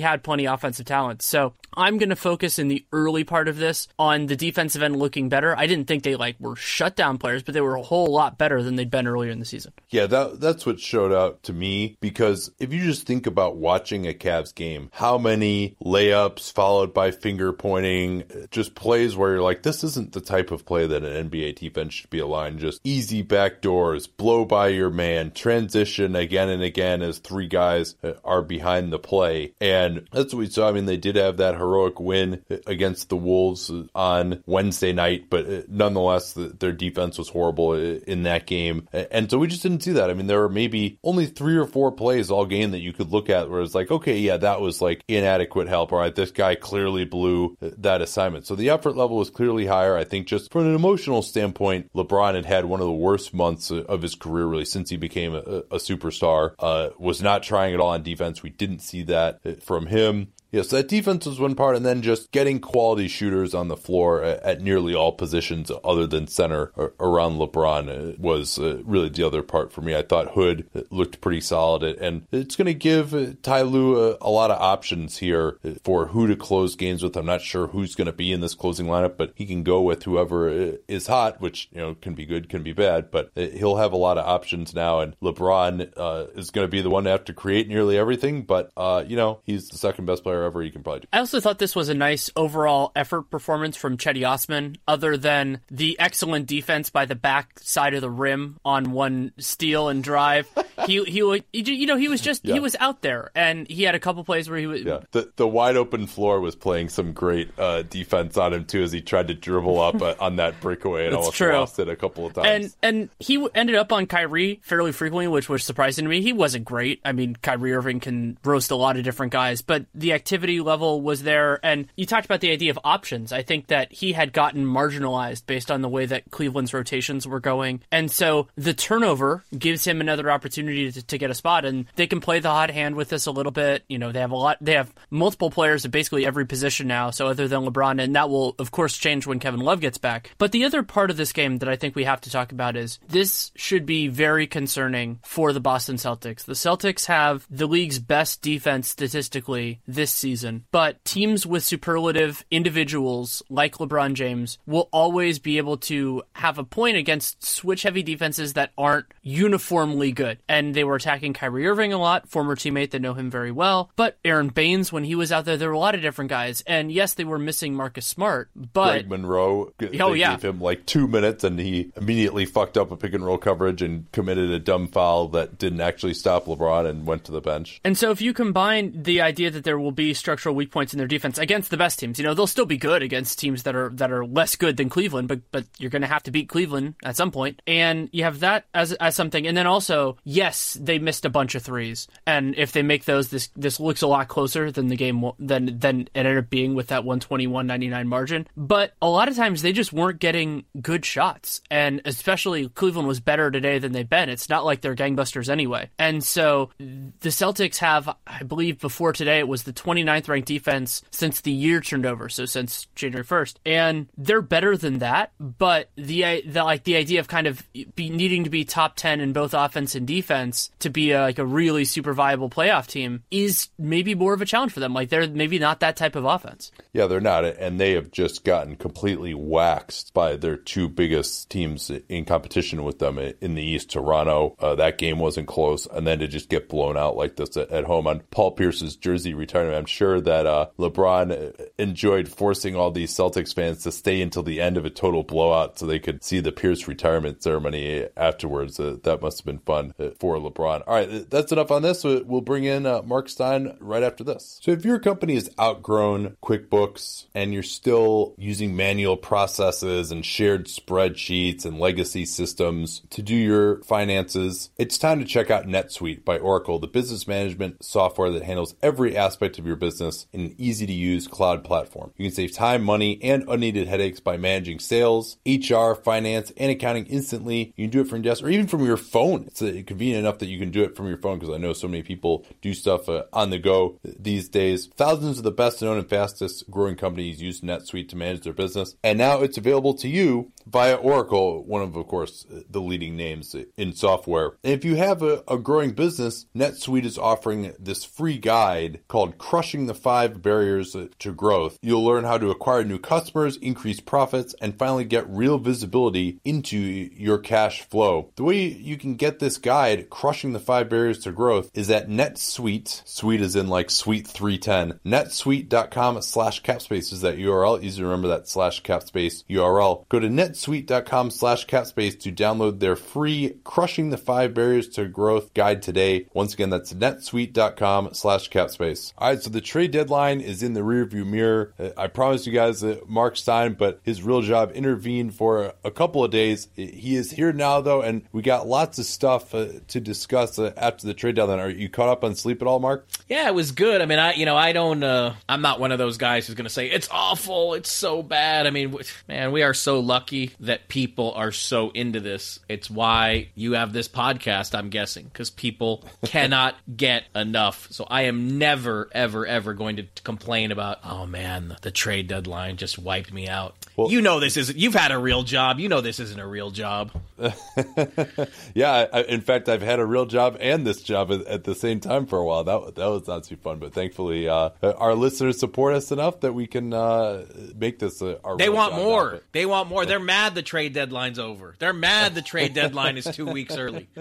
had 0.00 0.22
plenty 0.22 0.46
of 0.46 0.54
offensive 0.54 0.86
talent, 0.86 1.22
so 1.22 1.54
I'm 1.74 1.98
going 1.98 2.10
to 2.10 2.16
focus 2.16 2.58
in 2.58 2.68
the 2.68 2.84
early 2.92 3.24
part 3.24 3.48
of 3.48 3.56
this 3.56 3.88
on 3.98 4.26
the 4.26 4.36
defensive 4.36 4.82
end 4.82 4.96
looking 4.96 5.28
better. 5.28 5.56
I 5.56 5.66
didn't 5.66 5.86
think 5.86 6.02
they 6.02 6.16
like 6.16 6.36
were 6.38 6.56
shutdown 6.56 7.18
players, 7.18 7.42
but 7.42 7.54
they 7.54 7.60
were 7.60 7.76
a 7.76 7.82
whole 7.82 8.12
lot 8.12 8.38
better 8.38 8.62
than 8.62 8.76
they'd 8.76 8.90
been 8.90 9.06
earlier 9.06 9.30
in 9.30 9.38
the 9.38 9.44
season. 9.44 9.72
Yeah, 9.88 10.06
that 10.06 10.40
that's 10.40 10.66
what 10.66 10.80
showed 10.80 11.12
out 11.12 11.42
to 11.44 11.52
me 11.52 11.96
because 12.00 12.50
if 12.58 12.72
you 12.72 12.82
just 12.82 13.06
think 13.06 13.26
about 13.26 13.56
watching 13.56 14.06
a 14.06 14.12
Cavs 14.12 14.54
game, 14.54 14.90
how 14.92 15.18
many 15.18 15.76
layups 15.84 16.52
followed 16.52 16.92
by 16.92 17.10
finger 17.10 17.52
pointing, 17.52 18.24
just 18.50 18.74
plays 18.74 19.16
where 19.16 19.32
you're 19.32 19.42
like, 19.42 19.62
this 19.62 19.82
isn't 19.82 20.12
the 20.12 20.20
type 20.20 20.50
of 20.50 20.66
play 20.66 20.86
that 20.86 21.04
an 21.04 21.30
NBA 21.30 21.56
defense 21.56 21.94
should 21.94 22.10
be 22.10 22.18
aligned. 22.18 22.58
Just 22.58 22.80
easy 22.84 23.22
back 23.22 23.60
doors, 23.60 24.06
blow 24.06 24.44
by 24.44 24.68
your 24.68 24.90
man, 24.90 25.30
transition 25.30 26.14
again 26.14 26.48
and 26.48 26.62
again 26.62 27.02
as 27.02 27.18
three 27.18 27.48
guys 27.48 27.81
Uh, 28.02 28.12
are 28.24 28.42
behind 28.42 28.92
the 28.92 28.98
play. 28.98 29.54
And 29.60 30.06
that's 30.12 30.32
what 30.32 30.40
we 30.40 30.48
saw. 30.48 30.68
I 30.68 30.72
mean, 30.72 30.86
they 30.86 30.96
did 30.96 31.16
have 31.16 31.38
that 31.38 31.56
heroic 31.56 32.00
win 32.00 32.42
against 32.66 33.08
the 33.08 33.16
Wolves 33.16 33.70
on 33.94 34.42
Wednesday 34.46 34.92
night, 34.92 35.26
but 35.30 35.46
uh, 35.46 35.62
nonetheless, 35.68 36.34
their 36.34 36.72
defense 36.72 37.18
was 37.18 37.28
horrible 37.28 37.70
uh, 37.70 38.00
in 38.06 38.24
that 38.24 38.46
game. 38.46 38.88
And 38.92 39.30
so 39.30 39.38
we 39.38 39.46
just 39.46 39.62
didn't 39.62 39.82
see 39.82 39.92
that. 39.92 40.10
I 40.10 40.14
mean, 40.14 40.26
there 40.26 40.40
were 40.40 40.48
maybe 40.48 40.98
only 41.02 41.26
three 41.26 41.56
or 41.56 41.66
four 41.66 41.92
plays 41.92 42.30
all 42.30 42.46
game 42.46 42.72
that 42.72 42.80
you 42.80 42.92
could 42.92 43.10
look 43.10 43.30
at 43.30 43.50
where 43.50 43.60
it's 43.60 43.74
like, 43.74 43.90
okay, 43.90 44.18
yeah, 44.18 44.36
that 44.38 44.60
was 44.60 44.80
like 44.80 45.04
inadequate 45.08 45.68
help. 45.68 45.92
All 45.92 45.98
right, 45.98 46.14
this 46.14 46.30
guy 46.30 46.54
clearly 46.54 47.04
blew 47.04 47.56
that 47.60 48.02
assignment. 48.02 48.46
So 48.46 48.54
the 48.54 48.70
effort 48.70 48.96
level 48.96 49.16
was 49.16 49.30
clearly 49.30 49.66
higher. 49.66 49.96
I 49.96 50.04
think 50.04 50.26
just 50.26 50.52
from 50.52 50.66
an 50.66 50.74
emotional 50.74 51.22
standpoint, 51.22 51.90
LeBron 51.94 52.34
had 52.34 52.46
had 52.46 52.64
one 52.64 52.80
of 52.80 52.86
the 52.86 52.92
worst 52.92 53.34
months 53.34 53.70
of 53.70 54.02
his 54.02 54.14
career, 54.14 54.46
really, 54.46 54.64
since 54.64 54.90
he 54.90 54.96
became 54.96 55.34
a, 55.34 55.38
a 55.38 55.76
superstar. 55.76 56.54
Uh, 56.58 56.90
was 56.98 57.22
not 57.22 57.42
trying 57.42 57.71
at 57.74 57.80
all 57.80 57.90
on 57.90 58.02
defense. 58.02 58.42
We 58.42 58.50
didn't 58.50 58.80
see 58.80 59.02
that 59.04 59.62
from 59.62 59.86
him. 59.86 60.32
Yes, 60.52 60.68
that 60.68 60.86
defense 60.86 61.24
was 61.24 61.40
one 61.40 61.54
part, 61.54 61.76
and 61.76 61.86
then 61.86 62.02
just 62.02 62.30
getting 62.30 62.60
quality 62.60 63.08
shooters 63.08 63.54
on 63.54 63.68
the 63.68 63.76
floor 63.76 64.22
at, 64.22 64.42
at 64.42 64.60
nearly 64.60 64.94
all 64.94 65.12
positions 65.12 65.72
other 65.82 66.06
than 66.06 66.26
center 66.26 66.72
around 67.00 67.38
LeBron 67.38 67.88
uh, 67.88 68.16
was 68.18 68.58
uh, 68.58 68.82
really 68.84 69.08
the 69.08 69.22
other 69.22 69.42
part 69.42 69.72
for 69.72 69.80
me. 69.80 69.96
I 69.96 70.02
thought 70.02 70.32
Hood 70.32 70.68
uh, 70.76 70.82
looked 70.90 71.22
pretty 71.22 71.40
solid, 71.40 71.82
and 71.82 72.26
it's 72.30 72.54
going 72.56 72.66
to 72.66 72.74
give 72.74 73.40
Ty 73.40 73.62
Lue 73.62 73.98
a, 73.98 74.18
a, 74.20 74.28
lot 74.28 74.50
of 74.50 74.60
options 74.60 75.16
here 75.16 75.56
for 75.84 76.08
who 76.08 76.26
to 76.26 76.36
close 76.36 76.76
games 76.76 77.02
with. 77.02 77.16
I'm 77.16 77.24
not 77.24 77.40
sure 77.40 77.68
who's 77.68 77.94
going 77.94 78.06
to 78.06 78.12
be 78.12 78.30
in 78.30 78.42
this 78.42 78.54
closing 78.54 78.86
lineup, 78.86 79.16
but 79.16 79.32
he 79.34 79.46
can 79.46 79.62
go 79.62 79.80
with 79.80 80.02
whoever 80.02 80.50
is 80.86 81.06
hot, 81.06 81.40
which 81.40 81.70
you 81.72 81.78
know 81.78 81.94
can 81.94 82.12
be 82.12 82.26
good, 82.26 82.50
can 82.50 82.62
be 82.62 82.74
bad, 82.74 83.10
but 83.10 83.30
he'll 83.34 83.76
have 83.76 83.92
a 83.92 83.96
lot 83.96 84.18
of 84.18 84.26
options 84.26 84.74
now. 84.74 85.00
And 85.00 85.18
LeBron 85.20 85.94
uh, 85.96 86.26
is 86.34 86.50
going 86.50 86.66
to 86.66 86.70
be 86.70 86.82
the 86.82 86.90
one 86.90 87.04
to 87.04 87.10
have 87.10 87.24
to 87.24 87.32
create 87.32 87.68
nearly 87.68 87.96
everything, 87.96 88.42
but 88.42 88.70
uh, 88.76 89.02
you 89.06 89.16
know 89.16 89.40
he's 89.44 89.70
the 89.70 89.78
second 89.78 90.04
best 90.04 90.22
player 90.22 90.41
wherever 90.42 90.62
you 90.62 90.72
can 90.72 90.82
probably 90.82 91.00
do. 91.00 91.06
I 91.12 91.18
also 91.18 91.40
thought 91.40 91.58
this 91.58 91.76
was 91.76 91.88
a 91.88 91.94
nice 91.94 92.30
overall 92.34 92.90
effort 92.96 93.30
performance 93.30 93.76
from 93.76 93.96
Cedi 93.96 94.28
Osman, 94.28 94.76
other 94.88 95.16
than 95.16 95.60
the 95.70 95.98
excellent 95.98 96.46
defense 96.46 96.90
by 96.90 97.06
the 97.06 97.14
back 97.14 97.60
side 97.60 97.94
of 97.94 98.00
the 98.00 98.10
rim 98.10 98.58
on 98.64 98.92
one 98.92 99.32
steal 99.38 99.88
and 99.88 100.02
drive. 100.02 100.48
he, 100.86 101.02
he, 101.04 101.44
he, 101.52 101.74
you 101.74 101.86
know, 101.86 101.96
he 101.96 102.08
was 102.08 102.20
just, 102.20 102.44
yeah. 102.44 102.54
he 102.54 102.60
was 102.60 102.74
out 102.80 103.02
there 103.02 103.30
and 103.34 103.68
he 103.68 103.84
had 103.84 103.94
a 103.94 104.00
couple 104.00 104.24
plays 104.24 104.50
where 104.50 104.58
he 104.58 104.66
was. 104.66 104.82
Yeah. 104.82 105.00
The, 105.12 105.30
the 105.36 105.46
wide 105.46 105.76
open 105.76 106.06
floor 106.06 106.40
was 106.40 106.56
playing 106.56 106.88
some 106.88 107.12
great 107.12 107.56
uh, 107.58 107.82
defense 107.82 108.36
on 108.36 108.52
him 108.52 108.64
too 108.64 108.82
as 108.82 108.90
he 108.90 109.00
tried 109.00 109.28
to 109.28 109.34
dribble 109.34 109.80
up 109.80 110.02
uh, 110.02 110.14
on 110.18 110.36
that 110.36 110.60
breakaway 110.60 111.06
and 111.06 111.14
almost 111.14 111.36
true. 111.36 111.52
lost 111.52 111.78
it 111.78 111.88
a 111.88 111.96
couple 111.96 112.26
of 112.26 112.34
times. 112.34 112.76
And, 112.82 113.00
and 113.00 113.10
he 113.20 113.46
ended 113.54 113.76
up 113.76 113.92
on 113.92 114.06
Kyrie 114.06 114.60
fairly 114.64 114.92
frequently, 114.92 115.28
which 115.28 115.48
was 115.48 115.62
surprising 115.62 116.04
to 116.04 116.08
me. 116.08 116.20
He 116.20 116.32
wasn't 116.32 116.64
great. 116.64 117.00
I 117.04 117.12
mean, 117.12 117.36
Kyrie 117.36 117.72
Irving 117.72 118.00
can 118.00 118.38
roast 118.44 118.70
a 118.70 118.76
lot 118.76 118.96
of 118.96 119.04
different 119.04 119.32
guys, 119.32 119.62
but 119.62 119.86
the 119.94 120.12
activity 120.12 120.31
level 120.40 121.00
was 121.00 121.22
there. 121.22 121.60
And 121.62 121.88
you 121.96 122.06
talked 122.06 122.24
about 122.24 122.40
the 122.40 122.50
idea 122.50 122.70
of 122.70 122.78
options. 122.84 123.32
I 123.32 123.42
think 123.42 123.68
that 123.68 123.92
he 123.92 124.12
had 124.12 124.32
gotten 124.32 124.64
marginalized 124.64 125.46
based 125.46 125.70
on 125.70 125.82
the 125.82 125.88
way 125.88 126.06
that 126.06 126.30
Cleveland's 126.30 126.74
rotations 126.74 127.26
were 127.26 127.40
going. 127.40 127.82
And 127.90 128.10
so 128.10 128.48
the 128.56 128.74
turnover 128.74 129.44
gives 129.56 129.84
him 129.84 130.00
another 130.00 130.30
opportunity 130.30 130.90
to, 130.92 131.02
to, 131.02 131.18
get 131.18 131.30
a 131.30 131.34
spot. 131.34 131.64
And 131.64 131.86
they 131.96 132.06
can 132.06 132.20
play 132.20 132.40
the 132.40 132.50
hot 132.50 132.70
hand 132.70 132.96
with 132.96 133.08
this 133.08 133.26
a 133.26 133.30
little 133.30 133.52
bit. 133.52 133.84
You 133.88 133.98
know, 133.98 134.12
they 134.12 134.20
have 134.20 134.32
a 134.32 134.36
lot, 134.36 134.58
they 134.60 134.72
have 134.72 134.92
multiple 135.10 135.50
players 135.50 135.84
at 135.84 135.90
basically 135.90 136.26
every 136.26 136.46
position 136.46 136.88
now. 136.88 137.10
So 137.10 137.28
other 137.28 137.48
than 137.48 137.64
LeBron, 137.64 138.02
and 138.02 138.16
that 138.16 138.30
will, 138.30 138.54
of 138.58 138.70
course, 138.70 138.96
change 138.96 139.26
when 139.26 139.38
Kevin 139.38 139.60
Love 139.60 139.80
gets 139.80 139.98
back. 139.98 140.30
But 140.38 140.52
the 140.52 140.64
other 140.64 140.82
part 140.82 141.10
of 141.10 141.16
this 141.16 141.32
game 141.32 141.58
that 141.58 141.68
I 141.68 141.76
think 141.76 141.94
we 141.94 142.04
have 142.04 142.20
to 142.22 142.30
talk 142.30 142.52
about 142.52 142.76
is 142.76 142.98
this 143.08 143.52
should 143.54 143.86
be 143.86 144.08
very 144.08 144.46
concerning 144.46 145.20
for 145.22 145.52
the 145.52 145.60
Boston 145.60 145.96
Celtics. 145.96 146.44
The 146.44 146.52
Celtics 146.52 147.06
have 147.06 147.46
the 147.50 147.66
league's 147.66 147.98
best 147.98 148.42
defense 148.42 148.88
statistically 148.88 149.80
this 149.86 150.12
season, 150.22 150.64
but 150.70 151.04
teams 151.04 151.44
with 151.44 151.62
superlative 151.62 152.44
individuals 152.50 153.42
like 153.50 153.74
LeBron 153.74 154.14
James 154.14 154.58
will 154.66 154.88
always 154.92 155.38
be 155.38 155.58
able 155.58 155.76
to 155.76 156.22
have 156.34 156.58
a 156.58 156.64
point 156.64 156.96
against 156.96 157.44
switch 157.44 157.82
heavy 157.82 158.02
defenses 158.02 158.54
that 158.54 158.70
aren't 158.78 159.06
uniformly 159.22 160.12
good. 160.12 160.38
And 160.48 160.74
they 160.74 160.84
were 160.84 160.96
attacking 160.96 161.34
Kyrie 161.34 161.66
Irving 161.66 161.92
a 161.92 161.98
lot, 161.98 162.28
former 162.28 162.56
teammate 162.56 162.90
that 162.92 163.02
know 163.02 163.14
him 163.14 163.30
very 163.30 163.50
well. 163.50 163.90
But 163.96 164.16
Aron 164.24 164.48
Baynes, 164.48 164.92
when 164.92 165.04
he 165.04 165.14
was 165.14 165.32
out 165.32 165.44
there, 165.44 165.56
there 165.56 165.68
were 165.68 165.74
a 165.74 165.78
lot 165.78 165.94
of 165.94 166.00
different 166.00 166.30
guys. 166.30 166.62
And 166.66 166.90
yes, 166.90 167.14
they 167.14 167.24
were 167.24 167.38
missing 167.38 167.74
Marcus 167.74 168.06
Smart, 168.06 168.50
but 168.54 168.92
Greg 168.92 169.10
Monroe, 169.10 169.72
oh, 170.00 170.12
yeah. 170.12 170.36
gave 170.36 170.44
him 170.44 170.60
like 170.60 170.86
two 170.86 171.06
minutes 171.06 171.44
and 171.44 171.58
he 171.58 171.92
immediately 171.96 172.46
fucked 172.46 172.78
up 172.78 172.90
a 172.90 172.96
pick 172.96 173.12
and 173.12 173.26
roll 173.26 173.38
coverage 173.38 173.82
and 173.82 174.10
committed 174.12 174.50
a 174.50 174.58
dumb 174.58 174.86
foul 174.86 175.28
that 175.28 175.58
didn't 175.58 175.80
actually 175.80 176.14
stop 176.14 176.46
LeBron 176.46 176.88
and 176.88 177.06
went 177.06 177.24
to 177.24 177.32
the 177.32 177.40
bench. 177.40 177.80
And 177.84 177.98
so 177.98 178.10
if 178.10 178.20
you 178.20 178.32
combine 178.32 179.02
the 179.02 179.20
idea 179.20 179.50
that 179.50 179.64
there 179.64 179.78
will 179.78 179.92
be 179.92 180.01
be 180.02 180.14
structural 180.14 180.54
weak 180.54 180.70
points 180.70 180.92
in 180.92 180.98
their 180.98 181.06
defense 181.06 181.38
against 181.38 181.70
the 181.70 181.76
best 181.76 181.98
teams. 181.98 182.18
You 182.18 182.24
know, 182.24 182.34
they'll 182.34 182.46
still 182.46 182.66
be 182.66 182.76
good 182.76 183.02
against 183.02 183.38
teams 183.38 183.62
that 183.64 183.74
are 183.74 183.90
that 183.94 184.10
are 184.12 184.24
less 184.24 184.56
good 184.56 184.76
than 184.76 184.88
Cleveland, 184.88 185.28
but 185.28 185.40
but 185.50 185.64
you're 185.78 185.90
going 185.90 186.02
to 186.02 186.08
have 186.08 186.22
to 186.24 186.30
beat 186.30 186.48
Cleveland 186.48 186.94
at 187.04 187.16
some 187.16 187.30
point. 187.30 187.60
and 187.66 188.08
you 188.12 188.24
have 188.24 188.40
that 188.40 188.64
as 188.74 188.92
as 188.94 189.14
something. 189.14 189.46
And 189.46 189.56
then 189.56 189.66
also, 189.66 190.16
yes, 190.24 190.76
they 190.80 190.98
missed 190.98 191.24
a 191.24 191.30
bunch 191.30 191.54
of 191.54 191.62
threes, 191.62 192.08
and 192.26 192.54
if 192.56 192.72
they 192.72 192.82
make 192.82 193.04
those, 193.04 193.28
this 193.28 193.48
this 193.56 193.80
looks 193.80 194.02
a 194.02 194.06
lot 194.06 194.28
closer 194.28 194.70
than 194.70 194.88
the 194.88 194.96
game 194.96 195.24
than 195.38 195.78
than 195.78 196.02
it 196.02 196.10
ended 196.14 196.38
up 196.38 196.50
being 196.50 196.74
with 196.74 196.88
that 196.88 197.04
121-99 197.04 198.06
margin. 198.06 198.46
But 198.56 198.94
a 199.00 199.08
lot 199.08 199.28
of 199.28 199.36
times 199.36 199.62
they 199.62 199.72
just 199.72 199.92
weren't 199.92 200.18
getting 200.18 200.64
good 200.80 201.04
shots, 201.04 201.60
and 201.70 202.00
especially 202.04 202.68
Cleveland 202.68 203.08
was 203.08 203.20
better 203.20 203.50
today 203.50 203.78
than 203.78 203.92
they've 203.92 204.08
been. 204.08 204.28
It's 204.28 204.48
not 204.48 204.64
like 204.64 204.80
they're 204.80 204.96
gangbusters 204.96 205.48
anyway, 205.48 205.90
and 205.98 206.22
so 206.22 206.70
the 206.78 207.30
Celtics 207.30 207.78
have, 207.78 208.08
I 208.26 208.42
believe, 208.42 208.80
before 208.80 209.12
today 209.12 209.38
it 209.38 209.48
was 209.48 209.62
the 209.62 209.72
29th 209.92 210.28
ranked 210.28 210.48
defense 210.48 211.02
since 211.10 211.40
the 211.40 211.52
year 211.52 211.80
turned 211.80 212.06
over, 212.06 212.28
so 212.28 212.44
since 212.44 212.86
January 212.94 213.24
1st, 213.24 213.56
and 213.64 214.08
they're 214.16 214.42
better 214.42 214.76
than 214.76 214.98
that. 214.98 215.32
But 215.38 215.90
the, 215.96 216.42
the 216.46 216.64
like 216.64 216.84
the 216.84 216.96
idea 216.96 217.20
of 217.20 217.28
kind 217.28 217.46
of 217.46 217.62
needing 217.96 218.44
to 218.44 218.50
be 218.50 218.64
top 218.64 218.96
10 218.96 219.20
in 219.20 219.32
both 219.32 219.54
offense 219.54 219.94
and 219.94 220.06
defense 220.06 220.70
to 220.80 220.90
be 220.90 221.12
a, 221.12 221.20
like 221.20 221.38
a 221.38 221.46
really 221.46 221.84
super 221.84 222.12
viable 222.12 222.50
playoff 222.50 222.86
team 222.86 223.22
is 223.30 223.68
maybe 223.78 224.14
more 224.14 224.34
of 224.34 224.42
a 224.42 224.46
challenge 224.46 224.72
for 224.72 224.80
them. 224.80 224.94
Like 224.94 225.08
they're 225.08 225.28
maybe 225.28 225.58
not 225.58 225.80
that 225.80 225.96
type 225.96 226.16
of 226.16 226.24
offense. 226.24 226.72
Yeah, 226.92 227.06
they're 227.06 227.20
not, 227.20 227.44
and 227.44 227.80
they 227.80 227.92
have 227.92 228.10
just 228.10 228.44
gotten 228.44 228.76
completely 228.76 229.34
waxed 229.34 230.14
by 230.14 230.36
their 230.36 230.56
two 230.56 230.88
biggest 230.88 231.50
teams 231.50 231.90
in 232.08 232.24
competition 232.24 232.84
with 232.84 232.98
them 232.98 233.18
in 233.18 233.54
the 233.54 233.62
East. 233.62 233.90
Toronto, 233.90 234.56
uh, 234.58 234.74
that 234.76 234.98
game 234.98 235.18
wasn't 235.18 235.48
close, 235.48 235.86
and 235.86 236.06
then 236.06 236.18
to 236.20 236.28
just 236.28 236.48
get 236.48 236.68
blown 236.68 236.96
out 236.96 237.16
like 237.16 237.36
this 237.36 237.56
at 237.56 237.84
home 237.84 238.06
on 238.06 238.20
Paul 238.30 238.52
Pierce's 238.52 238.96
jersey 238.96 239.34
retirement. 239.34 239.74
I'm 239.82 239.86
sure 239.86 240.20
that 240.20 240.46
uh, 240.46 240.68
LeBron 240.78 241.70
enjoyed 241.76 242.28
forcing 242.28 242.76
all 242.76 242.92
these 242.92 243.12
Celtics 243.12 243.52
fans 243.52 243.82
to 243.82 243.90
stay 243.90 244.22
until 244.22 244.44
the 244.44 244.60
end 244.60 244.76
of 244.76 244.84
a 244.84 244.90
total 244.90 245.24
blowout 245.24 245.76
so 245.76 245.86
they 245.86 245.98
could 245.98 246.22
see 246.22 246.38
the 246.38 246.52
Pierce 246.52 246.86
retirement 246.86 247.42
ceremony 247.42 248.06
afterwards. 248.16 248.78
Uh, 248.78 248.98
that 249.02 249.20
must 249.20 249.38
have 249.38 249.46
been 249.46 249.58
fun 249.58 249.92
uh, 249.98 250.10
for 250.20 250.36
LeBron. 250.36 250.84
All 250.86 250.94
right, 250.94 251.28
that's 251.28 251.50
enough 251.50 251.72
on 251.72 251.82
this. 251.82 252.04
We'll 252.04 252.42
bring 252.42 252.62
in 252.62 252.86
uh, 252.86 253.02
Mark 253.02 253.28
Stein 253.28 253.76
right 253.80 254.04
after 254.04 254.22
this. 254.22 254.60
So, 254.62 254.70
if 254.70 254.84
your 254.84 255.00
company 255.00 255.34
has 255.34 255.50
outgrown 255.60 256.36
QuickBooks 256.44 257.26
and 257.34 257.52
you're 257.52 257.64
still 257.64 258.34
using 258.38 258.76
manual 258.76 259.16
processes 259.16 260.12
and 260.12 260.24
shared 260.24 260.66
spreadsheets 260.66 261.64
and 261.64 261.80
legacy 261.80 262.24
systems 262.24 263.02
to 263.10 263.20
do 263.20 263.34
your 263.34 263.82
finances, 263.82 264.70
it's 264.78 264.96
time 264.96 265.18
to 265.18 265.24
check 265.24 265.50
out 265.50 265.66
NetSuite 265.66 266.24
by 266.24 266.38
Oracle, 266.38 266.78
the 266.78 266.86
business 266.86 267.26
management 267.26 267.84
software 267.84 268.30
that 268.30 268.44
handles 268.44 268.76
every 268.80 269.16
aspect 269.16 269.58
of 269.58 269.66
your 269.66 269.71
business 269.76 270.26
in 270.32 270.40
an 270.40 270.54
easy 270.58 270.86
to 270.86 270.92
use 270.92 271.26
cloud 271.26 271.64
platform. 271.64 272.12
You 272.16 272.26
can 272.26 272.34
save 272.34 272.52
time, 272.52 272.82
money, 272.82 273.18
and 273.22 273.44
unneeded 273.48 273.88
headaches 273.88 274.20
by 274.20 274.36
managing 274.36 274.78
sales, 274.78 275.36
HR, 275.46 275.94
finance, 275.94 276.52
and 276.56 276.70
accounting 276.70 277.06
instantly. 277.06 277.72
You 277.76 277.84
can 277.86 277.90
do 277.90 278.00
it 278.00 278.08
from 278.08 278.22
your 278.22 278.32
desk 278.32 278.44
or 278.44 278.48
even 278.48 278.66
from 278.66 278.84
your 278.84 278.96
phone. 278.96 279.44
It's 279.46 279.62
uh, 279.62 279.82
convenient 279.86 280.20
enough 280.20 280.38
that 280.38 280.48
you 280.48 280.58
can 280.58 280.70
do 280.70 280.82
it 280.82 280.96
from 280.96 281.08
your 281.08 281.18
phone 281.18 281.38
because 281.38 281.54
I 281.54 281.58
know 281.58 281.72
so 281.72 281.88
many 281.88 282.02
people 282.02 282.46
do 282.60 282.74
stuff 282.74 283.08
uh, 283.08 283.24
on 283.32 283.50
the 283.50 283.58
go 283.58 283.98
these 284.02 284.48
days. 284.48 284.88
Thousands 284.96 285.38
of 285.38 285.44
the 285.44 285.50
best 285.50 285.82
known 285.82 285.98
and 285.98 286.08
fastest 286.08 286.70
growing 286.70 286.96
companies 286.96 287.42
use 287.42 287.60
NetSuite 287.60 288.08
to 288.10 288.16
manage 288.16 288.42
their 288.42 288.52
business, 288.52 288.96
and 289.02 289.18
now 289.18 289.40
it's 289.40 289.58
available 289.58 289.94
to 289.94 290.08
you 290.08 290.52
via 290.66 290.94
Oracle, 290.94 291.64
one 291.64 291.82
of, 291.82 291.96
of 291.96 292.06
course, 292.06 292.46
the 292.68 292.80
leading 292.80 293.16
names 293.16 293.54
in 293.76 293.92
software. 293.92 294.52
And 294.62 294.72
if 294.72 294.84
you 294.84 294.96
have 294.96 295.22
a, 295.22 295.42
a 295.48 295.58
growing 295.58 295.92
business, 295.92 296.46
NetSuite 296.54 297.04
is 297.04 297.18
offering 297.18 297.72
this 297.78 298.04
free 298.04 298.38
guide 298.38 299.00
called 299.08 299.38
Crushing 299.38 299.86
the 299.86 299.94
Five 299.94 300.42
Barriers 300.42 300.96
to 301.18 301.32
Growth. 301.32 301.78
You'll 301.82 302.04
learn 302.04 302.24
how 302.24 302.38
to 302.38 302.50
acquire 302.50 302.84
new 302.84 302.98
customers, 302.98 303.56
increase 303.56 304.00
profits, 304.00 304.54
and 304.60 304.78
finally 304.78 305.04
get 305.04 305.28
real 305.28 305.58
visibility 305.58 306.40
into 306.44 306.76
your 306.76 307.38
cash 307.38 307.82
flow. 307.82 308.30
The 308.36 308.44
way 308.44 308.66
you 308.66 308.96
can 308.96 309.16
get 309.16 309.38
this 309.38 309.58
guide, 309.58 310.10
Crushing 310.10 310.52
the 310.52 310.60
Five 310.60 310.88
Barriers 310.88 311.20
to 311.20 311.32
Growth, 311.32 311.70
is 311.74 311.90
at 311.90 312.08
NetSuite. 312.08 313.06
Suite 313.06 313.40
is 313.40 313.56
in 313.56 313.68
like 313.68 313.90
Suite 313.90 314.26
310. 314.26 315.00
NetSuite.com 315.04 316.22
slash 316.22 316.62
capspace 316.62 317.12
is 317.12 317.20
that 317.22 317.38
URL. 317.38 317.82
Easy 317.82 317.98
to 317.98 318.04
remember 318.04 318.28
that 318.28 318.48
slash 318.48 318.82
capspace 318.82 319.44
URL. 319.48 320.08
Go 320.08 320.18
to 320.18 320.28
netsuite.com 320.52 321.30
slash 321.30 321.66
capspace 321.66 322.18
to 322.20 322.30
download 322.30 322.78
their 322.78 322.96
free 322.96 323.54
Crushing 323.64 324.10
the 324.10 324.18
Five 324.18 324.52
Barriers 324.54 324.88
to 324.90 325.06
Growth 325.06 325.54
guide 325.54 325.82
today. 325.82 326.26
Once 326.34 326.54
again, 326.54 326.70
that's 326.70 326.92
netsuite.com 326.92 328.10
slash 328.12 328.50
capspace. 328.50 329.12
All 329.16 329.28
right, 329.28 329.42
so 329.42 329.50
the 329.50 329.60
trade 329.60 329.92
deadline 329.92 330.40
is 330.40 330.62
in 330.62 330.74
the 330.74 330.80
rearview 330.80 331.26
mirror. 331.26 331.72
Uh, 331.78 331.90
I 331.96 332.08
promised 332.08 332.46
you 332.46 332.52
guys 332.52 332.82
that 332.82 333.08
Mark 333.08 333.36
Stein, 333.36 333.74
but 333.74 334.00
his 334.02 334.22
real 334.22 334.42
job 334.42 334.72
intervened 334.72 335.34
for 335.34 335.72
a 335.84 335.90
couple 335.90 336.22
of 336.22 336.30
days. 336.30 336.68
He 336.76 337.16
is 337.16 337.30
here 337.30 337.52
now, 337.52 337.80
though, 337.80 338.02
and 338.02 338.22
we 338.32 338.42
got 338.42 338.66
lots 338.66 338.98
of 338.98 339.06
stuff 339.06 339.54
uh, 339.54 339.68
to 339.88 340.00
discuss 340.00 340.58
uh, 340.58 340.72
after 340.76 341.06
the 341.06 341.14
trade 341.14 341.36
deadline. 341.36 341.60
Are 341.60 341.70
you 341.70 341.88
caught 341.88 342.08
up 342.08 342.24
on 342.24 342.34
sleep 342.34 342.60
at 342.60 342.68
all, 342.68 342.78
Mark? 342.78 343.06
Yeah, 343.28 343.48
it 343.48 343.54
was 343.54 343.72
good. 343.72 344.02
I 344.02 344.06
mean, 344.06 344.18
I 344.18 344.34
you 344.34 344.44
know 344.44 344.56
I 344.56 344.72
don't. 344.72 345.02
Uh, 345.02 345.34
I'm 345.48 345.62
not 345.62 345.80
one 345.80 345.92
of 345.92 345.98
those 345.98 346.18
guys 346.18 346.46
who's 346.46 346.56
going 346.56 346.64
to 346.64 346.70
say 346.70 346.90
it's 346.90 347.08
awful, 347.10 347.74
it's 347.74 347.90
so 347.90 348.22
bad. 348.22 348.66
I 348.66 348.70
mean, 348.70 348.96
man, 349.28 349.52
we 349.52 349.62
are 349.62 349.74
so 349.74 350.00
lucky 350.00 350.41
that 350.60 350.88
people 350.88 351.32
are 351.32 351.52
so 351.52 351.90
into 351.90 352.20
this. 352.20 352.60
It's 352.68 352.90
why 352.90 353.48
you 353.54 353.72
have 353.72 353.92
this 353.92 354.08
podcast. 354.08 354.76
I'm 354.76 354.90
guessing 354.90 355.24
because 355.24 355.50
people 355.50 356.04
cannot 356.24 356.74
get 356.96 357.24
enough. 357.34 357.88
So 357.90 358.06
I 358.08 358.22
am 358.22 358.58
never, 358.58 359.08
ever, 359.12 359.46
ever 359.46 359.74
going 359.74 359.96
to 359.96 360.06
complain 360.24 360.72
about. 360.72 360.98
Oh 361.04 361.26
man, 361.26 361.76
the 361.82 361.90
trade 361.90 362.28
deadline 362.28 362.76
just 362.76 362.98
wiped 362.98 363.32
me 363.32 363.48
out. 363.48 363.74
Well, 363.96 364.10
you 364.10 364.20
know 364.20 364.40
this 364.40 364.56
isn't. 364.56 364.78
You've 364.78 364.94
had 364.94 365.12
a 365.12 365.18
real 365.18 365.42
job. 365.42 365.78
You 365.78 365.88
know 365.88 366.00
this 366.00 366.18
isn't 366.18 366.40
a 366.40 366.46
real 366.46 366.70
job. 366.70 367.12
yeah, 368.74 369.06
I, 369.12 369.22
in 369.22 369.40
fact, 369.40 369.68
I've 369.68 369.82
had 369.82 369.98
a 369.98 370.06
real 370.06 370.26
job 370.26 370.56
and 370.60 370.86
this 370.86 371.02
job 371.02 371.32
at, 371.32 371.46
at, 371.46 371.64
the 371.64 371.74
same 371.74 372.00
time 372.00 372.26
for 372.26 372.38
a 372.38 372.44
while. 372.44 372.64
That 372.64 372.94
that 372.94 373.06
was 373.06 373.26
not 373.26 373.44
too 373.44 373.56
fun, 373.56 373.78
but 373.78 373.92
thankfully, 373.92 374.48
uh, 374.48 374.70
our 374.82 375.14
listeners 375.14 375.58
support 375.58 375.94
us 375.94 376.12
enough 376.12 376.40
that 376.40 376.52
we 376.52 376.66
can 376.66 376.94
uh, 376.94 377.44
make 377.76 377.98
this 377.98 378.22
a. 378.22 378.38
they 378.58 378.68
want 378.68 378.94
more. 378.94 379.40
They 379.52 379.66
want 379.66 379.88
more. 379.88 380.06
They're 380.06 380.20
mad 380.20 380.54
the 380.54 380.62
trade 380.62 380.94
deadline's 380.94 381.38
over. 381.38 381.74
They're 381.78 381.92
mad 381.92 382.34
the 382.34 382.42
trade 382.42 382.74
deadline 382.74 383.16
is 383.18 383.24
two 383.24 383.46
weeks 383.46 383.76
early. 383.76 384.08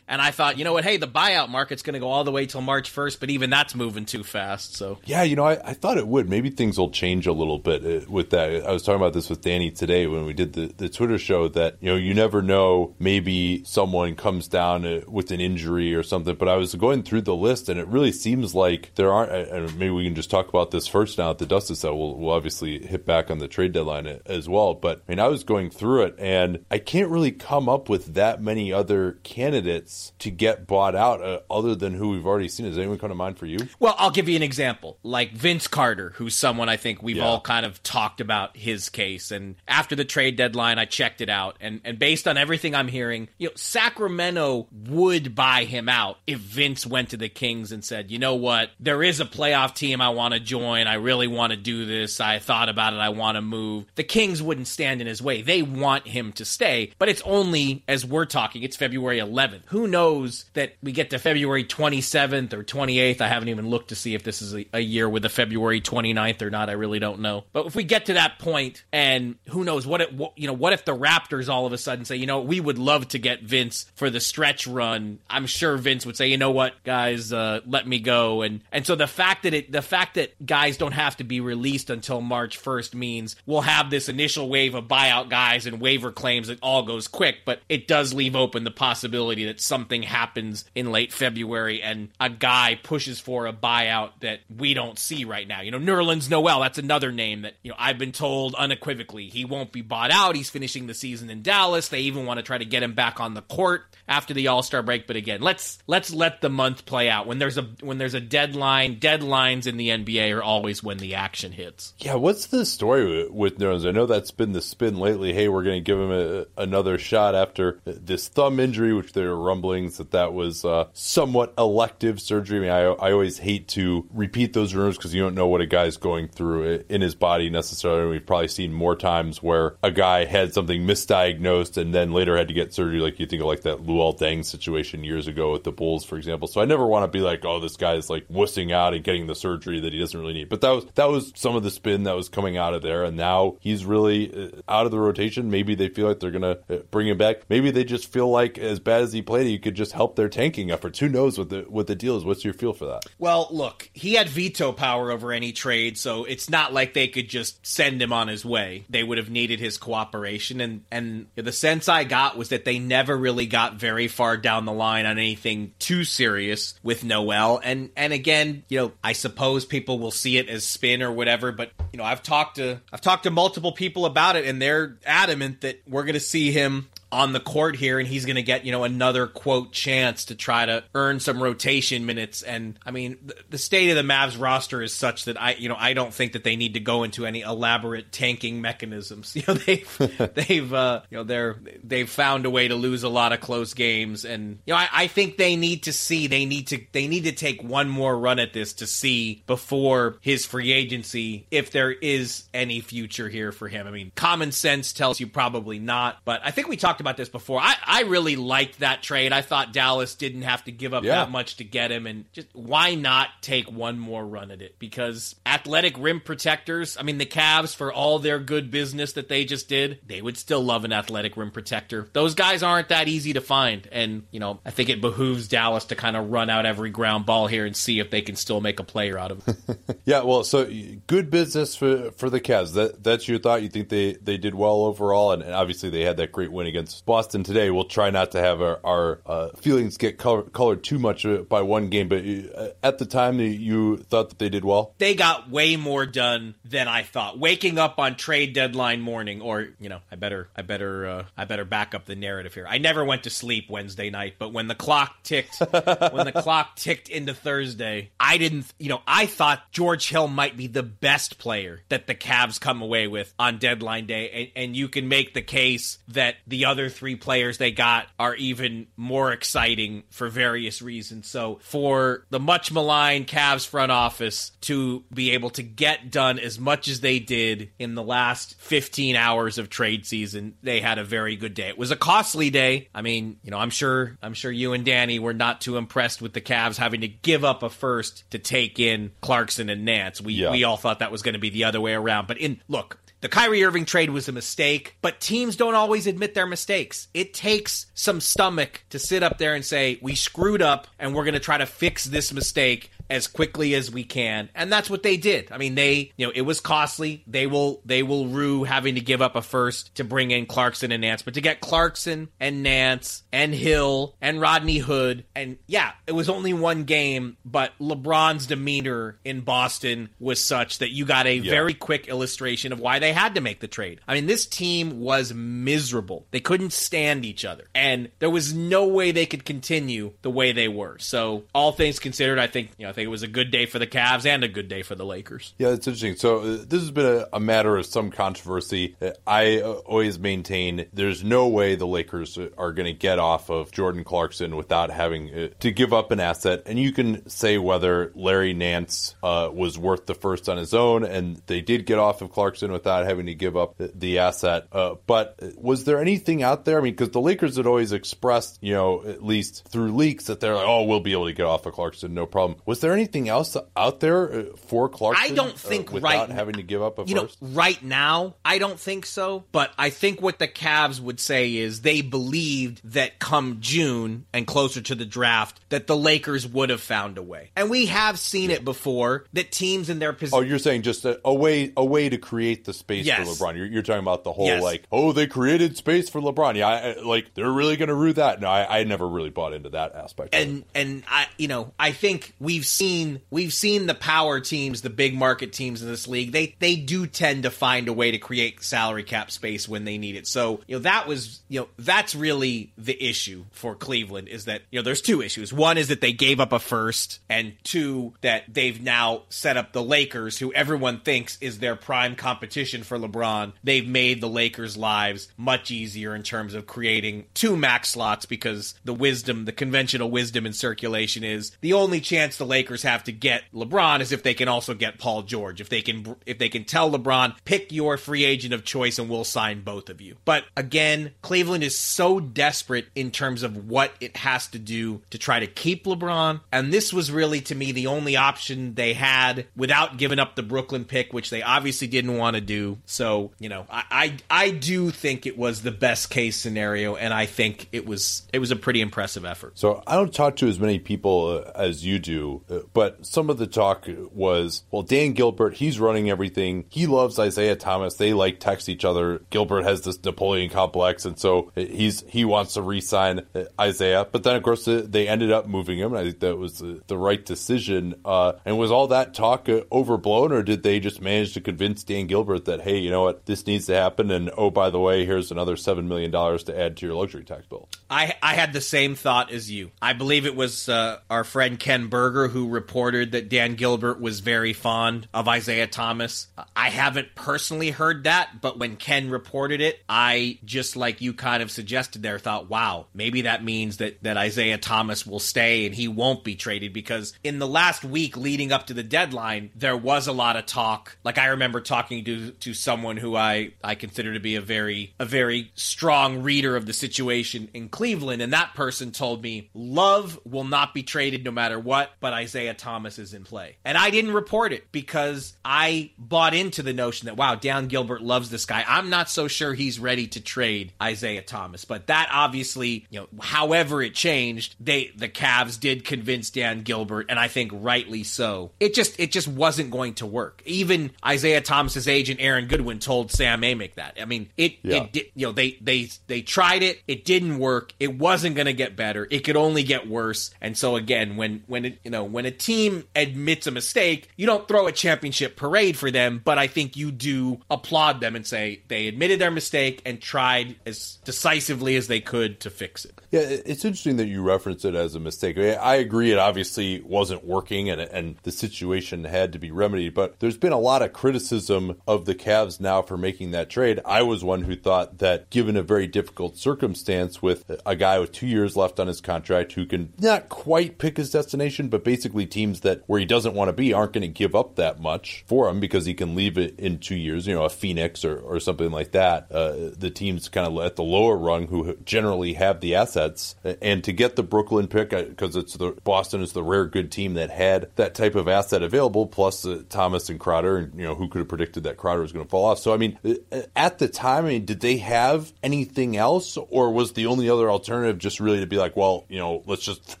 And 0.06 0.20
I 0.20 0.30
thought, 0.32 0.58
you 0.58 0.64
know 0.64 0.74
what? 0.74 0.84
Hey, 0.84 0.98
the 0.98 1.08
buyout 1.08 1.48
market's 1.48 1.82
going 1.82 1.94
to 1.94 1.98
go 1.98 2.08
all 2.08 2.24
the 2.24 2.30
way 2.30 2.44
till 2.46 2.60
March 2.60 2.90
first, 2.90 3.20
but 3.20 3.30
even 3.30 3.48
that's 3.48 3.74
moving 3.74 4.04
too 4.04 4.22
fast. 4.22 4.76
So 4.76 4.98
yeah, 5.06 5.22
you 5.22 5.34
know, 5.34 5.44
I, 5.44 5.70
I 5.70 5.72
thought 5.72 5.96
it 5.96 6.06
would. 6.06 6.28
Maybe 6.28 6.50
things 6.50 6.78
will 6.78 6.90
change 6.90 7.26
a 7.26 7.32
little 7.32 7.58
bit 7.58 7.84
uh, 7.84 8.10
with 8.10 8.30
that. 8.30 8.64
I 8.66 8.70
was 8.70 8.82
talking 8.82 9.00
about 9.00 9.13
this 9.14 9.30
with 9.30 9.40
Danny 9.40 9.70
today 9.70 10.06
when 10.06 10.26
we 10.26 10.34
did 10.34 10.52
the, 10.52 10.66
the 10.76 10.88
Twitter 10.88 11.18
show 11.18 11.48
that, 11.48 11.76
you 11.80 11.90
know, 11.90 11.96
you 11.96 12.12
never 12.12 12.42
know, 12.42 12.94
maybe 12.98 13.64
someone 13.64 14.14
comes 14.14 14.48
down 14.48 14.84
uh, 14.84 15.00
with 15.08 15.30
an 15.30 15.40
injury 15.40 15.94
or 15.94 16.02
something. 16.02 16.34
But 16.34 16.48
I 16.48 16.56
was 16.56 16.74
going 16.74 17.02
through 17.02 17.22
the 17.22 17.34
list 17.34 17.68
and 17.68 17.80
it 17.80 17.88
really 17.88 18.12
seems 18.12 18.54
like 18.54 18.94
there 18.96 19.12
aren't, 19.12 19.76
maybe 19.78 19.90
we 19.90 20.04
can 20.04 20.14
just 20.14 20.30
talk 20.30 20.48
about 20.48 20.70
this 20.70 20.86
first 20.86 21.16
now 21.16 21.30
at 21.30 21.38
the 21.38 21.46
dust 21.46 21.70
is 21.70 21.80
set. 21.80 21.94
We'll, 21.94 22.16
we'll 22.16 22.34
obviously 22.34 22.84
hit 22.86 23.06
back 23.06 23.30
on 23.30 23.38
the 23.38 23.48
trade 23.48 23.72
deadline 23.72 24.20
as 24.26 24.48
well. 24.48 24.74
But 24.74 25.02
I 25.08 25.12
mean, 25.12 25.20
I 25.20 25.28
was 25.28 25.44
going 25.44 25.70
through 25.70 26.02
it 26.02 26.16
and 26.18 26.64
I 26.70 26.78
can't 26.78 27.10
really 27.10 27.32
come 27.32 27.68
up 27.68 27.88
with 27.88 28.14
that 28.14 28.42
many 28.42 28.72
other 28.72 29.18
candidates 29.22 30.12
to 30.18 30.30
get 30.30 30.66
bought 30.66 30.94
out 30.94 31.22
uh, 31.22 31.40
other 31.50 31.74
than 31.74 31.94
who 31.94 32.10
we've 32.10 32.26
already 32.26 32.48
seen. 32.48 32.66
Does 32.66 32.78
anyone 32.78 32.98
come 32.98 33.10
to 33.10 33.14
mind 33.14 33.38
for 33.38 33.46
you? 33.46 33.58
Well, 33.78 33.94
I'll 33.98 34.10
give 34.10 34.28
you 34.28 34.36
an 34.36 34.42
example. 34.42 34.98
Like 35.02 35.32
Vince 35.32 35.68
Carter, 35.68 36.10
who's 36.16 36.34
someone 36.34 36.68
I 36.68 36.76
think 36.76 37.02
we've 37.02 37.16
yeah. 37.16 37.24
all 37.24 37.40
kind 37.40 37.64
of 37.64 37.82
talked 37.82 38.20
about 38.20 38.56
his 38.56 38.88
case. 38.88 39.03
And 39.30 39.56
after 39.68 39.94
the 39.94 40.04
trade 40.04 40.36
deadline, 40.36 40.78
I 40.78 40.84
checked 40.84 41.20
it 41.20 41.28
out. 41.28 41.56
And, 41.60 41.80
and 41.84 41.98
based 41.98 42.26
on 42.26 42.36
everything 42.36 42.74
I'm 42.74 42.88
hearing, 42.88 43.28
you 43.38 43.48
know, 43.48 43.54
Sacramento 43.56 44.68
would 44.88 45.34
buy 45.34 45.64
him 45.64 45.88
out 45.88 46.18
if 46.26 46.38
Vince 46.38 46.86
went 46.86 47.10
to 47.10 47.16
the 47.16 47.28
Kings 47.28 47.72
and 47.72 47.84
said, 47.84 48.10
you 48.10 48.18
know 48.18 48.34
what, 48.34 48.70
there 48.80 49.02
is 49.02 49.20
a 49.20 49.24
playoff 49.24 49.74
team 49.74 50.00
I 50.00 50.10
want 50.10 50.34
to 50.34 50.40
join. 50.40 50.86
I 50.86 50.94
really 50.94 51.26
want 51.26 51.52
to 51.52 51.56
do 51.56 51.84
this. 51.84 52.20
I 52.20 52.38
thought 52.38 52.68
about 52.68 52.94
it. 52.94 52.98
I 52.98 53.10
want 53.10 53.36
to 53.36 53.42
move. 53.42 53.86
The 53.94 54.04
Kings 54.04 54.42
wouldn't 54.42 54.66
stand 54.66 55.00
in 55.00 55.06
his 55.06 55.22
way. 55.22 55.42
They 55.42 55.62
want 55.62 56.06
him 56.06 56.32
to 56.34 56.44
stay, 56.44 56.92
but 56.98 57.08
it's 57.08 57.22
only 57.22 57.84
as 57.88 58.04
we're 58.04 58.24
talking, 58.24 58.62
it's 58.62 58.76
February 58.76 59.18
11th. 59.18 59.62
Who 59.66 59.86
knows 59.86 60.44
that 60.54 60.74
we 60.82 60.92
get 60.92 61.10
to 61.10 61.18
February 61.18 61.64
27th 61.64 62.52
or 62.52 62.64
28th? 62.64 63.20
I 63.20 63.28
haven't 63.28 63.48
even 63.48 63.68
looked 63.68 63.88
to 63.88 63.94
see 63.94 64.14
if 64.14 64.22
this 64.22 64.42
is 64.42 64.54
a, 64.54 64.66
a 64.72 64.80
year 64.80 65.08
with 65.08 65.24
a 65.24 65.28
February 65.28 65.80
29th 65.80 66.42
or 66.42 66.50
not. 66.50 66.68
I 66.68 66.72
really 66.72 66.98
don't 66.98 67.20
know. 67.20 67.44
But 67.52 67.66
if 67.66 67.74
we 67.74 67.84
get 67.84 68.06
to 68.06 68.14
that 68.14 68.38
point, 68.38 68.84
and 68.94 69.34
who 69.48 69.64
knows 69.64 69.88
what 69.88 70.02
it, 70.02 70.12
you 70.36 70.46
know, 70.46 70.52
what 70.52 70.72
if 70.72 70.84
the 70.84 70.96
Raptors 70.96 71.48
all 71.48 71.66
of 71.66 71.72
a 71.72 71.78
sudden 71.78 72.04
say, 72.04 72.14
you 72.14 72.26
know, 72.26 72.40
we 72.42 72.60
would 72.60 72.78
love 72.78 73.08
to 73.08 73.18
get 73.18 73.42
Vince 73.42 73.86
for 73.96 74.08
the 74.08 74.20
stretch 74.20 74.68
run? 74.68 75.18
I'm 75.28 75.46
sure 75.46 75.76
Vince 75.76 76.06
would 76.06 76.16
say, 76.16 76.28
you 76.28 76.38
know 76.38 76.52
what, 76.52 76.74
guys, 76.84 77.32
uh, 77.32 77.58
let 77.66 77.88
me 77.88 77.98
go 77.98 78.42
and 78.42 78.60
and 78.70 78.86
so 78.86 78.94
the 78.94 79.08
fact 79.08 79.42
that 79.42 79.52
it 79.52 79.72
the 79.72 79.82
fact 79.82 80.14
that 80.14 80.46
guys 80.46 80.76
don't 80.76 80.92
have 80.92 81.16
to 81.16 81.24
be 81.24 81.40
released 81.40 81.90
until 81.90 82.20
March 82.20 82.62
1st 82.62 82.94
means 82.94 83.34
we'll 83.46 83.62
have 83.62 83.90
this 83.90 84.08
initial 84.08 84.48
wave 84.48 84.76
of 84.76 84.84
buyout 84.84 85.28
guys 85.28 85.66
and 85.66 85.80
waiver 85.80 86.12
claims 86.12 86.46
that 86.46 86.60
all 86.62 86.84
goes 86.84 87.08
quick, 87.08 87.38
but 87.44 87.62
it 87.68 87.88
does 87.88 88.14
leave 88.14 88.36
open 88.36 88.62
the 88.62 88.70
possibility 88.70 89.46
that 89.46 89.60
something 89.60 90.04
happens 90.04 90.64
in 90.76 90.92
late 90.92 91.12
February 91.12 91.82
and 91.82 92.10
a 92.20 92.30
guy 92.30 92.78
pushes 92.80 93.18
for 93.18 93.48
a 93.48 93.52
buyout 93.52 94.10
that 94.20 94.38
we 94.56 94.72
don't 94.72 95.00
see 95.00 95.24
right 95.24 95.48
now. 95.48 95.62
You 95.62 95.72
know, 95.72 95.80
Nerlens 95.80 96.30
Noel, 96.30 96.60
that's 96.60 96.78
another 96.78 97.10
name 97.10 97.42
that, 97.42 97.54
you 97.64 97.72
know, 97.72 97.76
I've 97.76 97.98
been 97.98 98.12
told 98.12 98.54
unequivocally 98.54 98.83
he 99.28 99.44
won't 99.44 99.72
be 99.72 99.82
bought 99.82 100.10
out. 100.10 100.36
He's 100.36 100.50
finishing 100.50 100.86
the 100.86 100.94
season 100.94 101.30
in 101.30 101.42
Dallas. 101.42 101.88
They 101.88 102.00
even 102.00 102.26
want 102.26 102.38
to 102.38 102.42
try 102.42 102.58
to 102.58 102.64
get 102.64 102.82
him 102.82 102.94
back 102.94 103.20
on 103.20 103.34
the 103.34 103.42
court 103.42 103.84
after 104.08 104.34
the 104.34 104.48
All-Star 104.48 104.82
break, 104.82 105.06
but 105.06 105.16
again, 105.16 105.40
let's 105.40 105.78
let's 105.86 106.12
let 106.12 106.40
the 106.40 106.48
month 106.48 106.84
play 106.86 107.08
out. 107.08 107.26
When 107.26 107.38
there's 107.38 107.58
a 107.58 107.62
when 107.80 107.98
there's 107.98 108.14
a 108.14 108.20
deadline, 108.20 109.00
deadlines 109.00 109.66
in 109.66 109.76
the 109.76 109.88
NBA 109.88 110.36
are 110.36 110.42
always 110.42 110.82
when 110.82 110.98
the 110.98 111.14
action 111.14 111.52
hits. 111.52 111.94
Yeah, 111.98 112.14
what's 112.14 112.46
the 112.46 112.66
story 112.66 113.28
with 113.28 113.58
Nerlens? 113.58 113.86
I 113.86 113.92
know 113.92 114.06
that's 114.06 114.30
been 114.30 114.52
the 114.52 114.62
spin 114.62 114.98
lately. 114.98 115.32
Hey, 115.32 115.48
we're 115.48 115.64
going 115.64 115.82
to 115.82 115.84
give 115.84 115.98
him 115.98 116.10
a, 116.10 116.46
another 116.60 116.98
shot 116.98 117.34
after 117.34 117.80
this 117.84 118.28
thumb 118.28 118.60
injury, 118.60 118.92
which 118.92 119.12
there 119.12 119.30
are 119.30 119.38
rumblings 119.38 119.98
that 119.98 120.10
that 120.10 120.32
was 120.32 120.64
uh, 120.64 120.88
somewhat 120.92 121.54
elective 121.56 122.20
surgery. 122.20 122.58
I 122.58 122.60
mean, 122.60 122.70
I, 122.70 123.06
I 123.08 123.12
always 123.12 123.38
hate 123.38 123.68
to 123.68 124.06
repeat 124.12 124.52
those 124.52 124.74
rumors 124.74 124.96
because 124.96 125.14
you 125.14 125.22
don't 125.22 125.34
know 125.34 125.46
what 125.46 125.60
a 125.60 125.66
guy's 125.66 125.96
going 125.96 126.28
through 126.28 126.84
in 126.88 127.00
his 127.00 127.14
body 127.14 127.50
necessarily. 127.50 128.10
We've 128.10 128.26
probably 128.26 128.48
seen 128.48 128.72
more 128.72 128.96
times 128.96 129.42
where 129.42 129.76
a 129.82 129.90
guy 129.90 130.24
had 130.24 130.52
something 130.54 130.82
misdiagnosed 130.82 131.76
and 131.76 131.94
then 131.94 132.12
later 132.12 132.36
had 132.36 132.48
to 132.48 132.54
get 132.54 132.74
surgery, 132.74 133.00
like 133.00 133.18
you 133.18 133.26
think 133.26 133.42
of 133.42 133.48
like 133.48 133.62
that 133.62 133.80
Luol 133.94 134.18
Deng 134.18 134.44
situation 134.44 135.04
years 135.04 135.26
ago 135.26 135.52
with 135.52 135.64
the 135.64 135.72
Bulls, 135.72 136.04
for 136.04 136.16
example. 136.16 136.48
So 136.48 136.60
I 136.60 136.64
never 136.64 136.86
want 136.86 137.04
to 137.04 137.08
be 137.08 137.22
like, 137.22 137.44
oh, 137.44 137.60
this 137.60 137.76
guy's 137.76 138.10
like 138.10 138.26
wussing 138.28 138.72
out 138.72 138.94
and 138.94 139.04
getting 139.04 139.26
the 139.26 139.34
surgery 139.34 139.80
that 139.80 139.92
he 139.92 139.98
doesn't 139.98 140.18
really 140.18 140.32
need. 140.32 140.48
But 140.48 140.60
that 140.62 140.70
was 140.70 140.86
that 140.94 141.08
was 141.08 141.32
some 141.36 141.56
of 141.56 141.62
the 141.62 141.70
spin 141.70 142.04
that 142.04 142.16
was 142.16 142.28
coming 142.28 142.56
out 142.56 142.74
of 142.74 142.82
there, 142.82 143.04
and 143.04 143.16
now 143.16 143.56
he's 143.60 143.84
really 143.84 144.32
uh, 144.32 144.60
out 144.68 144.86
of 144.86 144.92
the 144.92 144.98
rotation. 144.98 145.50
Maybe 145.50 145.74
they 145.74 145.88
feel 145.88 146.08
like 146.08 146.20
they're 146.20 146.30
gonna 146.30 146.58
uh, 146.68 146.76
bring 146.90 147.08
him 147.08 147.18
back. 147.18 147.42
Maybe 147.48 147.70
they 147.70 147.84
just 147.84 148.12
feel 148.12 148.28
like 148.28 148.58
as 148.58 148.80
bad 148.80 149.02
as 149.02 149.12
he 149.12 149.22
played, 149.22 149.46
he 149.46 149.58
could 149.58 149.74
just 149.74 149.92
help 149.92 150.16
their 150.16 150.28
tanking 150.28 150.70
efforts. 150.70 150.98
Who 150.98 151.08
knows 151.08 151.38
what 151.38 151.50
the 151.50 151.62
what 151.68 151.86
the 151.86 151.94
deal 151.94 152.16
is? 152.16 152.24
What's 152.24 152.44
your 152.44 152.54
feel 152.54 152.72
for 152.72 152.86
that? 152.86 153.06
Well, 153.18 153.48
look, 153.50 153.90
he 153.92 154.14
had 154.14 154.28
veto 154.28 154.72
power 154.72 155.10
over 155.10 155.32
any 155.32 155.52
trade, 155.52 155.98
so 155.98 156.24
it's 156.24 156.50
not 156.50 156.72
like 156.72 156.94
they 156.94 157.08
could 157.08 157.28
just 157.28 157.64
send 157.66 158.02
him 158.02 158.12
on 158.12 158.28
his 158.28 158.44
way. 158.44 158.84
They 158.88 159.02
would 159.02 159.18
have 159.18 159.30
needed 159.30 159.60
his 159.60 159.78
cooperation, 159.78 160.60
and 160.60 160.84
and 160.90 161.26
the 161.34 161.52
sense 161.52 161.88
I 161.88 162.04
got 162.04 162.36
was 162.36 162.48
that 162.48 162.64
they 162.64 162.78
never 162.78 163.16
really 163.16 163.46
got 163.46 163.74
very 163.84 164.08
far 164.08 164.38
down 164.38 164.64
the 164.64 164.72
line 164.72 165.04
on 165.04 165.18
anything 165.18 165.74
too 165.78 166.04
serious 166.04 166.72
with 166.82 167.04
Noel. 167.04 167.60
And 167.62 167.90
and 167.98 168.14
again, 168.14 168.64
you 168.70 168.78
know, 168.78 168.92
I 169.04 169.12
suppose 169.12 169.66
people 169.66 169.98
will 169.98 170.10
see 170.10 170.38
it 170.38 170.48
as 170.48 170.64
spin 170.64 171.02
or 171.02 171.12
whatever, 171.12 171.52
but 171.52 171.70
you 171.92 171.98
know, 171.98 172.04
I've 172.04 172.22
talked 172.22 172.56
to 172.56 172.80
I've 172.90 173.02
talked 173.02 173.24
to 173.24 173.30
multiple 173.30 173.72
people 173.72 174.06
about 174.06 174.36
it, 174.36 174.46
and 174.46 174.62
they're 174.62 174.96
adamant 175.04 175.60
that 175.60 175.82
we're 175.86 176.04
going 176.04 176.14
to 176.14 176.20
see 176.20 176.50
him 176.50 176.88
on 177.14 177.32
the 177.32 177.40
court 177.40 177.76
here 177.76 178.00
and 178.00 178.08
he's 178.08 178.26
going 178.26 178.36
to 178.36 178.42
get, 178.42 178.64
you 178.64 178.72
know, 178.72 178.82
another 178.82 179.28
quote 179.28 179.70
chance 179.70 180.24
to 180.26 180.34
try 180.34 180.66
to 180.66 180.82
earn 180.96 181.20
some 181.20 181.40
rotation 181.40 182.04
minutes. 182.04 182.42
And 182.42 182.76
I 182.84 182.90
mean, 182.90 183.30
the 183.50 183.56
state 183.56 183.88
of 183.90 183.96
the 183.96 184.02
Mavs 184.02 184.38
roster 184.38 184.82
is 184.82 184.92
such 184.92 185.26
that 185.26 185.40
I, 185.40 185.52
you 185.52 185.68
know, 185.68 185.76
I 185.78 185.92
don't 185.94 186.12
think 186.12 186.32
that 186.32 186.42
they 186.42 186.56
need 186.56 186.74
to 186.74 186.80
go 186.80 187.04
into 187.04 187.24
any 187.24 187.42
elaborate 187.42 188.12
tanking 188.12 188.60
mechanisms. 188.60 189.34
You 189.44 189.44
know, 189.48 189.54
they've, 189.54 190.32
they've, 190.34 190.72
uh, 190.72 191.02
you 191.10 191.18
know, 191.18 191.24
they're, 191.24 191.56
they've 191.82 192.08
found 192.08 192.46
a 192.46 192.50
way 192.50 192.68
to 192.68 192.74
lose 192.74 193.02
a 193.02 193.08
lot 193.08 193.32
of 193.32 193.40
close 193.40 193.74
games. 193.74 194.24
And, 194.24 194.58
you 194.64 194.72
know, 194.72 194.78
I, 194.78 194.88
I 194.90 195.06
think 195.06 195.36
they 195.36 195.54
need 195.56 195.82
to 195.82 195.92
see, 195.92 196.28
they 196.28 196.46
need 196.46 196.68
to, 196.68 196.80
they 196.92 197.06
need 197.06 197.24
to 197.24 197.32
take 197.32 197.62
one 197.62 197.88
more 197.88 198.18
run 198.18 198.38
at 198.38 198.54
this 198.54 198.72
to 198.74 198.86
see 198.86 199.42
before 199.46 200.16
his 200.22 200.46
free 200.46 200.72
agency 200.72 201.46
if 201.50 201.72
there 201.72 201.92
is 201.92 202.44
any 202.54 202.80
future 202.80 203.28
here 203.28 203.52
for 203.52 203.68
him. 203.68 203.86
I 203.86 203.90
mean, 203.90 204.12
common 204.14 204.50
sense 204.50 204.92
tells 204.94 205.20
you 205.20 205.26
probably 205.26 205.78
not, 205.78 206.18
but 206.24 206.40
I 206.42 206.50
think 206.50 206.68
we 206.68 206.76
talked 206.76 207.02
about 207.04 207.16
this 207.16 207.28
before. 207.28 207.60
I, 207.60 207.74
I 207.84 208.02
really 208.02 208.36
liked 208.36 208.80
that 208.80 209.02
trade. 209.02 209.32
I 209.32 209.42
thought 209.42 209.72
Dallas 209.72 210.14
didn't 210.14 210.42
have 210.42 210.64
to 210.64 210.72
give 210.72 210.94
up 210.94 211.04
yeah. 211.04 211.16
that 211.16 211.30
much 211.30 211.56
to 211.56 211.64
get 211.64 211.92
him, 211.92 212.06
and 212.06 212.24
just 212.32 212.48
why 212.54 212.94
not 212.94 213.28
take 213.42 213.70
one 213.70 213.98
more 213.98 214.24
run 214.24 214.50
at 214.50 214.62
it? 214.62 214.78
Because 214.78 215.36
athletic 215.44 215.98
rim 215.98 216.20
protectors, 216.20 216.96
I 216.98 217.02
mean, 217.02 217.18
the 217.18 217.26
Cavs, 217.26 217.76
for 217.76 217.92
all 217.92 218.18
their 218.18 218.38
good 218.38 218.70
business 218.70 219.12
that 219.12 219.28
they 219.28 219.44
just 219.44 219.68
did, 219.68 220.00
they 220.06 220.22
would 220.22 220.38
still 220.38 220.62
love 220.62 220.84
an 220.84 220.92
athletic 220.92 221.36
rim 221.36 221.50
protector. 221.50 222.08
Those 222.12 222.34
guys 222.34 222.62
aren't 222.62 222.88
that 222.88 223.08
easy 223.08 223.34
to 223.34 223.40
find, 223.40 223.86
and, 223.92 224.24
you 224.30 224.40
know, 224.40 224.60
I 224.64 224.70
think 224.70 224.88
it 224.88 225.00
behooves 225.00 225.48
Dallas 225.48 225.84
to 225.86 225.96
kind 225.96 226.16
of 226.16 226.30
run 226.30 226.48
out 226.50 226.66
every 226.66 226.90
ground 226.90 227.26
ball 227.26 227.46
here 227.46 227.66
and 227.66 227.76
see 227.76 228.00
if 228.00 228.10
they 228.10 228.22
can 228.22 228.36
still 228.36 228.60
make 228.60 228.80
a 228.80 228.84
player 228.84 229.18
out 229.18 229.30
of 229.30 229.46
it. 229.46 230.00
yeah, 230.04 230.22
well, 230.22 230.44
so 230.44 230.70
good 231.06 231.30
business 231.30 231.76
for, 231.76 232.10
for 232.12 232.30
the 232.30 232.40
Cavs. 232.40 232.74
That 232.74 233.02
That's 233.04 233.28
your 233.28 233.38
thought? 233.38 233.62
You 233.62 233.68
think 233.68 233.88
they, 233.88 234.14
they 234.14 234.36
did 234.36 234.54
well 234.54 234.84
overall? 234.84 235.32
And, 235.32 235.42
and 235.42 235.54
obviously 235.54 235.90
they 235.90 236.02
had 236.02 236.16
that 236.16 236.32
great 236.32 236.52
win 236.52 236.66
against 236.66 236.93
Boston 237.02 237.42
today. 237.42 237.70
We'll 237.70 237.84
try 237.84 238.10
not 238.10 238.32
to 238.32 238.40
have 238.40 238.60
our, 238.60 238.80
our 238.84 239.20
uh, 239.26 239.48
feelings 239.56 239.96
get 239.96 240.18
color, 240.18 240.42
colored 240.42 240.82
too 240.84 240.98
much 240.98 241.24
uh, 241.24 241.38
by 241.38 241.62
one 241.62 241.88
game, 241.88 242.08
but 242.08 242.24
uh, 242.24 242.68
at 242.82 242.98
the 242.98 243.06
time, 243.06 243.40
you 243.40 243.96
thought 243.96 244.30
that 244.30 244.38
they 244.38 244.48
did 244.48 244.64
well? 244.64 244.94
They 244.98 245.14
got 245.14 245.50
way 245.50 245.76
more 245.76 246.06
done 246.06 246.54
than 246.64 246.88
I 246.88 247.02
thought. 247.02 247.38
Waking 247.38 247.78
up 247.78 247.98
on 247.98 248.16
trade 248.16 248.52
deadline 248.52 249.00
morning, 249.00 249.40
or, 249.40 249.68
you 249.80 249.88
know, 249.88 250.00
I 250.10 250.16
better, 250.16 250.48
I 250.56 250.62
better, 250.62 251.06
uh, 251.06 251.24
I 251.36 251.44
better 251.44 251.64
back 251.64 251.94
up 251.94 252.06
the 252.06 252.16
narrative 252.16 252.54
here. 252.54 252.66
I 252.68 252.78
never 252.78 253.04
went 253.04 253.24
to 253.24 253.30
sleep 253.30 253.70
Wednesday 253.70 254.10
night, 254.10 254.34
but 254.38 254.52
when 254.52 254.68
the 254.68 254.74
clock 254.74 255.22
ticked, 255.22 255.58
when 255.70 256.26
the 256.26 256.32
clock 256.34 256.76
ticked 256.76 257.08
into 257.08 257.34
Thursday, 257.34 258.10
I 258.18 258.38
didn't, 258.38 258.72
you 258.78 258.88
know, 258.88 259.02
I 259.06 259.26
thought 259.26 259.60
George 259.72 260.08
Hill 260.08 260.28
might 260.28 260.56
be 260.56 260.66
the 260.66 260.82
best 260.82 261.38
player 261.38 261.80
that 261.88 262.06
the 262.06 262.14
Cavs 262.14 262.60
come 262.60 262.82
away 262.82 263.06
with 263.06 263.32
on 263.38 263.58
deadline 263.58 264.06
day, 264.06 264.50
and, 264.56 264.64
and 264.64 264.76
you 264.76 264.88
can 264.88 265.08
make 265.08 265.34
the 265.34 265.42
case 265.42 265.98
that 266.08 266.36
the 266.46 266.64
other 266.64 266.73
other 266.74 266.88
three 266.88 267.14
players 267.14 267.56
they 267.56 267.70
got 267.70 268.08
are 268.18 268.34
even 268.34 268.88
more 268.96 269.30
exciting 269.30 270.02
for 270.10 270.28
various 270.28 270.82
reasons. 270.82 271.28
So 271.28 271.60
for 271.62 272.26
the 272.30 272.40
much 272.40 272.72
maligned 272.72 273.28
Cavs 273.28 273.64
front 273.64 273.92
office 273.92 274.50
to 274.62 275.04
be 275.14 275.30
able 275.30 275.50
to 275.50 275.62
get 275.62 276.10
done 276.10 276.40
as 276.40 276.58
much 276.58 276.88
as 276.88 276.98
they 276.98 277.20
did 277.20 277.70
in 277.78 277.94
the 277.94 278.02
last 278.02 278.60
15 278.60 279.14
hours 279.14 279.56
of 279.56 279.70
trade 279.70 280.04
season, 280.04 280.56
they 280.64 280.80
had 280.80 280.98
a 280.98 281.04
very 281.04 281.36
good 281.36 281.54
day. 281.54 281.68
It 281.68 281.78
was 281.78 281.92
a 281.92 281.96
costly 281.96 282.50
day. 282.50 282.88
I 282.92 283.02
mean, 283.02 283.38
you 283.44 283.52
know, 283.52 283.58
I'm 283.58 283.70
sure 283.70 284.18
I'm 284.20 284.34
sure 284.34 284.50
you 284.50 284.72
and 284.72 284.84
Danny 284.84 285.20
were 285.20 285.32
not 285.32 285.60
too 285.60 285.76
impressed 285.76 286.20
with 286.20 286.32
the 286.32 286.40
Cavs 286.40 286.76
having 286.76 287.02
to 287.02 287.08
give 287.08 287.44
up 287.44 287.62
a 287.62 287.70
first 287.70 288.28
to 288.32 288.40
take 288.40 288.80
in 288.80 289.12
Clarkson 289.20 289.70
and 289.70 289.84
Nance. 289.84 290.20
We 290.20 290.32
yeah. 290.34 290.50
we 290.50 290.64
all 290.64 290.76
thought 290.76 290.98
that 290.98 291.12
was 291.12 291.22
going 291.22 291.34
to 291.34 291.38
be 291.38 291.50
the 291.50 291.62
other 291.62 291.80
way 291.80 291.92
around. 291.92 292.26
But 292.26 292.38
in 292.38 292.60
look, 292.66 292.98
the 293.24 293.30
Kyrie 293.30 293.64
Irving 293.64 293.86
trade 293.86 294.10
was 294.10 294.28
a 294.28 294.32
mistake, 294.32 294.96
but 295.00 295.18
teams 295.18 295.56
don't 295.56 295.74
always 295.74 296.06
admit 296.06 296.34
their 296.34 296.46
mistakes. 296.46 297.08
It 297.14 297.32
takes 297.32 297.86
some 297.94 298.20
stomach 298.20 298.84
to 298.90 298.98
sit 298.98 299.22
up 299.22 299.38
there 299.38 299.54
and 299.54 299.64
say, 299.64 299.98
we 300.02 300.14
screwed 300.14 300.60
up 300.60 300.88
and 300.98 301.14
we're 301.14 301.24
going 301.24 301.32
to 301.32 301.40
try 301.40 301.56
to 301.56 301.64
fix 301.64 302.04
this 302.04 302.34
mistake 302.34 302.90
as 303.10 303.26
quickly 303.26 303.74
as 303.74 303.90
we 303.90 304.04
can. 304.04 304.48
And 304.54 304.72
that's 304.72 304.90
what 304.90 305.02
they 305.02 305.16
did. 305.16 305.50
I 305.52 305.58
mean 305.58 305.74
they 305.74 306.12
you 306.16 306.26
know 306.26 306.32
it 306.34 306.42
was 306.42 306.60
costly. 306.60 307.22
They 307.26 307.46
will 307.46 307.80
they 307.84 308.02
will 308.02 308.26
rue 308.26 308.64
having 308.64 308.94
to 308.94 309.00
give 309.00 309.22
up 309.22 309.36
a 309.36 309.42
first 309.42 309.94
to 309.96 310.04
bring 310.04 310.30
in 310.30 310.46
clarkson 310.46 310.92
and 310.92 311.02
nance. 311.02 311.22
But 311.22 311.34
to 311.34 311.40
get 311.40 311.60
clarkson 311.60 312.28
and 312.40 312.62
nance 312.62 313.22
and 313.32 313.54
hill 313.54 314.14
and 314.20 314.40
rodney 314.40 314.78
hood 314.78 315.24
and 315.34 315.58
yeah 315.66 315.92
it 316.06 316.12
was 316.12 316.28
only 316.28 316.52
one 316.52 316.84
game 316.84 317.36
but 317.44 317.72
lebron's 317.80 318.46
demeanor 318.46 319.18
in 319.24 319.40
boston 319.40 320.08
was 320.18 320.42
such 320.42 320.78
that 320.78 320.90
you 320.90 321.04
got 321.04 321.26
a 321.26 321.36
yeah. 321.36 321.50
very 321.50 321.74
quick 321.74 322.08
illustration 322.08 322.72
of 322.72 322.80
why 322.80 322.98
they 322.98 323.12
had 323.12 323.34
to 323.34 323.40
make 323.40 323.60
the 323.60 323.68
trade. 323.68 324.00
I 324.06 324.14
mean 324.14 324.26
this 324.26 324.46
team 324.46 325.00
was 325.00 325.32
miserable. 325.34 326.26
They 326.30 326.40
couldn't 326.40 326.72
stand 326.72 327.24
each 327.24 327.44
other. 327.44 327.64
And 327.74 328.10
there 328.18 328.30
was 328.30 328.54
no 328.54 328.86
way 328.86 329.10
they 329.10 329.26
could 329.26 329.44
continue 329.44 330.12
the 330.22 330.30
way 330.30 330.52
they 330.52 330.68
were. 330.68 330.98
So 330.98 331.44
all 331.54 331.72
things 331.72 331.98
considered 331.98 332.38
i 332.38 332.46
think 332.46 332.70
you 332.78 332.86
know 332.86 332.92
think 332.94 333.06
it 333.06 333.10
was 333.10 333.22
a 333.22 333.28
good 333.28 333.50
day 333.50 333.66
for 333.66 333.78
the 333.78 333.86
Cavs 333.86 334.26
and 334.26 334.42
a 334.44 334.48
good 334.48 334.68
day 334.68 334.82
for 334.82 334.94
the 334.94 335.04
Lakers. 335.04 335.52
Yeah, 335.58 335.68
it's 335.68 335.86
interesting. 335.86 336.16
So 336.16 336.38
uh, 336.38 336.42
this 336.66 336.80
has 336.80 336.90
been 336.90 337.06
a, 337.06 337.26
a, 337.34 337.40
matter 337.40 337.76
of 337.76 337.86
some 337.86 338.10
controversy. 338.10 338.96
Uh, 339.02 339.10
I 339.26 339.60
uh, 339.60 339.72
always 339.72 340.18
maintain 340.18 340.86
there's 340.92 341.22
no 341.22 341.48
way 341.48 341.74
the 341.74 341.86
Lakers 341.86 342.38
are 342.56 342.72
going 342.72 342.86
to 342.86 342.98
get 342.98 343.18
off 343.18 343.50
of 343.50 343.72
Jordan 343.72 344.04
Clarkson 344.04 344.56
without 344.56 344.90
having 344.90 345.34
uh, 345.34 345.48
to 345.60 345.70
give 345.70 345.92
up 345.92 346.10
an 346.10 346.20
asset. 346.20 346.62
And 346.66 346.78
you 346.78 346.92
can 346.92 347.28
say 347.28 347.58
whether 347.58 348.12
Larry 348.14 348.54
Nance 348.54 349.14
uh, 349.22 349.50
was 349.52 349.78
worth 349.78 350.06
the 350.06 350.14
first 350.14 350.48
on 350.48 350.56
his 350.56 350.72
own, 350.72 351.04
and 351.04 351.40
they 351.46 351.60
did 351.60 351.86
get 351.86 351.98
off 351.98 352.22
of 352.22 352.32
Clarkson 352.32 352.72
without 352.72 353.04
having 353.04 353.26
to 353.26 353.34
give 353.34 353.56
up 353.56 353.76
the, 353.76 353.92
the 353.94 354.18
asset. 354.20 354.66
Uh, 354.72 354.94
but 355.06 355.38
was 355.56 355.84
there 355.84 356.00
anything 356.00 356.42
out 356.42 356.64
there? 356.64 356.78
I 356.78 356.82
mean, 356.82 356.92
because 356.92 357.10
the 357.10 357.20
Lakers 357.20 357.56
had 357.56 357.66
always 357.66 357.92
expressed, 357.92 358.58
you 358.60 358.72
know, 358.72 359.04
at 359.04 359.22
least 359.22 359.68
through 359.68 359.94
leaks, 359.94 360.26
that 360.26 360.40
they're 360.40 360.54
like, 360.54 360.66
oh, 360.66 360.84
we'll 360.84 361.00
be 361.00 361.12
able 361.12 361.26
to 361.26 361.32
get 361.32 361.46
off 361.46 361.66
of 361.66 361.74
Clarkson, 361.74 362.14
no 362.14 362.26
problem. 362.26 362.60
Was 362.66 362.80
there 362.84 362.92
anything 362.92 363.28
else 363.28 363.56
out 363.76 364.00
there 364.00 364.32
uh, 364.32 364.44
for 364.68 364.88
Clarkson? 364.88 365.32
I 365.32 365.34
don't 365.34 365.54
uh, 365.54 365.56
think 365.56 365.90
without 365.92 366.28
right 366.28 366.30
having 366.30 366.54
to 366.56 366.62
give 366.62 366.82
up 366.82 366.98
a 366.98 367.04
you 367.06 367.16
first. 367.18 367.40
know 367.42 367.48
right 367.48 367.82
now 367.82 368.34
I 368.44 368.58
don't 368.58 368.78
think 368.78 369.06
so. 369.06 369.44
But 369.52 369.72
I 369.78 369.90
think 369.90 370.20
what 370.22 370.38
the 370.38 370.46
Cavs 370.48 371.00
would 371.00 371.18
say 371.18 371.56
is 371.56 371.80
they 371.80 372.00
believed 372.02 372.80
that 372.92 373.18
come 373.18 373.58
June 373.60 374.26
and 374.32 374.46
closer 374.46 374.80
to 374.82 374.94
the 374.94 375.04
draft 375.06 375.60
that 375.70 375.86
the 375.86 375.96
Lakers 375.96 376.46
would 376.46 376.70
have 376.70 376.80
found 376.80 377.18
a 377.18 377.22
way, 377.22 377.50
and 377.56 377.70
we 377.70 377.86
have 377.86 378.18
seen 378.18 378.50
it 378.50 378.64
before 378.64 379.24
that 379.32 379.50
teams 379.50 379.90
in 379.90 379.98
their 379.98 380.12
position. 380.12 380.38
Oh, 380.38 380.42
you're 380.42 380.58
saying 380.58 380.82
just 380.82 381.04
a, 381.04 381.20
a 381.24 381.34
way 381.34 381.72
a 381.76 381.84
way 381.84 382.08
to 382.08 382.18
create 382.18 382.64
the 382.64 382.72
space 382.72 383.06
Yes. 383.06 383.38
for 383.38 383.46
LeBron. 383.46 383.56
You're, 383.56 383.66
you're 383.66 383.82
talking 383.82 384.00
about 384.02 384.24
the 384.24 384.32
whole 384.32 384.46
Yes. 384.46 384.62
like, 384.62 384.84
oh, 384.92 385.12
they 385.12 385.26
created 385.26 385.76
space 385.76 386.08
for 386.10 386.20
LeBron. 386.20 386.56
Yeah, 386.56 386.68
I, 386.68 386.90
I- 386.90 387.00
like 387.02 387.34
they're 387.34 387.50
really 387.50 387.76
going 387.76 387.88
to 387.88 387.94
rue 387.94 388.12
that. 388.14 388.40
No, 388.40 388.48
I, 388.48 388.80
I 388.80 388.84
never 388.84 389.08
really 389.08 389.30
bought 389.30 389.52
into 389.52 389.70
that 389.70 389.94
aspect. 389.94 390.34
and 390.34 390.64
and 390.74 391.02
I 391.08 391.26
you 391.38 391.48
know 391.48 391.72
I 391.78 391.92
think 391.92 392.34
we've 392.38 392.66
seen 392.74 393.20
we've 393.30 393.52
seen 393.52 393.86
the 393.86 393.94
power 393.94 394.40
teams, 394.40 394.82
the 394.82 394.90
big 394.90 395.14
market 395.14 395.52
teams 395.52 395.82
in 395.82 395.88
this 395.88 396.08
league. 396.08 396.32
They 396.32 396.54
they 396.58 396.76
do 396.76 397.06
tend 397.06 397.44
to 397.44 397.50
find 397.50 397.88
a 397.88 397.92
way 397.92 398.10
to 398.10 398.18
create 398.18 398.62
salary 398.62 399.04
cap 399.04 399.30
space 399.30 399.68
when 399.68 399.84
they 399.84 399.98
need 399.98 400.16
it. 400.16 400.26
So 400.26 400.60
you 400.66 400.76
know 400.76 400.80
that 400.80 401.06
was 401.06 401.40
you 401.48 401.60
know 401.60 401.68
that's 401.78 402.14
really 402.14 402.72
the 402.76 403.02
issue 403.02 403.44
for 403.52 403.74
Cleveland 403.74 404.28
is 404.28 404.46
that 404.46 404.62
you 404.70 404.78
know 404.78 404.82
there's 404.82 405.02
two 405.02 405.22
issues. 405.22 405.52
One 405.52 405.78
is 405.78 405.88
that 405.88 406.00
they 406.00 406.12
gave 406.12 406.40
up 406.40 406.52
a 406.52 406.58
first, 406.58 407.20
and 407.28 407.54
two 407.62 408.14
that 408.20 408.44
they've 408.52 408.80
now 408.80 409.22
set 409.28 409.56
up 409.56 409.72
the 409.72 409.82
Lakers, 409.82 410.38
who 410.38 410.52
everyone 410.52 411.00
thinks 411.00 411.38
is 411.40 411.58
their 411.58 411.76
prime 411.76 412.16
competition 412.16 412.82
for 412.82 412.98
LeBron. 412.98 413.52
They've 413.62 413.86
made 413.86 414.20
the 414.20 414.28
Lakers' 414.28 414.76
lives 414.76 415.28
much 415.36 415.70
easier 415.70 416.14
in 416.14 416.22
terms 416.22 416.54
of 416.54 416.66
creating 416.66 417.26
two 417.34 417.56
max 417.56 417.90
slots 417.90 418.26
because 418.26 418.74
the 418.84 418.94
wisdom, 418.94 419.44
the 419.44 419.52
conventional 419.52 420.10
wisdom 420.10 420.46
in 420.46 420.52
circulation 420.52 421.24
is 421.24 421.52
the 421.60 421.72
only 421.72 422.00
chance 422.00 422.36
the 422.36 422.44
Lakers 422.44 422.63
have 422.82 423.04
to 423.04 423.12
get 423.12 423.44
LeBron 423.54 424.00
is 424.00 424.12
if 424.12 424.22
they 424.22 424.34
can 424.34 424.48
also 424.48 424.74
get 424.74 424.98
Paul 424.98 425.22
George. 425.22 425.60
If 425.60 425.68
they 425.68 425.82
can 425.82 426.16
if 426.26 426.38
they 426.38 426.48
can 426.48 426.64
tell 426.64 426.90
LeBron, 426.90 427.34
pick 427.44 427.72
your 427.72 427.96
free 427.96 428.24
agent 428.24 428.54
of 428.54 428.64
choice 428.64 428.98
and 428.98 429.08
we'll 429.08 429.24
sign 429.24 429.62
both 429.62 429.88
of 429.88 430.00
you. 430.00 430.16
But 430.24 430.44
again, 430.56 431.12
Cleveland 431.22 431.64
is 431.64 431.78
so 431.78 432.20
desperate 432.20 432.86
in 432.94 433.10
terms 433.10 433.42
of 433.42 433.68
what 433.68 433.92
it 434.00 434.16
has 434.18 434.46
to 434.48 434.58
do 434.58 435.02
to 435.10 435.18
try 435.18 435.40
to 435.40 435.46
keep 435.46 435.84
LeBron, 435.84 436.40
and 436.52 436.72
this 436.72 436.92
was 436.92 437.10
really 437.10 437.40
to 437.42 437.54
me 437.54 437.72
the 437.72 437.86
only 437.86 438.16
option 438.16 438.74
they 438.74 438.94
had 438.94 439.46
without 439.56 439.96
giving 439.96 440.18
up 440.18 440.36
the 440.36 440.42
Brooklyn 440.42 440.84
pick, 440.84 441.12
which 441.12 441.30
they 441.30 441.42
obviously 441.42 441.86
didn't 441.86 442.16
want 442.16 442.34
to 442.36 442.40
do. 442.40 442.78
So, 442.86 443.32
you 443.38 443.48
know, 443.48 443.66
I, 443.70 444.16
I 444.30 444.44
I 444.44 444.50
do 444.50 444.90
think 444.90 445.26
it 445.26 445.38
was 445.38 445.62
the 445.62 445.70
best 445.70 446.10
case 446.10 446.36
scenario, 446.36 446.96
and 446.96 447.12
I 447.12 447.26
think 447.26 447.68
it 447.72 447.86
was 447.86 448.22
it 448.32 448.38
was 448.38 448.50
a 448.50 448.56
pretty 448.56 448.80
impressive 448.80 449.24
effort. 449.24 449.58
So 449.58 449.82
I 449.86 449.96
don't 449.96 450.12
talk 450.12 450.36
to 450.36 450.48
as 450.48 450.58
many 450.58 450.78
people 450.78 451.44
uh, 451.46 451.50
as 451.54 451.84
you 451.84 451.98
do, 451.98 452.42
but 452.72 453.04
some 453.06 453.30
of 453.30 453.38
the 453.38 453.46
talk 453.46 453.88
was, 454.12 454.62
well, 454.70 454.82
Dan 454.82 455.12
Gilbert, 455.12 455.54
he's 455.54 455.80
running 455.80 456.10
everything. 456.10 456.64
He 456.68 456.86
loves 456.86 457.18
Isaiah 457.18 457.56
Thomas. 457.56 457.94
They 457.94 458.12
like 458.12 458.40
text 458.40 458.68
each 458.68 458.84
other. 458.84 459.22
Gilbert 459.30 459.62
has 459.62 459.82
this 459.82 460.02
Napoleon 460.02 460.50
complex, 460.50 461.04
and 461.04 461.18
so 461.18 461.52
he's 461.54 462.04
he 462.08 462.24
wants 462.24 462.54
to 462.54 462.62
re-sign 462.62 463.26
Isaiah. 463.60 464.06
But 464.10 464.22
then, 464.22 464.36
of 464.36 464.42
course, 464.42 464.64
they 464.66 465.08
ended 465.08 465.32
up 465.32 465.46
moving 465.46 465.78
him, 465.78 465.94
I 465.94 466.04
think 466.04 466.20
that 466.20 466.36
was 466.36 466.58
the 466.58 466.98
right 466.98 467.24
decision. 467.24 467.94
Uh, 468.04 468.34
and 468.44 468.58
was 468.58 468.70
all 468.70 468.88
that 468.88 469.14
talk 469.14 469.48
uh, 469.48 469.62
overblown, 469.72 470.32
or 470.32 470.42
did 470.42 470.62
they 470.62 470.80
just 470.80 471.00
manage 471.00 471.34
to 471.34 471.40
convince 471.40 471.84
Dan 471.84 472.06
Gilbert 472.06 472.44
that, 472.46 472.60
hey, 472.60 472.78
you 472.78 472.90
know 472.90 473.02
what, 473.02 473.26
this 473.26 473.46
needs 473.46 473.66
to 473.66 473.74
happen, 473.74 474.10
and 474.10 474.30
oh, 474.36 474.50
by 474.50 474.70
the 474.70 474.80
way, 474.80 475.04
here's 475.04 475.30
another 475.30 475.56
seven 475.56 475.88
million 475.88 476.10
dollars 476.10 476.44
to 476.44 476.58
add 476.58 476.76
to 476.76 476.86
your 476.86 476.94
luxury 476.94 477.24
tax 477.24 477.46
bill? 477.46 477.68
I 477.90 478.14
I 478.22 478.34
had 478.34 478.52
the 478.52 478.60
same 478.60 478.94
thought 478.94 479.30
as 479.30 479.50
you. 479.50 479.70
I 479.80 479.92
believe 479.92 480.26
it 480.26 480.36
was 480.36 480.68
uh, 480.68 480.98
our 481.10 481.24
friend 481.24 481.58
Ken 481.58 481.88
Berger 481.88 482.28
who 482.28 482.43
reported 482.48 483.12
that 483.12 483.28
Dan 483.28 483.54
Gilbert 483.54 484.00
was 484.00 484.20
very 484.20 484.52
fond 484.52 485.08
of 485.14 485.28
Isaiah 485.28 485.66
Thomas. 485.66 486.28
I 486.54 486.70
haven't 486.70 487.14
personally 487.14 487.70
heard 487.70 488.04
that, 488.04 488.40
but 488.40 488.58
when 488.58 488.76
Ken 488.76 489.10
reported 489.10 489.60
it, 489.60 489.82
I 489.88 490.38
just 490.44 490.76
like 490.76 491.00
you 491.00 491.12
kind 491.12 491.42
of 491.42 491.50
suggested 491.50 492.02
there 492.02 492.18
thought, 492.18 492.50
wow, 492.50 492.86
maybe 492.94 493.22
that 493.22 493.44
means 493.44 493.78
that 493.78 494.02
that 494.02 494.16
Isaiah 494.16 494.58
Thomas 494.58 495.06
will 495.06 495.20
stay 495.20 495.66
and 495.66 495.74
he 495.74 495.88
won't 495.88 496.24
be 496.24 496.34
traded 496.34 496.72
because 496.72 497.12
in 497.22 497.38
the 497.38 497.48
last 497.48 497.84
week 497.84 498.16
leading 498.16 498.52
up 498.52 498.66
to 498.66 498.74
the 498.74 498.82
deadline, 498.82 499.50
there 499.54 499.76
was 499.76 500.06
a 500.06 500.12
lot 500.12 500.36
of 500.36 500.46
talk. 500.46 500.96
Like 501.04 501.18
I 501.18 501.26
remember 501.26 501.60
talking 501.60 502.04
to 502.04 502.30
to 502.32 502.54
someone 502.54 502.96
who 502.96 503.16
I 503.16 503.52
I 503.62 503.74
consider 503.74 504.14
to 504.14 504.20
be 504.20 504.36
a 504.36 504.40
very 504.40 504.94
a 504.98 505.04
very 505.04 505.52
strong 505.54 506.22
reader 506.22 506.56
of 506.56 506.66
the 506.66 506.72
situation 506.72 507.48
in 507.54 507.68
Cleveland, 507.68 508.22
and 508.22 508.32
that 508.32 508.54
person 508.54 508.90
told 508.90 509.22
me 509.22 509.50
Love 509.54 510.18
will 510.24 510.44
not 510.44 510.74
be 510.74 510.82
traded 510.82 511.24
no 511.24 511.30
matter 511.30 511.58
what, 511.58 511.90
but 512.00 512.12
Isaiah 512.12 512.33
Thomas 512.54 512.98
is 512.98 513.14
in 513.14 513.24
play. 513.24 513.56
And 513.64 513.78
I 513.78 513.90
didn't 513.90 514.12
report 514.12 514.52
it 514.52 514.70
because 514.72 515.34
I 515.44 515.90
bought 515.98 516.34
into 516.34 516.62
the 516.62 516.72
notion 516.72 517.06
that 517.06 517.16
wow, 517.16 517.34
Dan 517.36 517.68
Gilbert 517.68 518.02
loves 518.02 518.30
this 518.30 518.44
guy. 518.46 518.64
I'm 518.66 518.90
not 518.90 519.08
so 519.08 519.28
sure 519.28 519.54
he's 519.54 519.78
ready 519.78 520.06
to 520.08 520.20
trade 520.20 520.72
Isaiah 520.82 521.22
Thomas, 521.22 521.64
but 521.64 521.86
that 521.86 522.08
obviously, 522.12 522.86
you 522.90 523.00
know, 523.00 523.08
however 523.22 523.82
it 523.82 523.94
changed, 523.94 524.56
they 524.60 524.90
the 524.96 525.08
Cavs 525.08 525.58
did 525.58 525.84
convince 525.84 526.30
Dan 526.30 526.62
Gilbert, 526.62 527.06
and 527.08 527.18
I 527.18 527.28
think 527.28 527.52
rightly 527.54 528.02
so. 528.02 528.50
It 528.60 528.74
just 528.74 528.98
it 528.98 529.12
just 529.12 529.28
wasn't 529.28 529.70
going 529.70 529.94
to 529.94 530.06
work. 530.06 530.42
Even 530.44 530.90
Isaiah 531.04 531.40
Thomas's 531.40 531.86
agent 531.88 532.20
Aaron 532.20 532.46
Goodwin 532.48 532.78
told 532.80 533.10
Sam 533.12 533.42
Amick 533.42 533.74
that. 533.74 533.96
I 534.00 534.04
mean, 534.04 534.28
it 534.36 534.54
Yeah. 534.62 534.82
it 534.84 534.92
did, 534.92 535.06
you 535.14 535.26
know 535.26 535.32
they 535.32 535.58
they 535.60 535.88
they 536.06 536.22
tried 536.22 536.62
it, 536.62 536.80
it 536.88 537.04
didn't 537.04 537.38
work. 537.38 537.72
It 537.78 537.98
wasn't 537.98 538.34
going 538.36 538.46
to 538.46 538.52
get 538.52 538.76
better. 538.76 539.06
It 539.10 539.20
could 539.20 539.36
only 539.36 539.62
get 539.62 539.88
worse. 539.88 540.32
And 540.40 540.56
so 540.56 540.76
again, 540.76 541.16
when 541.16 541.44
when 541.46 541.64
it, 541.64 541.78
you 541.84 541.90
know 541.90 542.04
when 542.04 542.23
a 542.26 542.30
team 542.30 542.84
admits 542.94 543.46
a 543.46 543.50
mistake, 543.50 544.08
you 544.16 544.26
don't 544.26 544.48
throw 544.48 544.66
a 544.66 544.72
championship 544.72 545.36
parade 545.36 545.76
for 545.76 545.90
them, 545.90 546.20
but 546.24 546.38
I 546.38 546.46
think 546.46 546.76
you 546.76 546.90
do 546.90 547.40
applaud 547.50 548.00
them 548.00 548.16
and 548.16 548.26
say 548.26 548.62
they 548.68 548.86
admitted 548.86 549.20
their 549.20 549.30
mistake 549.30 549.82
and 549.84 550.00
tried 550.00 550.56
as 550.66 550.98
decisively 551.04 551.76
as 551.76 551.88
they 551.88 552.00
could 552.00 552.40
to 552.40 552.50
fix 552.50 552.84
it. 552.84 553.00
Yeah, 553.10 553.20
it's 553.20 553.64
interesting 553.64 553.96
that 553.96 554.06
you 554.06 554.22
reference 554.22 554.64
it 554.64 554.74
as 554.74 554.94
a 554.94 555.00
mistake. 555.00 555.36
I 555.36 555.74
I 555.74 555.78
agree, 555.78 556.12
it 556.12 556.18
obviously 556.18 556.80
wasn't 556.82 557.24
working, 557.24 557.68
and 557.68 557.80
and 557.80 558.14
the 558.22 558.30
situation 558.30 559.02
had 559.02 559.32
to 559.32 559.40
be 559.40 559.50
remedied. 559.50 559.92
But 559.92 560.20
there's 560.20 560.36
been 560.36 560.52
a 560.52 560.58
lot 560.58 560.82
of 560.82 560.92
criticism 560.92 561.80
of 561.88 562.04
the 562.04 562.14
Cavs 562.14 562.60
now 562.60 562.80
for 562.80 562.96
making 562.96 563.32
that 563.32 563.50
trade. 563.50 563.80
I 563.84 564.02
was 564.02 564.22
one 564.22 564.42
who 564.42 564.54
thought 564.54 564.98
that, 564.98 565.30
given 565.30 565.56
a 565.56 565.64
very 565.64 565.88
difficult 565.88 566.36
circumstance 566.36 567.20
with 567.20 567.50
a 567.66 567.74
guy 567.74 567.98
with 567.98 568.12
two 568.12 568.28
years 568.28 568.56
left 568.56 568.78
on 568.78 568.86
his 568.86 569.00
contract, 569.00 569.54
who 569.54 569.66
can 569.66 569.92
not 569.98 570.28
quite 570.28 570.78
pick 570.78 570.96
his 570.96 571.10
destination, 571.10 571.66
but 571.66 571.82
basically 571.82 572.13
teams 572.22 572.60
that 572.60 572.82
where 572.86 573.00
he 573.00 573.06
doesn't 573.06 573.34
want 573.34 573.48
to 573.48 573.52
be 573.52 573.72
aren't 573.72 573.92
going 573.92 574.02
to 574.02 574.08
give 574.08 574.34
up 574.34 574.56
that 574.56 574.80
much 574.80 575.24
for 575.26 575.48
him 575.48 575.60
because 575.60 575.86
he 575.86 575.94
can 575.94 576.14
leave 576.14 576.38
it 576.38 576.58
in 576.58 576.78
two 576.78 576.96
years. 576.96 577.26
You 577.26 577.34
know, 577.34 577.44
a 577.44 577.50
Phoenix 577.50 578.04
or 578.04 578.18
or 578.18 578.40
something 578.40 578.70
like 578.70 578.92
that. 578.92 579.30
Uh, 579.30 579.70
the 579.76 579.90
teams 579.90 580.28
kind 580.28 580.46
of 580.46 580.64
at 580.64 580.76
the 580.76 580.84
lower 580.84 581.16
rung 581.16 581.46
who 581.48 581.76
generally 581.84 582.34
have 582.34 582.60
the 582.60 582.76
assets, 582.76 583.34
and 583.60 583.82
to 583.84 583.92
get 583.92 584.16
the 584.16 584.22
Brooklyn 584.22 584.68
pick 584.68 584.90
because 584.90 585.36
it's 585.36 585.54
the 585.54 585.76
Boston 585.84 586.22
is 586.22 586.32
the 586.32 586.42
rare 586.42 586.66
good 586.66 586.90
team 586.90 587.14
that 587.14 587.30
had 587.30 587.70
that 587.76 587.94
type 587.94 588.14
of 588.14 588.28
asset 588.28 588.62
available, 588.62 589.06
plus 589.06 589.44
uh, 589.44 589.62
Thomas 589.68 590.08
and 590.08 590.20
Crowder, 590.20 590.56
and 590.58 590.74
you 590.78 590.84
know 590.84 590.94
who 590.94 591.08
could 591.08 591.18
have 591.18 591.28
predicted 591.28 591.64
that 591.64 591.76
Crowder 591.76 592.02
was 592.02 592.12
going 592.12 592.24
to 592.24 592.30
fall 592.30 592.46
off. 592.46 592.58
So 592.58 592.72
I 592.72 592.76
mean, 592.76 592.98
uh, 593.04 593.42
at 593.56 593.78
the 593.78 593.88
time, 593.88 594.24
I 594.26 594.28
mean, 594.28 594.44
did 594.44 594.60
they 594.60 594.78
have 594.78 595.32
anything 595.42 595.96
else, 595.96 596.36
or 596.36 596.72
was 596.72 596.92
the 596.92 597.06
only 597.06 597.28
other 597.28 597.50
alternative 597.50 597.98
just 597.98 598.20
really 598.20 598.40
to 598.40 598.46
be 598.46 598.56
like, 598.56 598.76
well, 598.76 599.04
you 599.08 599.18
know, 599.18 599.42
let's 599.46 599.62
just 599.62 600.00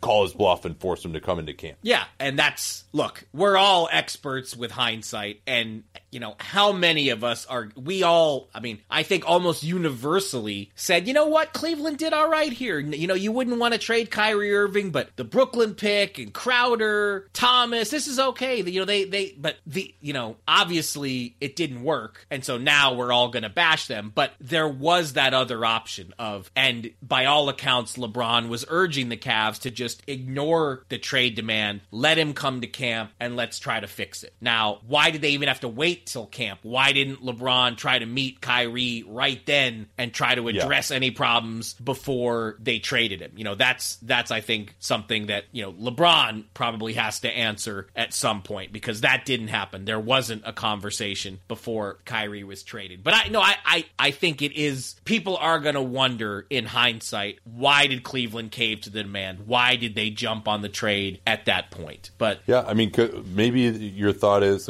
call 0.00 0.24
his 0.24 0.32
bluff 0.32 0.64
and 0.64 0.78
force 0.78 1.04
him 1.04 1.12
to 1.12 1.20
come 1.20 1.38
into 1.38 1.54
camp? 1.54 1.78
Yeah, 1.82 1.93
and 2.18 2.38
that's 2.38 2.84
look, 2.92 3.24
we're 3.32 3.56
all 3.56 3.88
experts 3.90 4.56
with 4.56 4.70
hindsight 4.70 5.40
and 5.46 5.84
you 6.14 6.20
know, 6.20 6.36
how 6.38 6.70
many 6.70 7.08
of 7.08 7.24
us 7.24 7.44
are 7.46 7.70
we 7.74 8.04
all 8.04 8.48
I 8.54 8.60
mean, 8.60 8.78
I 8.88 9.02
think 9.02 9.24
almost 9.26 9.64
universally 9.64 10.70
said, 10.76 11.08
"You 11.08 11.12
know 11.12 11.26
what? 11.26 11.52
Cleveland 11.52 11.98
did 11.98 12.12
all 12.12 12.30
right 12.30 12.52
here. 12.52 12.78
You 12.78 13.08
know, 13.08 13.14
you 13.14 13.32
wouldn't 13.32 13.58
want 13.58 13.74
to 13.74 13.78
trade 13.78 14.12
Kyrie 14.12 14.54
Irving, 14.54 14.90
but 14.90 15.10
the 15.16 15.24
Brooklyn 15.24 15.74
pick 15.74 16.18
and 16.18 16.32
Crowder, 16.32 17.28
Thomas, 17.32 17.90
this 17.90 18.06
is 18.06 18.20
okay. 18.20 18.62
You 18.62 18.80
know, 18.80 18.84
they 18.84 19.04
they 19.04 19.34
but 19.36 19.56
the 19.66 19.92
you 20.00 20.12
know, 20.12 20.36
obviously 20.46 21.34
it 21.40 21.56
didn't 21.56 21.82
work. 21.82 22.26
And 22.30 22.44
so 22.44 22.58
now 22.58 22.94
we're 22.94 23.12
all 23.12 23.28
going 23.28 23.42
to 23.42 23.48
bash 23.48 23.88
them, 23.88 24.12
but 24.14 24.32
there 24.40 24.68
was 24.68 25.14
that 25.14 25.34
other 25.34 25.64
option 25.64 26.14
of 26.18 26.50
and 26.54 26.90
by 27.02 27.24
all 27.24 27.48
accounts 27.48 27.96
LeBron 27.96 28.48
was 28.48 28.64
urging 28.68 29.08
the 29.08 29.16
Cavs 29.16 29.60
to 29.62 29.70
just 29.70 30.02
ignore 30.06 30.84
the 30.90 30.98
trade 30.98 31.34
demand, 31.34 31.80
let 31.90 32.18
him 32.18 32.34
come 32.34 32.60
to 32.60 32.68
camp 32.68 33.10
and 33.18 33.34
let's 33.34 33.58
try 33.58 33.80
to 33.80 33.88
fix 33.88 34.22
it. 34.22 34.32
Now, 34.40 34.78
why 34.86 35.10
did 35.10 35.20
they 35.20 35.30
even 35.30 35.48
have 35.48 35.60
to 35.60 35.68
wait 35.68 36.03
wait 36.04 36.12
till 36.12 36.26
camp? 36.26 36.60
Why 36.62 36.92
didn't 36.92 37.24
LeBron 37.24 37.76
try 37.76 37.98
to 37.98 38.06
meet 38.06 38.40
Kyrie 38.40 39.04
right 39.06 39.44
then 39.46 39.88
and 39.98 40.12
try 40.12 40.34
to 40.34 40.48
address 40.48 40.90
yeah. 40.90 40.96
any 40.96 41.10
problems 41.10 41.74
before 41.74 42.56
they 42.60 42.78
traded 42.78 43.20
him? 43.20 43.32
You 43.36 43.44
know, 43.44 43.54
that's 43.54 43.96
that's 43.96 44.30
I 44.30 44.40
think 44.40 44.74
something 44.78 45.26
that, 45.26 45.44
you 45.52 45.62
know, 45.62 45.72
LeBron 45.72 46.44
probably 46.54 46.94
has 46.94 47.20
to 47.20 47.28
answer 47.28 47.88
at 47.96 48.12
some 48.12 48.42
point 48.42 48.72
because 48.72 49.02
that 49.02 49.24
didn't 49.24 49.48
happen. 49.48 49.84
There 49.84 50.00
wasn't 50.00 50.42
a 50.44 50.52
conversation 50.52 51.40
before 51.48 51.98
Kyrie 52.04 52.44
was 52.44 52.62
traded. 52.62 53.02
But 53.02 53.14
I 53.14 53.28
no, 53.28 53.40
I 53.40 53.56
I, 53.64 53.84
I 53.98 54.10
think 54.10 54.42
it 54.42 54.52
is 54.52 54.96
people 55.04 55.36
are 55.36 55.60
gonna 55.60 55.82
wonder 55.82 56.46
in 56.50 56.66
hindsight, 56.66 57.38
why 57.44 57.86
did 57.86 58.02
Cleveland 58.02 58.50
cave 58.50 58.82
to 58.82 58.90
the 58.90 59.02
demand? 59.02 59.46
Why 59.46 59.76
did 59.76 59.94
they 59.94 60.10
jump 60.10 60.48
on 60.48 60.62
the 60.62 60.68
trade 60.68 61.20
at 61.26 61.46
that 61.46 61.70
point? 61.70 62.10
But 62.18 62.40
yeah, 62.46 62.64
I 62.66 62.74
mean, 62.74 62.92
maybe 63.26 63.60
your 63.60 64.12
thought 64.12 64.42
is, 64.42 64.68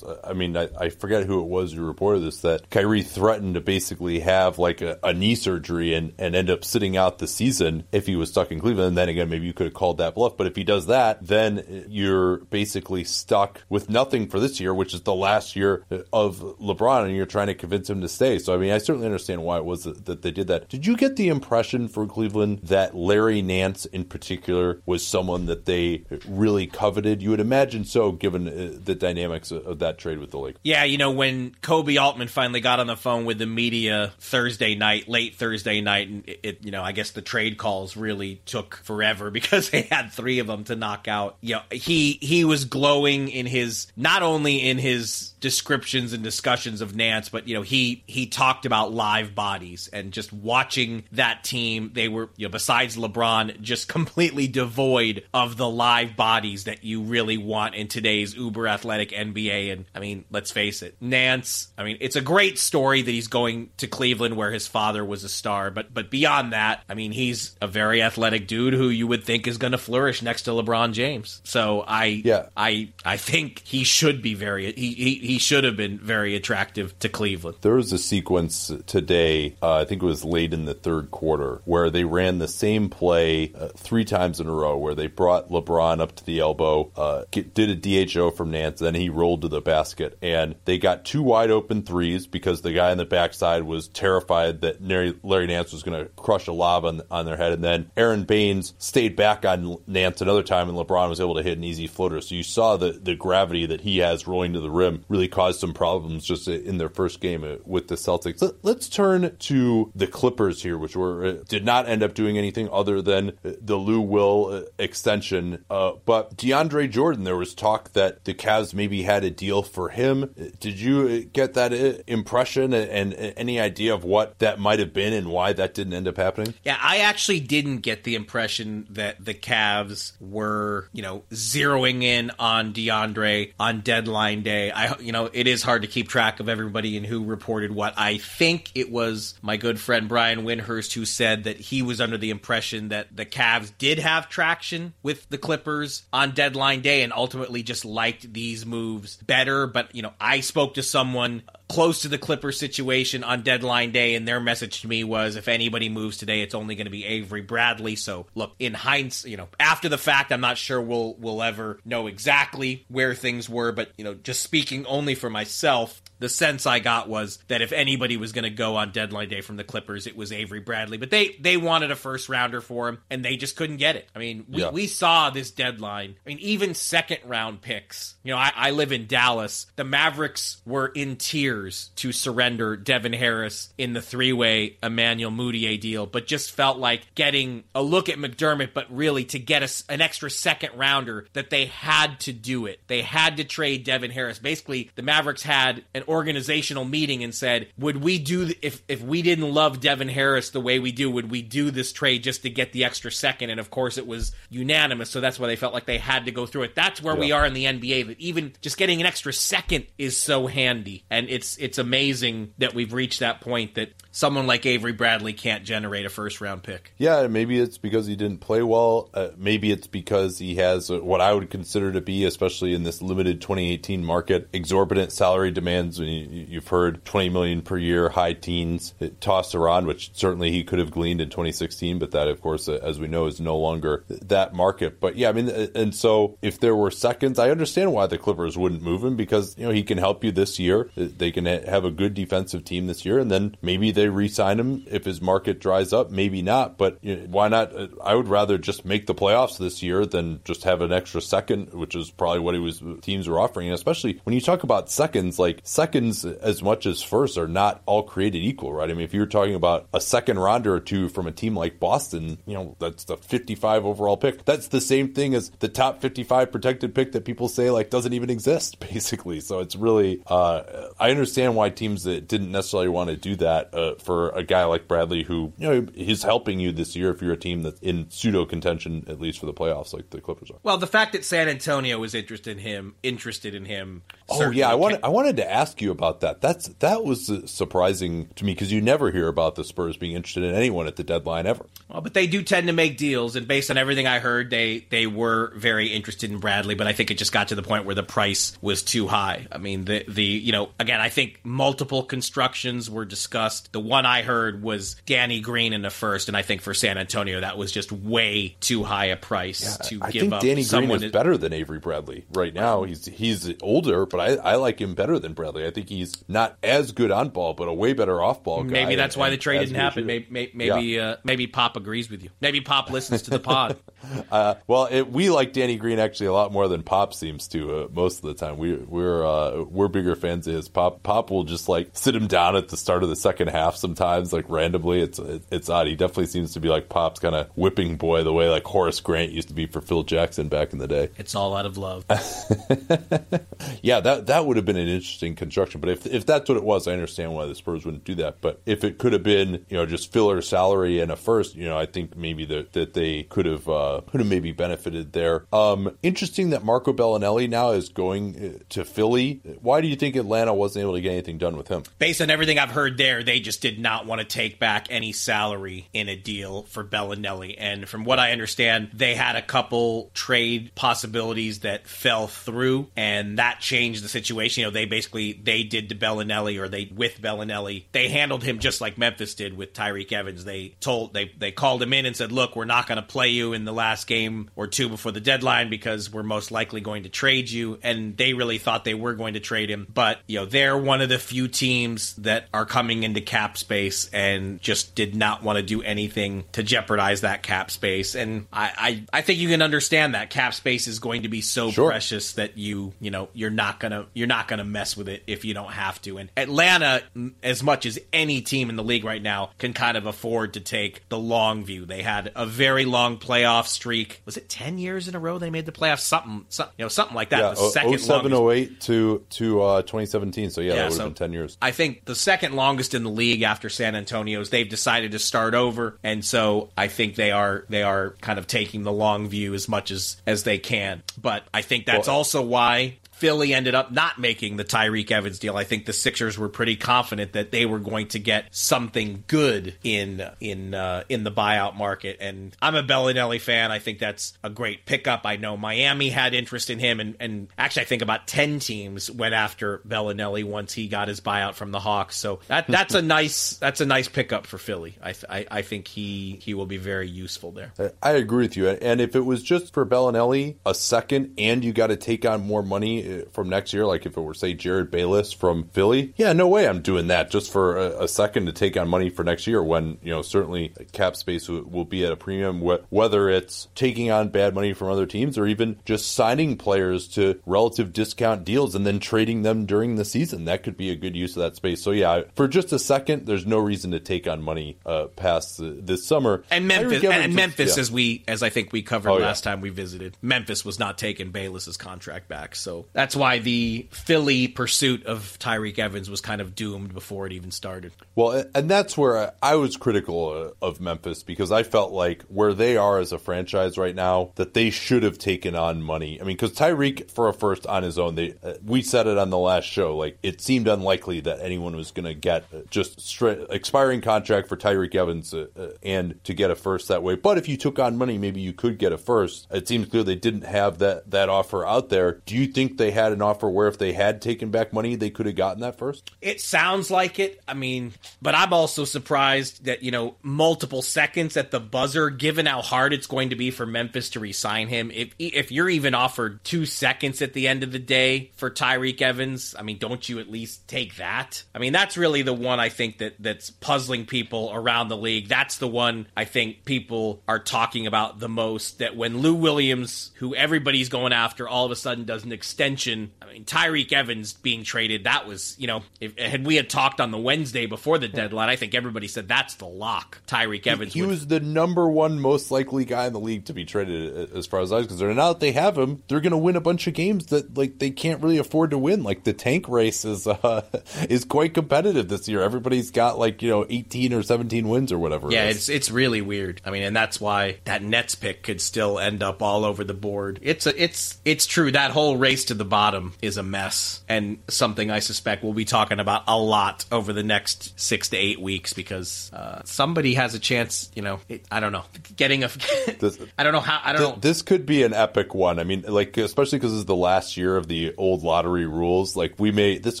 I 0.24 0.32
mean, 0.32 0.56
I, 0.56 0.68
I 0.78 0.88
forget 1.00 1.26
who 1.26 1.40
it 1.40 1.46
was 1.46 1.72
who 1.72 1.84
reported 1.84 2.20
this 2.20 2.40
that 2.42 2.70
Kyrie 2.70 3.02
threatened 3.02 3.54
to 3.54 3.60
basically 3.60 4.20
have 4.20 4.58
like 4.58 4.80
a, 4.80 4.98
a, 5.02 5.12
knee 5.12 5.34
surgery 5.34 5.94
and, 5.94 6.12
and 6.18 6.34
end 6.34 6.50
up 6.50 6.64
sitting 6.64 6.96
out 6.96 7.18
the 7.18 7.26
season 7.26 7.84
if 7.92 8.06
he 8.06 8.16
was 8.16 8.30
stuck 8.30 8.50
in 8.50 8.60
Cleveland. 8.60 8.88
And 8.88 8.98
then 8.98 9.08
again, 9.08 9.28
maybe 9.28 9.46
you 9.46 9.52
could 9.52 9.66
have 9.66 9.74
called 9.74 9.98
that 9.98 10.14
bluff. 10.14 10.36
But 10.36 10.46
if 10.46 10.56
he 10.56 10.64
does 10.64 10.86
that, 10.86 11.26
then 11.26 11.86
you're 11.88 12.38
basically 12.38 13.04
stuck 13.04 13.62
with 13.68 13.90
nothing 13.90 14.28
for 14.28 14.40
this 14.40 14.60
year, 14.60 14.72
which 14.72 14.94
is 14.94 15.02
the 15.02 15.14
last 15.14 15.56
year 15.56 15.84
of 16.12 16.38
LeBron, 16.38 17.06
and 17.06 17.16
you're 17.16 17.26
trying 17.26 17.48
to 17.48 17.54
convince 17.54 17.88
him 17.88 18.00
to 18.00 18.08
stay. 18.08 18.38
So, 18.38 18.54
I 18.54 18.56
mean, 18.56 18.72
I 18.72 18.78
certainly 18.78 19.06
understand 19.06 19.42
why 19.42 19.58
it 19.58 19.64
was 19.64 19.84
that 19.84 20.22
they 20.22 20.30
did 20.30 20.46
that. 20.48 20.68
Did 20.68 20.86
you 20.86 20.96
get 20.96 21.16
the 21.16 21.28
impression 21.28 21.88
for 21.88 22.06
Cleveland 22.06 22.60
that 22.64 22.94
Larry 22.94 23.42
Nance 23.42 23.86
in 23.86 24.04
particular 24.04 24.80
was 24.86 25.06
someone 25.06 25.46
that 25.46 25.66
they 25.66 26.04
really 26.26 26.66
coveted? 26.66 27.22
You 27.22 27.30
would 27.30 27.40
imagine 27.40 27.84
so, 27.84 28.12
given 28.12 28.48
uh, 28.48 28.78
the 28.82 28.94
dynamics 28.94 29.50
of 29.50 29.78
that 29.80 29.98
trade 29.98 30.18
with 30.18 30.30
the 30.30 30.38
Lakers. 30.38 30.60
Yeah, 30.62 30.84
you 30.90 30.98
know, 30.98 31.12
when 31.12 31.52
Koby 31.62 32.00
Altman 32.00 32.28
finally 32.28 32.60
got 32.60 32.80
on 32.80 32.86
the 32.86 32.96
phone 32.96 33.24
with 33.24 33.38
the 33.38 33.46
media 33.46 34.12
Thursday 34.18 34.74
night, 34.74 35.08
late 35.08 35.36
Thursday 35.36 35.80
night, 35.80 36.08
and 36.08 36.28
it, 36.28 36.40
it 36.42 36.64
you 36.64 36.70
know, 36.70 36.82
I 36.82 36.92
guess 36.92 37.12
the 37.12 37.22
trade 37.22 37.58
calls 37.58 37.96
really 37.96 38.40
took 38.46 38.76
forever 38.76 39.30
because 39.30 39.70
they 39.70 39.82
had 39.82 40.12
three 40.12 40.38
of 40.40 40.46
them 40.46 40.64
to 40.64 40.76
knock 40.76 41.08
out. 41.08 41.36
You 41.40 41.56
know, 41.56 41.62
he 41.70 42.18
he 42.20 42.44
was 42.44 42.64
glowing 42.64 43.28
in 43.28 43.46
his 43.46 43.86
not 43.96 44.22
only 44.22 44.68
in 44.68 44.78
his 44.78 45.32
descriptions 45.40 46.12
and 46.12 46.22
discussions 46.22 46.80
of 46.80 46.94
Nance, 46.94 47.28
but 47.28 47.48
you 47.48 47.54
know, 47.54 47.62
he 47.62 48.02
he 48.06 48.26
talked 48.26 48.66
about 48.66 48.92
live 48.92 49.34
bodies 49.34 49.88
and 49.92 50.12
just 50.12 50.32
watching 50.32 51.04
that 51.12 51.44
team. 51.44 51.90
They 51.94 52.08
were 52.08 52.30
you 52.36 52.48
know, 52.48 52.52
besides 52.52 52.96
LeBron, 52.96 53.60
just 53.60 53.88
completely 54.00 54.48
devoid 54.48 55.24
of 55.32 55.56
the 55.56 55.68
live 55.68 56.16
bodies 56.16 56.64
that 56.64 56.84
you 56.84 57.02
really 57.02 57.38
want 57.38 57.74
in 57.74 57.88
today's 57.88 58.34
uber 58.34 58.66
athletic 58.66 59.10
NBA. 59.10 59.72
And 59.72 59.84
I 59.94 60.00
mean, 60.00 60.24
let's 60.30 60.50
face 60.50 60.79
it, 60.82 60.96
Nance. 61.00 61.68
I 61.76 61.84
mean, 61.84 61.98
it's 62.00 62.16
a 62.16 62.20
great 62.20 62.58
story 62.58 63.02
that 63.02 63.10
he's 63.10 63.28
going 63.28 63.70
to 63.78 63.86
Cleveland 63.86 64.36
where 64.36 64.50
his 64.50 64.66
father 64.66 65.04
was 65.04 65.24
a 65.24 65.28
star, 65.28 65.70
but 65.70 65.92
but 65.92 66.10
beyond 66.10 66.52
that, 66.52 66.82
I 66.88 66.94
mean, 66.94 67.12
he's 67.12 67.56
a 67.60 67.66
very 67.66 68.02
athletic 68.02 68.46
dude 68.46 68.74
who 68.74 68.88
you 68.88 69.06
would 69.06 69.24
think 69.24 69.46
is 69.46 69.58
going 69.58 69.72
to 69.72 69.78
flourish 69.78 70.22
next 70.22 70.42
to 70.42 70.50
LeBron 70.50 70.92
James. 70.92 71.40
So 71.44 71.84
I 71.86 72.22
yeah, 72.24 72.46
I 72.56 72.92
I 73.04 73.16
think 73.16 73.62
he 73.64 73.84
should 73.84 74.22
be 74.22 74.34
very 74.34 74.72
he 74.72 74.92
he, 74.92 75.14
he 75.14 75.38
should 75.38 75.64
have 75.64 75.76
been 75.76 75.98
very 75.98 76.34
attractive 76.34 76.98
to 77.00 77.08
Cleveland. 77.08 77.58
There 77.60 77.74
was 77.74 77.92
a 77.92 77.98
sequence 77.98 78.72
today, 78.86 79.56
uh, 79.62 79.76
I 79.76 79.84
think 79.84 80.02
it 80.02 80.06
was 80.06 80.24
late 80.24 80.52
in 80.52 80.64
the 80.64 80.74
third 80.74 81.10
quarter, 81.10 81.60
where 81.64 81.90
they 81.90 82.04
ran 82.04 82.38
the 82.38 82.48
same 82.48 82.88
play 82.88 83.52
uh, 83.54 83.68
three 83.76 84.04
times 84.04 84.40
in 84.40 84.48
a 84.48 84.52
row, 84.52 84.76
where 84.76 84.94
they 84.94 85.06
brought 85.06 85.48
LeBron 85.48 86.00
up 86.00 86.16
to 86.16 86.24
the 86.24 86.40
elbow, 86.40 86.90
uh, 86.96 87.24
did 87.30 87.70
a 87.70 88.06
DHO 88.06 88.30
from 88.30 88.50
Nance, 88.50 88.80
then 88.80 88.94
he 88.94 89.08
rolled 89.08 89.42
to 89.42 89.48
the 89.48 89.60
basket, 89.60 90.18
and 90.22 90.54
they 90.70 90.78
got 90.78 91.04
two 91.04 91.20
wide 91.20 91.50
open 91.50 91.82
threes 91.82 92.28
because 92.28 92.62
the 92.62 92.72
guy 92.72 92.92
on 92.92 92.96
the 92.96 93.04
backside 93.04 93.64
was 93.64 93.88
terrified 93.88 94.60
that 94.60 94.80
Larry 94.80 95.46
Nance 95.48 95.72
was 95.72 95.82
going 95.82 96.00
to 96.00 96.08
crush 96.12 96.46
a 96.46 96.52
lob 96.52 96.84
on, 96.84 97.02
on 97.10 97.26
their 97.26 97.36
head, 97.36 97.50
and 97.50 97.64
then 97.64 97.90
Aron 97.96 98.22
Baynes 98.22 98.74
stayed 98.78 99.16
back 99.16 99.44
on 99.44 99.78
Nance 99.88 100.20
another 100.20 100.44
time, 100.44 100.68
and 100.68 100.78
LeBron 100.78 101.08
was 101.08 101.20
able 101.20 101.34
to 101.34 101.42
hit 101.42 101.58
an 101.58 101.64
easy 101.64 101.88
floater. 101.88 102.20
So 102.20 102.36
you 102.36 102.44
saw 102.44 102.76
the 102.76 102.92
the 102.92 103.16
gravity 103.16 103.66
that 103.66 103.80
he 103.80 103.98
has 103.98 104.28
rolling 104.28 104.52
to 104.52 104.60
the 104.60 104.70
rim 104.70 105.04
really 105.08 105.26
caused 105.26 105.58
some 105.58 105.74
problems 105.74 106.24
just 106.24 106.46
in 106.46 106.78
their 106.78 106.88
first 106.88 107.20
game 107.20 107.42
uh, 107.42 107.56
with 107.64 107.88
the 107.88 107.96
Celtics. 107.96 108.54
Let's 108.62 108.88
turn 108.88 109.36
to 109.36 109.90
the 109.96 110.06
Clippers 110.06 110.62
here, 110.62 110.78
which 110.78 110.94
were 110.94 111.24
uh, 111.24 111.32
did 111.48 111.64
not 111.64 111.88
end 111.88 112.04
up 112.04 112.14
doing 112.14 112.38
anything 112.38 112.68
other 112.70 113.02
than 113.02 113.30
uh, 113.44 113.54
the 113.60 113.74
Lou 113.74 114.00
Will 114.00 114.68
extension. 114.78 115.64
Uh, 115.68 115.94
but 116.04 116.36
DeAndre 116.36 116.88
Jordan, 116.88 117.24
there 117.24 117.36
was 117.36 117.54
talk 117.54 117.92
that 117.94 118.24
the 118.24 118.34
Cavs 118.34 118.72
maybe 118.72 119.02
had 119.02 119.24
a 119.24 119.30
deal 119.30 119.64
for 119.64 119.88
him. 119.88 120.32
Did 120.60 120.78
you 120.78 121.24
get 121.24 121.54
that 121.54 121.72
impression 122.06 122.72
and, 122.72 123.14
any 123.14 123.58
idea 123.58 123.94
of 123.94 124.04
what 124.04 124.38
that 124.40 124.58
might 124.58 124.78
have 124.78 124.92
been 124.92 125.12
and 125.12 125.28
why 125.28 125.52
that 125.52 125.74
didn't 125.74 125.94
end 125.94 126.06
up 126.06 126.16
happening? 126.16 126.54
Yeah, 126.64 126.78
I 126.80 126.98
actually 126.98 127.40
didn't 127.40 127.78
get 127.78 128.04
the 128.04 128.14
impression 128.14 128.86
that 128.90 129.24
the 129.24 129.34
Cavs 129.34 130.12
were, 130.20 130.88
you 130.92 131.02
know, 131.02 131.24
zeroing 131.30 132.02
in 132.02 132.30
on 132.38 132.72
DeAndre 132.72 133.52
on 133.58 133.80
deadline 133.80 134.42
day. 134.42 134.70
I, 134.70 134.98
you 134.98 135.12
know, 135.12 135.30
it 135.32 135.46
is 135.46 135.62
hard 135.62 135.82
to 135.82 135.88
keep 135.88 136.08
track 136.08 136.40
of 136.40 136.48
everybody 136.48 136.96
and 136.96 137.06
who 137.06 137.24
reported 137.24 137.72
what. 137.72 137.94
I 137.96 138.18
think 138.18 138.70
it 138.74 138.90
was 138.90 139.34
my 139.42 139.56
good 139.56 139.80
friend 139.80 140.08
Brian 140.08 140.42
Windhorst 140.42 140.92
who 140.92 141.04
said 141.06 141.44
that 141.44 141.58
he 141.58 141.82
was 141.82 142.00
under 142.00 142.18
the 142.18 142.30
impression 142.30 142.88
that 142.88 143.16
the 143.16 143.26
Cavs 143.26 143.72
did 143.78 143.98
have 143.98 144.28
traction 144.28 144.92
with 145.02 145.28
the 145.30 145.38
Clippers 145.38 146.02
on 146.12 146.32
deadline 146.32 146.82
day 146.82 147.02
and 147.02 147.12
ultimately 147.12 147.62
just 147.62 147.84
liked 147.84 148.32
these 148.32 148.66
moves 148.66 149.16
better. 149.16 149.66
But, 149.66 149.94
you 149.94 150.02
know, 150.02 150.12
I 150.20 150.39
spoke 150.40 150.74
to 150.74 150.82
someone 150.82 151.42
close 151.70 152.02
to 152.02 152.08
the 152.08 152.18
Clipper 152.18 152.50
situation 152.50 153.22
on 153.22 153.42
deadline 153.42 153.92
day, 153.92 154.16
and 154.16 154.26
their 154.26 154.40
message 154.40 154.82
to 154.82 154.88
me 154.88 155.04
was 155.04 155.36
if 155.36 155.46
anybody 155.46 155.88
moves 155.88 156.16
today, 156.16 156.40
it's 156.40 156.54
only 156.54 156.74
going 156.74 156.86
to 156.86 156.90
be 156.90 157.04
Avery 157.04 157.42
Bradley. 157.42 157.94
So 157.94 158.26
look, 158.34 158.54
in 158.58 158.74
hindsight, 158.74 159.30
you 159.30 159.36
know, 159.36 159.46
after 159.60 159.88
the 159.88 159.96
fact, 159.96 160.32
I'm 160.32 160.40
not 160.40 160.58
sure 160.58 160.80
we'll 160.80 161.14
we'll 161.14 161.42
ever 161.42 161.78
know 161.84 162.08
exactly 162.08 162.84
where 162.88 163.14
things 163.14 163.48
were, 163.48 163.70
but 163.70 163.92
you 163.96 164.02
know, 164.02 164.14
just 164.14 164.42
speaking 164.42 164.84
only 164.86 165.14
for 165.14 165.30
myself, 165.30 166.02
the 166.18 166.28
sense 166.28 166.66
I 166.66 166.80
got 166.80 167.08
was 167.08 167.38
that 167.46 167.62
if 167.62 167.70
anybody 167.70 168.16
was 168.16 168.32
going 168.32 168.42
to 168.42 168.50
go 168.50 168.74
on 168.74 168.90
deadline 168.90 169.28
day 169.28 169.40
from 169.40 169.56
the 169.56 169.64
Clippers, 169.64 170.08
it 170.08 170.16
was 170.16 170.32
Avery 170.32 170.60
Bradley. 170.60 170.98
But 170.98 171.10
they 171.10 171.36
they 171.40 171.56
wanted 171.56 171.92
a 171.92 171.96
first 171.96 172.28
rounder 172.28 172.60
for 172.60 172.88
him, 172.88 172.98
and 173.10 173.24
they 173.24 173.36
just 173.36 173.54
couldn't 173.54 173.76
get 173.76 173.94
it. 173.94 174.08
I 174.12 174.18
mean, 174.18 174.44
we, 174.48 174.62
yeah. 174.62 174.70
we 174.70 174.88
saw 174.88 175.30
this 175.30 175.52
deadline. 175.52 176.16
I 176.26 176.28
mean, 176.28 176.40
even 176.40 176.74
second 176.74 177.20
round 177.26 177.62
picks. 177.62 178.16
You 178.24 178.32
know, 178.32 178.38
I, 178.38 178.50
I 178.56 178.70
live 178.72 178.90
in 178.90 179.06
Dallas. 179.06 179.68
The 179.76 179.84
Mavericks 179.84 180.60
were 180.66 180.88
in 180.88 181.14
tears 181.14 181.59
to 181.68 182.12
surrender 182.12 182.76
Devin 182.76 183.12
Harris 183.12 183.72
in 183.76 183.92
the 183.92 184.02
three 184.02 184.32
way 184.32 184.76
Emmanuel 184.82 185.30
Mudiay 185.30 185.80
deal, 185.80 186.06
but 186.06 186.26
just 186.26 186.52
felt 186.52 186.78
like 186.78 187.14
getting 187.14 187.64
a 187.74 187.82
look 187.82 188.08
at 188.08 188.18
McDermott, 188.18 188.72
but 188.74 188.86
really 188.90 189.24
to 189.26 189.38
get 189.38 189.62
a, 189.62 189.92
an 189.92 190.00
extra 190.00 190.30
second 190.30 190.70
rounder 190.76 191.26
that 191.32 191.50
they 191.50 191.66
had 191.66 192.20
to 192.20 192.32
do 192.32 192.66
it. 192.66 192.80
They 192.86 193.02
had 193.02 193.36
to 193.36 193.44
trade 193.44 193.84
Devin 193.84 194.10
Harris. 194.10 194.38
Basically, 194.38 194.90
the 194.94 195.02
Mavericks 195.02 195.42
had 195.42 195.84
an 195.94 196.04
organizational 196.08 196.84
meeting 196.84 197.22
and 197.22 197.34
said, 197.34 197.68
"Would 197.78 198.02
we 198.02 198.18
do 198.18 198.52
if 198.62 198.82
if 198.88 199.02
we 199.02 199.22
didn't 199.22 199.52
love 199.52 199.80
Devin 199.80 200.08
Harris 200.08 200.50
the 200.50 200.60
way 200.60 200.78
we 200.78 200.92
do? 200.92 201.10
Would 201.10 201.30
we 201.30 201.42
do 201.42 201.70
this 201.70 201.92
trade 201.92 202.22
just 202.22 202.42
to 202.42 202.50
get 202.50 202.72
the 202.72 202.84
extra 202.84 203.10
second? 203.10 203.50
And 203.50 203.60
of 203.60 203.70
course, 203.70 203.98
it 203.98 204.06
was 204.06 204.32
unanimous, 204.48 205.10
so 205.10 205.20
that's 205.20 205.38
why 205.38 205.46
they 205.46 205.56
felt 205.56 205.74
like 205.74 205.86
they 205.86 205.98
had 205.98 206.24
to 206.26 206.30
go 206.30 206.46
through 206.46 206.62
it. 206.62 206.74
That's 206.74 207.02
where 207.02 207.14
yeah. 207.14 207.20
we 207.20 207.32
are 207.32 207.46
in 207.46 207.54
the 207.54 207.64
NBA. 207.64 208.06
That 208.06 208.20
even 208.20 208.52
just 208.60 208.76
getting 208.76 209.00
an 209.00 209.06
extra 209.06 209.32
second 209.32 209.86
is 209.98 210.16
so 210.16 210.46
handy, 210.46 211.04
and 211.10 211.28
it's 211.28 211.49
it's 211.58 211.78
amazing 211.78 212.52
that 212.58 212.74
we've 212.74 212.92
reached 212.92 213.20
that 213.20 213.40
point 213.40 213.74
that 213.74 213.90
someone 214.12 214.46
like 214.46 214.66
Avery 214.66 214.92
Bradley 214.92 215.32
can't 215.32 215.64
generate 215.64 216.06
a 216.06 216.08
first 216.08 216.40
round 216.40 216.62
pick. 216.62 216.92
Yeah, 216.98 217.26
maybe 217.26 217.58
it's 217.58 217.78
because 217.78 218.06
he 218.06 218.16
didn't 218.16 218.38
play 218.38 218.62
well. 218.62 219.10
Uh, 219.14 219.28
maybe 219.36 219.70
it's 219.70 219.86
because 219.86 220.38
he 220.38 220.56
has 220.56 220.90
what 220.90 221.20
I 221.20 221.32
would 221.32 221.50
consider 221.50 221.92
to 221.92 222.00
be, 222.00 222.24
especially 222.24 222.74
in 222.74 222.82
this 222.82 223.02
limited 223.02 223.40
2018 223.40 224.04
market, 224.04 224.48
exorbitant 224.52 225.12
salary 225.12 225.50
demands. 225.50 225.98
You've 225.98 226.68
heard 226.68 227.04
20 227.04 227.28
million 227.30 227.62
per 227.62 227.76
year, 227.76 228.10
high 228.10 228.32
teens 228.32 228.94
uh, 229.00 229.08
tossed 229.20 229.54
around, 229.54 229.86
which 229.86 230.10
certainly 230.14 230.50
he 230.50 230.64
could 230.64 230.78
have 230.78 230.90
gleaned 230.90 231.20
in 231.20 231.30
2016, 231.30 231.98
but 231.98 232.10
that, 232.10 232.28
of 232.28 232.40
course, 232.40 232.68
uh, 232.68 232.78
as 232.82 232.98
we 232.98 233.08
know, 233.08 233.26
is 233.26 233.40
no 233.40 233.56
longer 233.56 234.04
that 234.08 234.54
market. 234.54 235.00
But 235.00 235.16
yeah, 235.16 235.28
I 235.28 235.32
mean, 235.32 235.48
uh, 235.48 235.66
and 235.74 235.94
so 235.94 236.36
if 236.42 236.58
there 236.60 236.74
were 236.74 236.90
seconds, 236.90 237.38
I 237.38 237.50
understand 237.50 237.92
why 237.92 238.06
the 238.06 238.18
Clippers 238.18 238.58
wouldn't 238.58 238.82
move 238.82 239.04
him 239.04 239.16
because 239.16 239.56
you 239.56 239.64
know 239.64 239.72
he 239.72 239.82
can 239.82 239.98
help 239.98 240.24
you 240.24 240.32
this 240.32 240.58
year. 240.58 240.90
They 240.96 241.30
can 241.30 241.46
have 241.46 241.84
a 241.84 241.90
good 241.90 242.14
defensive 242.14 242.64
team 242.64 242.86
this 242.86 243.04
year, 243.04 243.18
and 243.18 243.30
then 243.30 243.56
maybe 243.62 243.90
they 243.92 243.99
re-sign 244.08 244.58
him 244.58 244.84
if 244.86 245.04
his 245.04 245.20
market 245.20 245.60
dries 245.60 245.92
up. 245.92 246.10
Maybe 246.10 246.42
not, 246.42 246.78
but 246.78 246.98
you 247.02 247.16
know, 247.16 247.22
why 247.28 247.48
not? 247.48 247.72
I 248.02 248.14
would 248.14 248.28
rather 248.28 248.58
just 248.58 248.84
make 248.84 249.06
the 249.06 249.14
playoffs 249.14 249.58
this 249.58 249.82
year 249.82 250.06
than 250.06 250.40
just 250.44 250.64
have 250.64 250.80
an 250.80 250.92
extra 250.92 251.20
second, 251.20 251.72
which 251.72 251.94
is 251.94 252.10
probably 252.10 252.40
what 252.40 252.54
he 252.54 252.60
was 252.60 252.82
teams 253.02 253.28
were 253.28 253.38
offering. 253.38 253.70
Especially 253.72 254.20
when 254.24 254.34
you 254.34 254.40
talk 254.40 254.62
about 254.62 254.90
seconds, 254.90 255.38
like 255.38 255.60
seconds 255.64 256.24
as 256.24 256.62
much 256.62 256.86
as 256.86 257.02
first 257.02 257.38
are 257.38 257.48
not 257.48 257.82
all 257.86 258.02
created 258.02 258.38
equal, 258.38 258.72
right? 258.72 258.90
I 258.90 258.94
mean, 258.94 259.04
if 259.04 259.14
you're 259.14 259.26
talking 259.26 259.54
about 259.54 259.88
a 259.92 260.00
second 260.00 260.38
rounder 260.38 260.74
or 260.74 260.80
two 260.80 261.08
from 261.08 261.26
a 261.26 261.32
team 261.32 261.56
like 261.56 261.80
Boston, 261.80 262.38
you 262.46 262.54
know, 262.54 262.76
that's 262.78 263.04
the 263.04 263.16
55 263.16 263.84
overall 263.84 264.16
pick. 264.16 264.44
That's 264.44 264.68
the 264.68 264.80
same 264.80 265.12
thing 265.12 265.34
as 265.34 265.50
the 265.60 265.68
top 265.68 266.00
55 266.00 266.52
protected 266.52 266.94
pick 266.94 267.12
that 267.12 267.24
people 267.24 267.48
say 267.48 267.70
like 267.70 267.90
doesn't 267.90 268.12
even 268.12 268.30
exist, 268.30 268.80
basically. 268.92 269.40
So 269.40 269.60
it's 269.60 269.76
really, 269.76 270.22
uh, 270.26 270.62
I 270.98 271.10
understand 271.10 271.56
why 271.56 271.70
teams 271.70 272.04
that 272.04 272.28
didn't 272.28 272.52
necessarily 272.52 272.88
want 272.88 273.10
to 273.10 273.16
do 273.16 273.36
that 273.36 273.74
uh, 273.74 273.89
for 273.98 274.30
a 274.30 274.42
guy 274.42 274.64
like 274.64 274.88
Bradley, 274.88 275.22
who 275.22 275.52
you 275.58 275.68
know 275.68 275.86
he's 275.94 276.22
helping 276.22 276.60
you 276.60 276.72
this 276.72 276.96
year 276.96 277.10
if 277.10 277.22
you're 277.22 277.32
a 277.32 277.36
team 277.36 277.62
that's 277.62 277.80
in 277.80 278.10
pseudo 278.10 278.44
contention 278.44 279.04
at 279.08 279.20
least 279.20 279.38
for 279.38 279.46
the 279.46 279.54
playoffs, 279.54 279.92
like 279.92 280.10
the 280.10 280.20
Clippers 280.20 280.50
are. 280.50 280.58
Well, 280.62 280.78
the 280.78 280.86
fact 280.86 281.12
that 281.12 281.24
San 281.24 281.48
Antonio 281.48 281.98
was 281.98 282.14
interested 282.14 282.52
in 282.52 282.58
him, 282.58 282.94
interested 283.02 283.54
in 283.54 283.64
him. 283.64 284.02
Oh 284.28 284.50
yeah, 284.50 284.70
I 284.70 284.74
wanted 284.74 285.00
I 285.02 285.08
wanted 285.08 285.36
to 285.36 285.50
ask 285.50 285.80
you 285.80 285.90
about 285.90 286.20
that. 286.20 286.40
That's 286.40 286.68
that 286.80 287.04
was 287.04 287.30
uh, 287.30 287.46
surprising 287.46 288.28
to 288.36 288.44
me 288.44 288.52
because 288.52 288.72
you 288.72 288.80
never 288.80 289.10
hear 289.10 289.28
about 289.28 289.54
the 289.54 289.64
Spurs 289.64 289.96
being 289.96 290.12
interested 290.12 290.44
in 290.44 290.54
anyone 290.54 290.86
at 290.86 290.96
the 290.96 291.04
deadline 291.04 291.46
ever. 291.46 291.66
Well, 291.88 292.00
but 292.00 292.14
they 292.14 292.26
do 292.26 292.42
tend 292.42 292.68
to 292.68 292.72
make 292.72 292.96
deals, 292.96 293.36
and 293.36 293.48
based 293.48 293.70
on 293.70 293.76
everything 293.76 294.06
I 294.06 294.18
heard, 294.18 294.50
they 294.50 294.86
they 294.90 295.06
were 295.06 295.52
very 295.56 295.88
interested 295.88 296.30
in 296.30 296.38
Bradley. 296.38 296.74
But 296.74 296.86
I 296.86 296.92
think 296.92 297.10
it 297.10 297.18
just 297.18 297.32
got 297.32 297.48
to 297.48 297.54
the 297.54 297.62
point 297.62 297.84
where 297.84 297.94
the 297.94 298.02
price 298.02 298.56
was 298.60 298.82
too 298.82 299.06
high. 299.06 299.46
I 299.50 299.58
mean, 299.58 299.84
the 299.84 300.04
the 300.08 300.24
you 300.24 300.52
know 300.52 300.70
again, 300.78 301.00
I 301.00 301.08
think 301.08 301.40
multiple 301.44 302.02
constructions 302.02 302.88
were 302.90 303.04
discussed. 303.04 303.72
The 303.72 303.79
one 303.80 304.06
I 304.06 304.22
heard 304.22 304.62
was 304.62 304.96
Danny 305.06 305.40
Green 305.40 305.72
in 305.72 305.82
the 305.82 305.90
first, 305.90 306.28
and 306.28 306.36
I 306.36 306.42
think 306.42 306.62
for 306.62 306.74
San 306.74 306.98
Antonio 306.98 307.40
that 307.40 307.58
was 307.58 307.72
just 307.72 307.92
way 307.92 308.56
too 308.60 308.82
high 308.82 309.06
a 309.06 309.16
price 309.16 309.62
yeah, 309.62 309.88
to 309.88 310.04
I 310.04 310.10
give 310.10 310.20
think 310.22 310.32
up. 310.34 310.42
Danny 310.42 310.64
Green 310.64 310.90
is 310.90 311.12
better 311.12 311.36
than 311.36 311.52
Avery 311.52 311.78
Bradley 311.78 312.24
right 312.32 312.52
now. 312.54 312.84
He's 312.84 313.06
he's 313.06 313.52
older, 313.62 314.06
but 314.06 314.20
I, 314.20 314.52
I 314.52 314.54
like 314.56 314.80
him 314.80 314.94
better 314.94 315.18
than 315.18 315.32
Bradley. 315.32 315.66
I 315.66 315.70
think 315.70 315.88
he's 315.88 316.24
not 316.28 316.56
as 316.62 316.92
good 316.92 317.10
on 317.10 317.30
ball, 317.30 317.54
but 317.54 317.68
a 317.68 317.72
way 317.72 317.92
better 317.92 318.22
off 318.22 318.42
ball 318.42 318.64
guy. 318.64 318.70
Maybe 318.70 318.94
that's 318.94 319.14
and, 319.14 319.20
why 319.20 319.30
the 319.30 319.36
trade 319.36 319.60
didn't 319.60 319.76
happen. 319.76 320.06
Maybe 320.06 320.26
maybe 320.30 320.52
maybe, 320.54 320.86
yeah. 320.86 321.08
uh, 321.08 321.16
maybe 321.24 321.46
Pop 321.46 321.76
agrees 321.76 322.10
with 322.10 322.22
you. 322.22 322.30
Maybe 322.40 322.60
Pop 322.60 322.90
listens 322.90 323.22
to 323.22 323.30
the 323.30 323.40
pod. 323.40 323.78
uh, 324.30 324.54
well, 324.66 324.88
it, 324.90 325.10
we 325.10 325.30
like 325.30 325.52
Danny 325.52 325.76
Green 325.76 325.98
actually 325.98 326.26
a 326.26 326.32
lot 326.32 326.52
more 326.52 326.68
than 326.68 326.82
Pop 326.82 327.14
seems 327.14 327.48
to 327.48 327.84
uh, 327.84 327.88
most 327.92 328.22
of 328.22 328.22
the 328.22 328.34
time. 328.34 328.58
We 328.58 328.74
we're 328.74 329.24
uh, 329.24 329.62
we're 329.64 329.88
bigger 329.88 330.16
fans 330.16 330.46
of 330.46 330.54
his. 330.54 330.68
Pop 330.68 331.02
Pop 331.02 331.30
will 331.30 331.44
just 331.44 331.68
like 331.68 331.90
sit 331.92 332.14
him 332.14 332.26
down 332.26 332.56
at 332.56 332.68
the 332.68 332.76
start 332.76 333.02
of 333.02 333.08
the 333.08 333.16
second 333.16 333.48
half 333.48 333.69
sometimes, 333.76 334.32
like 334.32 334.44
randomly. 334.48 335.00
It's 335.00 335.18
it's 335.18 335.68
odd. 335.68 335.86
He 335.86 335.94
definitely 335.94 336.26
seems 336.26 336.52
to 336.54 336.60
be 336.60 336.68
like 336.68 336.88
Pop's 336.88 337.20
kind 337.20 337.34
of 337.34 337.48
whipping 337.56 337.96
boy, 337.96 338.24
the 338.24 338.32
way 338.32 338.48
like 338.48 338.64
Horace 338.64 339.00
Grant 339.00 339.32
used 339.32 339.48
to 339.48 339.54
be 339.54 339.66
for 339.66 339.80
Phil 339.80 340.02
Jackson 340.02 340.48
back 340.48 340.72
in 340.72 340.78
the 340.78 340.88
day. 340.88 341.10
It's 341.16 341.34
all 341.34 341.56
out 341.56 341.66
of 341.66 341.76
love. 341.76 342.04
yeah, 343.82 344.00
that 344.00 344.26
that 344.26 344.46
would 344.46 344.56
have 344.56 344.66
been 344.66 344.76
an 344.76 344.88
interesting 344.88 345.34
construction. 345.34 345.80
But 345.80 345.90
if 345.90 346.06
if 346.06 346.26
that's 346.26 346.48
what 346.48 346.56
it 346.56 346.64
was, 346.64 346.88
I 346.88 346.92
understand 346.92 347.32
why 347.34 347.46
the 347.46 347.54
Spurs 347.54 347.84
wouldn't 347.84 348.04
do 348.04 348.14
that. 348.16 348.40
But 348.40 348.60
if 348.66 348.84
it 348.84 348.98
could 348.98 349.12
have 349.12 349.22
been, 349.22 349.64
you 349.68 349.76
know, 349.76 349.86
just 349.86 350.12
filler 350.12 350.42
salary 350.42 351.00
and 351.00 351.10
a 351.10 351.16
first, 351.16 351.54
you 351.54 351.64
know, 351.64 351.78
I 351.78 351.86
think 351.86 352.16
maybe 352.16 352.44
that 352.46 352.72
that 352.72 352.94
they 352.94 353.24
could 353.24 353.46
have 353.46 353.68
uh, 353.68 354.00
could 354.10 354.20
have 354.20 354.28
maybe 354.28 354.52
benefited 354.52 355.12
there. 355.12 355.44
Um, 355.52 355.96
interesting 356.02 356.50
that 356.50 356.64
Marco 356.64 356.92
Belinelli 356.92 357.48
now 357.48 357.70
is 357.70 357.88
going 357.88 358.36
uh, 358.36 358.58
to 358.70 358.84
Philly. 358.84 359.40
Why 359.60 359.80
do 359.80 359.88
you 359.88 359.96
think 359.96 360.16
Atlanta 360.16 360.54
wasn't 360.54 360.82
able 360.82 360.94
to 360.94 361.00
get 361.00 361.12
anything 361.12 361.38
done 361.38 361.56
with 361.56 361.68
him? 361.68 361.82
Based 361.98 362.20
on 362.20 362.30
everything 362.30 362.58
I've 362.58 362.70
heard 362.70 362.96
there, 362.96 363.22
they 363.22 363.40
just 363.40 363.59
did 363.60 363.78
not 363.78 364.06
want 364.06 364.20
to 364.20 364.26
take 364.26 364.58
back 364.58 364.86
any 364.90 365.12
salary 365.12 365.88
in 365.92 366.08
a 366.08 366.16
deal 366.16 366.62
for 366.64 366.84
Belinelli. 366.84 367.54
And 367.58 367.88
from 367.88 368.04
what 368.04 368.18
I 368.18 368.32
understand, 368.32 368.90
they 368.92 369.14
had 369.14 369.36
a 369.36 369.42
couple 369.42 370.10
trade 370.14 370.72
possibilities 370.74 371.60
that 371.60 371.86
fell 371.86 372.26
through, 372.26 372.88
and 372.96 373.38
that 373.38 373.60
changed 373.60 374.02
the 374.02 374.08
situation. 374.08 374.62
You 374.62 374.66
know, 374.66 374.72
they 374.72 374.86
basically 374.86 375.32
they 375.32 375.62
did 375.62 375.90
to 375.90 375.94
Belinelli, 375.94 376.58
or 376.58 376.68
they 376.68 376.90
with 376.94 377.20
Belinelli, 377.20 377.84
they 377.92 378.08
handled 378.08 378.42
him 378.42 378.58
just 378.58 378.80
like 378.80 378.98
Memphis 378.98 379.34
did 379.34 379.56
with 379.56 379.72
Tyreke 379.72 380.12
Evans. 380.12 380.44
They 380.44 380.74
told 380.80 381.14
they 381.14 381.30
they 381.38 381.52
called 381.52 381.82
him 381.82 381.92
in 381.92 382.06
and 382.06 382.16
said, 382.16 382.32
"Look, 382.32 382.56
we're 382.56 382.64
not 382.64 382.86
going 382.86 382.96
to 382.96 383.02
play 383.02 383.28
you 383.28 383.52
in 383.52 383.64
the 383.64 383.72
last 383.72 384.06
game 384.06 384.50
or 384.56 384.66
two 384.66 384.88
before 384.88 385.12
the 385.12 385.20
deadline 385.20 385.70
because 385.70 386.12
we're 386.12 386.22
most 386.22 386.50
likely 386.50 386.80
going 386.80 387.04
to 387.04 387.08
trade 387.08 387.50
you." 387.50 387.78
And 387.82 388.16
they 388.16 388.32
really 388.32 388.58
thought 388.58 388.84
they 388.84 388.94
were 388.94 389.14
going 389.14 389.34
to 389.34 389.40
trade 389.40 389.70
him, 389.70 389.86
but 389.92 390.18
you 390.26 390.38
know, 390.38 390.46
they're 390.46 390.78
one 390.78 391.00
of 391.00 391.08
the 391.08 391.18
few 391.18 391.48
teams 391.48 392.14
that 392.16 392.46
are 392.52 392.66
coming 392.66 393.02
into 393.02 393.20
cap 393.20 393.49
space 393.56 394.08
and 394.12 394.60
just 394.60 394.94
did 394.94 395.14
not 395.14 395.42
want 395.42 395.56
to 395.56 395.62
do 395.62 395.82
anything 395.82 396.44
to 396.52 396.62
jeopardize 396.62 397.22
that 397.22 397.42
cap 397.42 397.70
space. 397.70 398.14
And 398.14 398.46
I 398.52 398.70
I, 399.12 399.18
I 399.18 399.22
think 399.22 399.38
you 399.38 399.48
can 399.48 399.62
understand 399.62 400.14
that 400.14 400.30
cap 400.30 400.54
space 400.54 400.86
is 400.86 400.98
going 400.98 401.22
to 401.22 401.28
be 401.28 401.40
so 401.40 401.70
sure. 401.70 401.90
precious 401.90 402.34
that 402.34 402.56
you 402.58 402.92
you 403.00 403.10
know 403.10 403.28
you're 403.32 403.50
not 403.50 403.80
gonna 403.80 404.06
you're 404.14 404.26
not 404.26 404.48
gonna 404.48 404.64
mess 404.64 404.96
with 404.96 405.08
it 405.08 405.22
if 405.26 405.44
you 405.44 405.54
don't 405.54 405.72
have 405.72 406.00
to. 406.02 406.18
And 406.18 406.30
Atlanta, 406.36 407.02
as 407.42 407.62
much 407.62 407.86
as 407.86 407.98
any 408.12 408.40
team 408.40 408.70
in 408.70 408.76
the 408.76 408.84
league 408.84 409.04
right 409.04 409.22
now, 409.22 409.50
can 409.58 409.72
kind 409.72 409.96
of 409.96 410.06
afford 410.06 410.54
to 410.54 410.60
take 410.60 411.08
the 411.08 411.18
long 411.18 411.64
view. 411.64 411.86
They 411.86 412.02
had 412.02 412.32
a 412.34 412.46
very 412.46 412.84
long 412.84 413.18
playoff 413.18 413.66
streak. 413.66 414.22
Was 414.24 414.36
it 414.36 414.48
ten 414.48 414.78
years 414.78 415.08
in 415.08 415.14
a 415.14 415.18
row 415.18 415.38
they 415.38 415.50
made 415.50 415.66
the 415.66 415.72
playoffs? 415.72 416.00
Something, 416.00 416.46
something 416.48 416.74
you 416.78 416.84
know, 416.84 416.88
something 416.88 417.14
like 417.14 417.30
that. 417.30 417.40
Yeah, 417.40 417.50
the 417.50 417.70
second 417.70 417.98
07, 417.98 418.32
08 418.32 418.80
to 418.82 419.24
to 419.30 419.62
uh, 419.62 419.82
2017. 419.82 420.50
So 420.50 420.60
yeah, 420.60 420.68
yeah 420.68 420.76
that 420.76 420.84
would 420.84 420.92
so 420.92 420.98
have 421.04 421.08
been 421.08 421.14
ten 421.14 421.32
years. 421.32 421.58
I 421.60 421.70
think 421.70 422.04
the 422.04 422.14
second 422.14 422.54
longest 422.54 422.94
in 422.94 423.04
the 423.04 423.10
league 423.10 423.39
after 423.44 423.68
San 423.68 423.94
Antonio's. 423.94 424.50
They've 424.50 424.68
decided 424.68 425.12
to 425.12 425.18
start 425.18 425.54
over, 425.54 425.98
and 426.02 426.24
so 426.24 426.70
I 426.76 426.88
think 426.88 427.14
they 427.14 427.30
are 427.30 427.64
they 427.68 427.82
are 427.82 428.10
kind 428.20 428.38
of 428.38 428.46
taking 428.46 428.82
the 428.82 428.92
long 428.92 429.28
view 429.28 429.54
as 429.54 429.68
much 429.68 429.90
as 429.90 430.16
as 430.26 430.44
they 430.44 430.58
can. 430.58 431.02
But 431.20 431.44
I 431.52 431.62
think 431.62 431.86
that's 431.86 432.08
well, 432.08 432.16
also 432.16 432.42
why 432.42 432.98
Philly 433.20 433.52
ended 433.52 433.74
up 433.74 433.92
not 433.92 434.18
making 434.18 434.56
the 434.56 434.64
Tyreke 434.64 435.10
Evans 435.10 435.38
deal. 435.38 435.56
I 435.56 435.64
think 435.64 435.84
the 435.84 435.92
Sixers 435.92 436.38
were 436.38 436.48
pretty 436.48 436.76
confident 436.76 437.34
that 437.34 437.50
they 437.50 437.66
were 437.66 437.78
going 437.78 438.08
to 438.08 438.18
get 438.18 438.46
something 438.50 439.24
good 439.26 439.74
in 439.84 440.26
in 440.40 440.74
uh, 440.74 441.04
in 441.10 441.22
the 441.22 441.30
buyout 441.30 441.76
market. 441.76 442.16
And 442.18 442.56
I'm 442.62 442.74
a 442.74 442.82
Belinelli 442.82 443.38
fan. 443.38 443.70
I 443.70 443.78
think 443.78 443.98
that's 443.98 444.32
a 444.42 444.48
great 444.48 444.86
pickup. 444.86 445.26
I 445.26 445.36
know 445.36 445.58
Miami 445.58 446.08
had 446.08 446.32
interest 446.32 446.70
in 446.70 446.78
him, 446.78 446.98
and, 446.98 447.14
and 447.20 447.48
actually 447.58 447.82
I 447.82 447.84
think 447.84 448.00
about 448.00 448.26
ten 448.26 448.58
teams 448.58 449.10
went 449.10 449.34
after 449.34 449.78
Belinelli 449.86 450.42
once 450.42 450.72
he 450.72 450.88
got 450.88 451.08
his 451.08 451.20
buyout 451.20 451.54
from 451.54 451.72
the 451.72 451.80
Hawks. 451.80 452.16
So 452.16 452.40
that 452.48 452.68
that's 452.68 452.94
a 452.94 453.02
nice 453.02 453.58
that's 453.58 453.82
a 453.82 453.86
nice 453.86 454.08
pickup 454.08 454.46
for 454.46 454.56
Philly. 454.56 454.96
I 455.02 455.14
I, 455.28 455.46
I 455.50 455.62
think 455.62 455.88
he 455.88 456.38
he 456.40 456.54
will 456.54 456.66
be 456.66 456.78
very 456.78 457.08
useful 457.08 457.52
there. 457.52 457.72
I 458.02 458.12
agree 458.12 458.46
with 458.46 458.56
you. 458.56 458.68
And 458.68 459.00
if 459.00 459.14
it 459.14 459.26
was 459.26 459.42
just 459.42 459.74
for 459.74 459.84
Belinelli, 459.84 460.56
a 460.64 460.74
second, 460.74 461.34
and 461.36 461.62
you 461.62 461.74
got 461.74 461.88
to 461.88 461.96
take 461.96 462.24
on 462.24 462.46
more 462.46 462.62
money 462.62 463.02
from 463.32 463.48
next 463.48 463.72
year, 463.72 463.86
like 463.86 464.06
if 464.06 464.16
it 464.16 464.20
were 464.20 464.34
say 464.34 464.54
Jerryd 464.54 464.90
Bayless 464.90 465.32
from 465.32 465.64
Philly, 465.64 466.14
yeah, 466.16 466.32
no 466.32 466.48
way 466.48 466.68
I'm 466.68 466.82
doing 466.82 467.08
that 467.08 467.30
just 467.30 467.52
for 467.52 467.76
a, 467.76 468.04
a 468.04 468.08
second 468.08 468.46
to 468.46 468.52
take 468.52 468.76
on 468.76 468.88
money 468.88 469.10
for 469.10 469.24
next 469.24 469.46
year 469.46 469.62
when 469.62 469.98
you 470.02 470.10
know 470.10 470.22
certainly 470.22 470.72
cap 470.92 471.16
space 471.16 471.48
will, 471.48 471.62
will 471.62 471.84
be 471.84 472.04
at 472.04 472.12
a 472.12 472.16
premium. 472.16 472.60
Wh- 472.60 472.92
whether 472.92 473.28
it's 473.28 473.68
taking 473.74 474.10
on 474.10 474.28
bad 474.28 474.54
money 474.54 474.72
from 474.72 474.88
other 474.88 475.06
teams 475.06 475.38
or 475.38 475.46
even 475.46 475.78
just 475.84 476.12
signing 476.12 476.56
players 476.56 477.08
to 477.08 477.40
relative 477.46 477.92
discount 477.92 478.44
deals 478.44 478.74
and 478.74 478.86
then 478.86 479.00
trading 479.00 479.42
them 479.42 479.66
during 479.66 479.96
the 479.96 480.04
season, 480.04 480.44
that 480.44 480.62
could 480.62 480.76
be 480.76 480.90
a 480.90 480.96
good 480.96 481.16
use 481.16 481.36
of 481.36 481.42
that 481.42 481.56
space. 481.56 481.82
So 481.82 481.90
yeah, 481.90 482.22
for 482.34 482.48
just 482.48 482.72
a 482.72 482.78
second, 482.78 483.26
there's 483.26 483.46
no 483.46 483.58
reason 483.58 483.90
to 483.92 484.00
take 484.00 484.26
on 484.26 484.42
money 484.42 484.78
uh, 484.86 485.06
past 485.06 485.60
uh, 485.60 485.72
this 485.74 486.06
summer. 486.06 486.44
And 486.50 486.66
Memphis, 486.66 487.04
and, 487.04 487.12
and 487.12 487.34
Memphis, 487.34 487.76
yeah. 487.76 487.80
as 487.80 487.90
we 487.90 488.24
as 488.28 488.42
I 488.42 488.50
think 488.50 488.72
we 488.72 488.82
covered 488.82 489.10
oh, 489.10 489.16
last 489.16 489.44
yeah. 489.44 489.52
time 489.52 489.60
we 489.60 489.70
visited, 489.70 490.16
Memphis 490.22 490.64
was 490.64 490.78
not 490.78 490.98
taking 490.98 491.30
Bayless's 491.30 491.76
contract 491.76 492.28
back, 492.28 492.54
so 492.54 492.86
that's 493.00 493.16
why 493.16 493.38
the 493.38 493.88
Philly 493.90 494.46
pursuit 494.46 495.06
of 495.06 495.38
Tyreke 495.38 495.78
Evans 495.78 496.10
was 496.10 496.20
kind 496.20 496.42
of 496.42 496.54
doomed 496.54 496.92
before 496.92 497.26
it 497.26 497.32
even 497.32 497.50
started. 497.50 497.92
Well, 498.14 498.44
and 498.54 498.70
that's 498.70 498.98
where 498.98 499.32
I 499.42 499.54
was 499.54 499.78
critical 499.78 500.52
uh, 500.60 500.66
of 500.66 500.82
Memphis 500.82 501.22
because 501.22 501.50
I 501.50 501.62
felt 501.62 501.92
like 501.92 502.24
where 502.24 502.52
they 502.52 502.76
are 502.76 502.98
as 502.98 503.12
a 503.12 503.18
franchise 503.18 503.78
right 503.78 503.94
now, 503.94 504.32
that 504.34 504.52
they 504.52 504.68
should 504.68 505.02
have 505.02 505.16
taken 505.16 505.56
on 505.56 505.82
money. 505.82 506.20
I 506.20 506.24
mean, 506.24 506.36
because 506.36 506.52
Tyreke 506.52 507.10
for 507.10 507.30
a 507.30 507.32
first 507.32 507.66
on 507.66 507.84
his 507.84 507.98
own, 507.98 508.16
they 508.16 508.34
uh, 508.42 508.54
we 508.62 508.82
said 508.82 509.06
it 509.06 509.16
on 509.16 509.30
the 509.30 509.38
last 509.38 509.64
show, 509.64 509.96
like 509.96 510.18
it 510.22 510.42
seemed 510.42 510.68
unlikely 510.68 511.20
that 511.20 511.40
anyone 511.40 511.74
was 511.74 511.92
going 511.92 512.04
to 512.04 512.14
get 512.14 512.44
just 512.68 513.00
straight 513.00 513.38
expiring 513.48 514.02
contract 514.02 514.46
for 514.46 514.58
Tyreke 514.58 514.94
Evans 514.94 515.32
uh, 515.32 515.46
uh, 515.58 515.68
and 515.82 516.22
to 516.24 516.34
get 516.34 516.50
a 516.50 516.54
first 516.54 516.88
that 516.88 517.02
way. 517.02 517.14
But 517.14 517.38
if 517.38 517.48
you 517.48 517.56
took 517.56 517.78
on 517.78 517.96
money, 517.96 518.18
maybe 518.18 518.42
you 518.42 518.52
could 518.52 518.76
get 518.76 518.92
a 518.92 518.98
first. 518.98 519.46
It 519.50 519.66
seems 519.68 519.88
clear 519.88 520.02
they 520.02 520.16
didn't 520.16 520.44
have 520.44 520.80
that 520.80 521.10
that 521.10 521.30
offer 521.30 521.64
out 521.64 521.88
there. 521.88 522.20
Do 522.26 522.36
you 522.36 522.46
think 522.46 522.76
they 522.76 522.89
they 522.90 523.00
had 523.00 523.12
an 523.12 523.22
offer 523.22 523.48
where 523.48 523.68
if 523.68 523.78
they 523.78 523.92
had 523.92 524.20
taken 524.20 524.50
back 524.50 524.72
money, 524.72 524.96
they 524.96 525.10
could 525.10 525.26
have 525.26 525.36
gotten 525.36 525.60
that 525.60 525.78
first? 525.78 526.10
It 526.20 526.40
sounds 526.40 526.90
like 526.90 527.18
it. 527.20 527.40
I 527.46 527.54
mean, 527.54 527.92
but 528.20 528.34
I'm 528.34 528.52
also 528.52 528.84
surprised 528.84 529.64
that, 529.66 529.82
you 529.82 529.92
know, 529.92 530.16
multiple 530.22 530.82
seconds 530.82 531.36
at 531.36 531.52
the 531.52 531.60
buzzer, 531.60 532.10
given 532.10 532.46
how 532.46 532.62
hard 532.62 532.92
it's 532.92 533.06
going 533.06 533.30
to 533.30 533.36
be 533.36 533.52
for 533.52 533.66
Memphis 533.66 534.10
to 534.10 534.20
resign 534.20 534.68
him. 534.68 534.90
If 534.92 535.14
if 535.18 535.52
you're 535.52 535.68
even 535.68 535.94
offered 535.94 536.42
two 536.42 536.66
seconds 536.66 537.22
at 537.22 537.32
the 537.32 537.46
end 537.46 537.62
of 537.62 537.70
the 537.70 537.78
day 537.78 538.32
for 538.34 538.50
Tyreke 538.50 539.02
Evans, 539.02 539.54
I 539.56 539.62
mean, 539.62 539.78
don't 539.78 540.08
you 540.08 540.18
at 540.18 540.28
least 540.28 540.66
take 540.66 540.96
that? 540.96 541.44
I 541.54 541.58
mean, 541.58 541.72
that's 541.72 541.96
really 541.96 542.22
the 542.22 542.34
one 542.34 542.58
I 542.58 542.70
think 542.70 542.98
that 542.98 543.14
that's 543.20 543.50
puzzling 543.50 544.06
people 544.06 544.50
around 544.52 544.88
the 544.88 544.96
league. 544.96 545.28
That's 545.28 545.58
the 545.58 545.68
one 545.68 546.08
I 546.16 546.24
think 546.24 546.64
people 546.64 547.22
are 547.28 547.38
talking 547.38 547.86
about 547.86 548.18
the 548.18 548.28
most. 548.28 548.80
That 548.80 548.96
when 548.96 549.18
Lou 549.18 549.34
Williams, 549.34 550.10
who 550.16 550.34
everybody's 550.34 550.88
going 550.88 551.12
after, 551.12 551.48
all 551.48 551.64
of 551.64 551.70
a 551.70 551.76
sudden 551.76 552.04
does 552.04 552.24
an 552.24 552.32
extension. 552.32 552.79
I 552.86 553.32
mean, 553.32 553.44
Tyreke 553.44 553.92
Evans 553.92 554.32
being 554.32 554.64
traded, 554.64 555.04
that 555.04 555.26
was, 555.26 555.56
you 555.58 555.66
know, 555.66 555.82
if 556.00 556.18
had 556.18 556.44
we 556.44 556.56
had 556.56 556.68
talked 556.68 557.00
on 557.00 557.10
the 557.10 557.18
Wednesday 557.18 557.66
before 557.66 557.98
the 557.98 558.08
deadline, 558.08 558.48
I 558.48 558.56
think 558.56 558.74
everybody 558.74 559.08
said 559.08 559.28
that's 559.28 559.54
the 559.54 559.66
lock. 559.66 560.20
Tyreke 560.26 560.66
Evans. 560.66 560.92
He, 560.92 561.00
he 561.00 561.06
was 561.06 561.26
the 561.26 561.40
number 561.40 561.88
one 561.88 562.20
most 562.20 562.50
likely 562.50 562.84
guy 562.84 563.06
in 563.06 563.12
the 563.12 563.20
league 563.20 563.44
to 563.46 563.52
be 563.52 563.64
traded, 563.64 564.34
as 564.34 564.46
far 564.46 564.60
as 564.60 564.72
I 564.72 564.78
was 564.78 564.86
concerned. 564.88 565.10
And 565.10 565.18
now 565.18 565.32
that 565.32 565.40
they 565.40 565.52
have 565.52 565.78
him, 565.78 566.02
they're 566.08 566.20
going 566.20 566.32
to 566.32 566.38
win 566.38 566.56
a 566.56 566.60
bunch 566.60 566.86
of 566.86 566.94
games 566.94 567.26
that 567.26 567.56
like 567.56 567.78
they 567.78 567.90
can't 567.90 568.22
really 568.22 568.38
afford 568.38 568.70
to 568.70 568.78
win. 568.78 569.02
Like 569.02 569.24
the 569.24 569.32
tank 569.32 569.68
race 569.68 570.04
is 570.04 570.26
uh, 570.26 570.62
is 571.08 571.24
quite 571.24 571.54
competitive 571.54 572.08
this 572.08 572.28
year. 572.28 572.42
Everybody's 572.42 572.90
got 572.90 573.18
like 573.18 573.42
you 573.42 573.50
know 573.50 573.66
eighteen 573.68 574.12
or 574.12 574.22
seventeen 574.22 574.68
wins 574.68 574.92
or 574.92 574.98
whatever. 574.98 575.30
Yeah, 575.30 575.44
it 575.44 575.56
it's 575.56 575.68
it's 575.68 575.90
really 575.90 576.20
weird. 576.20 576.60
I 576.64 576.70
mean, 576.70 576.82
and 576.82 576.96
that's 576.96 577.20
why 577.20 577.58
that 577.64 577.82
Nets 577.82 578.14
pick 578.14 578.42
could 578.42 578.60
still 578.60 578.98
end 578.98 579.22
up 579.22 579.42
all 579.42 579.64
over 579.64 579.84
the 579.84 579.94
board. 579.94 580.38
It's 580.42 580.66
a, 580.66 580.82
it's 580.82 581.18
it's 581.24 581.46
true 581.46 581.70
that 581.72 581.90
whole 581.90 582.16
race 582.16 582.46
to 582.46 582.54
the 582.54 582.59
bottom 582.64 583.14
is 583.22 583.36
a 583.36 583.42
mess 583.42 584.02
and 584.08 584.38
something 584.48 584.90
I 584.90 584.98
suspect 585.00 585.42
we'll 585.42 585.52
be 585.52 585.64
talking 585.64 586.00
about 586.00 586.24
a 586.26 586.38
lot 586.38 586.84
over 586.90 587.12
the 587.12 587.22
next 587.22 587.78
six 587.78 588.08
to 588.10 588.16
eight 588.16 588.40
weeks 588.40 588.72
because 588.72 589.30
uh, 589.32 589.62
somebody 589.64 590.14
has 590.14 590.34
a 590.34 590.38
chance. 590.38 590.90
You 590.94 591.02
know, 591.02 591.20
it, 591.28 591.44
I 591.50 591.60
don't 591.60 591.72
know, 591.72 591.84
getting 592.16 592.44
a. 592.44 592.48
this, 592.98 593.18
I 593.38 593.44
don't 593.44 593.52
know 593.52 593.60
how. 593.60 593.80
I 593.82 593.92
don't 593.92 594.02
th- 594.02 594.14
know. 594.14 594.20
This 594.20 594.42
could 594.42 594.66
be 594.66 594.82
an 594.82 594.92
epic 594.92 595.34
one. 595.34 595.58
I 595.58 595.64
mean, 595.64 595.84
like 595.86 596.16
especially 596.16 596.58
because 596.58 596.74
it's 596.74 596.84
the 596.84 596.96
last 596.96 597.36
year 597.36 597.56
of 597.56 597.68
the 597.68 597.94
old 597.96 598.22
lottery 598.22 598.66
rules. 598.66 599.16
Like 599.16 599.34
we 599.38 599.52
may 599.52 599.78
this 599.78 600.00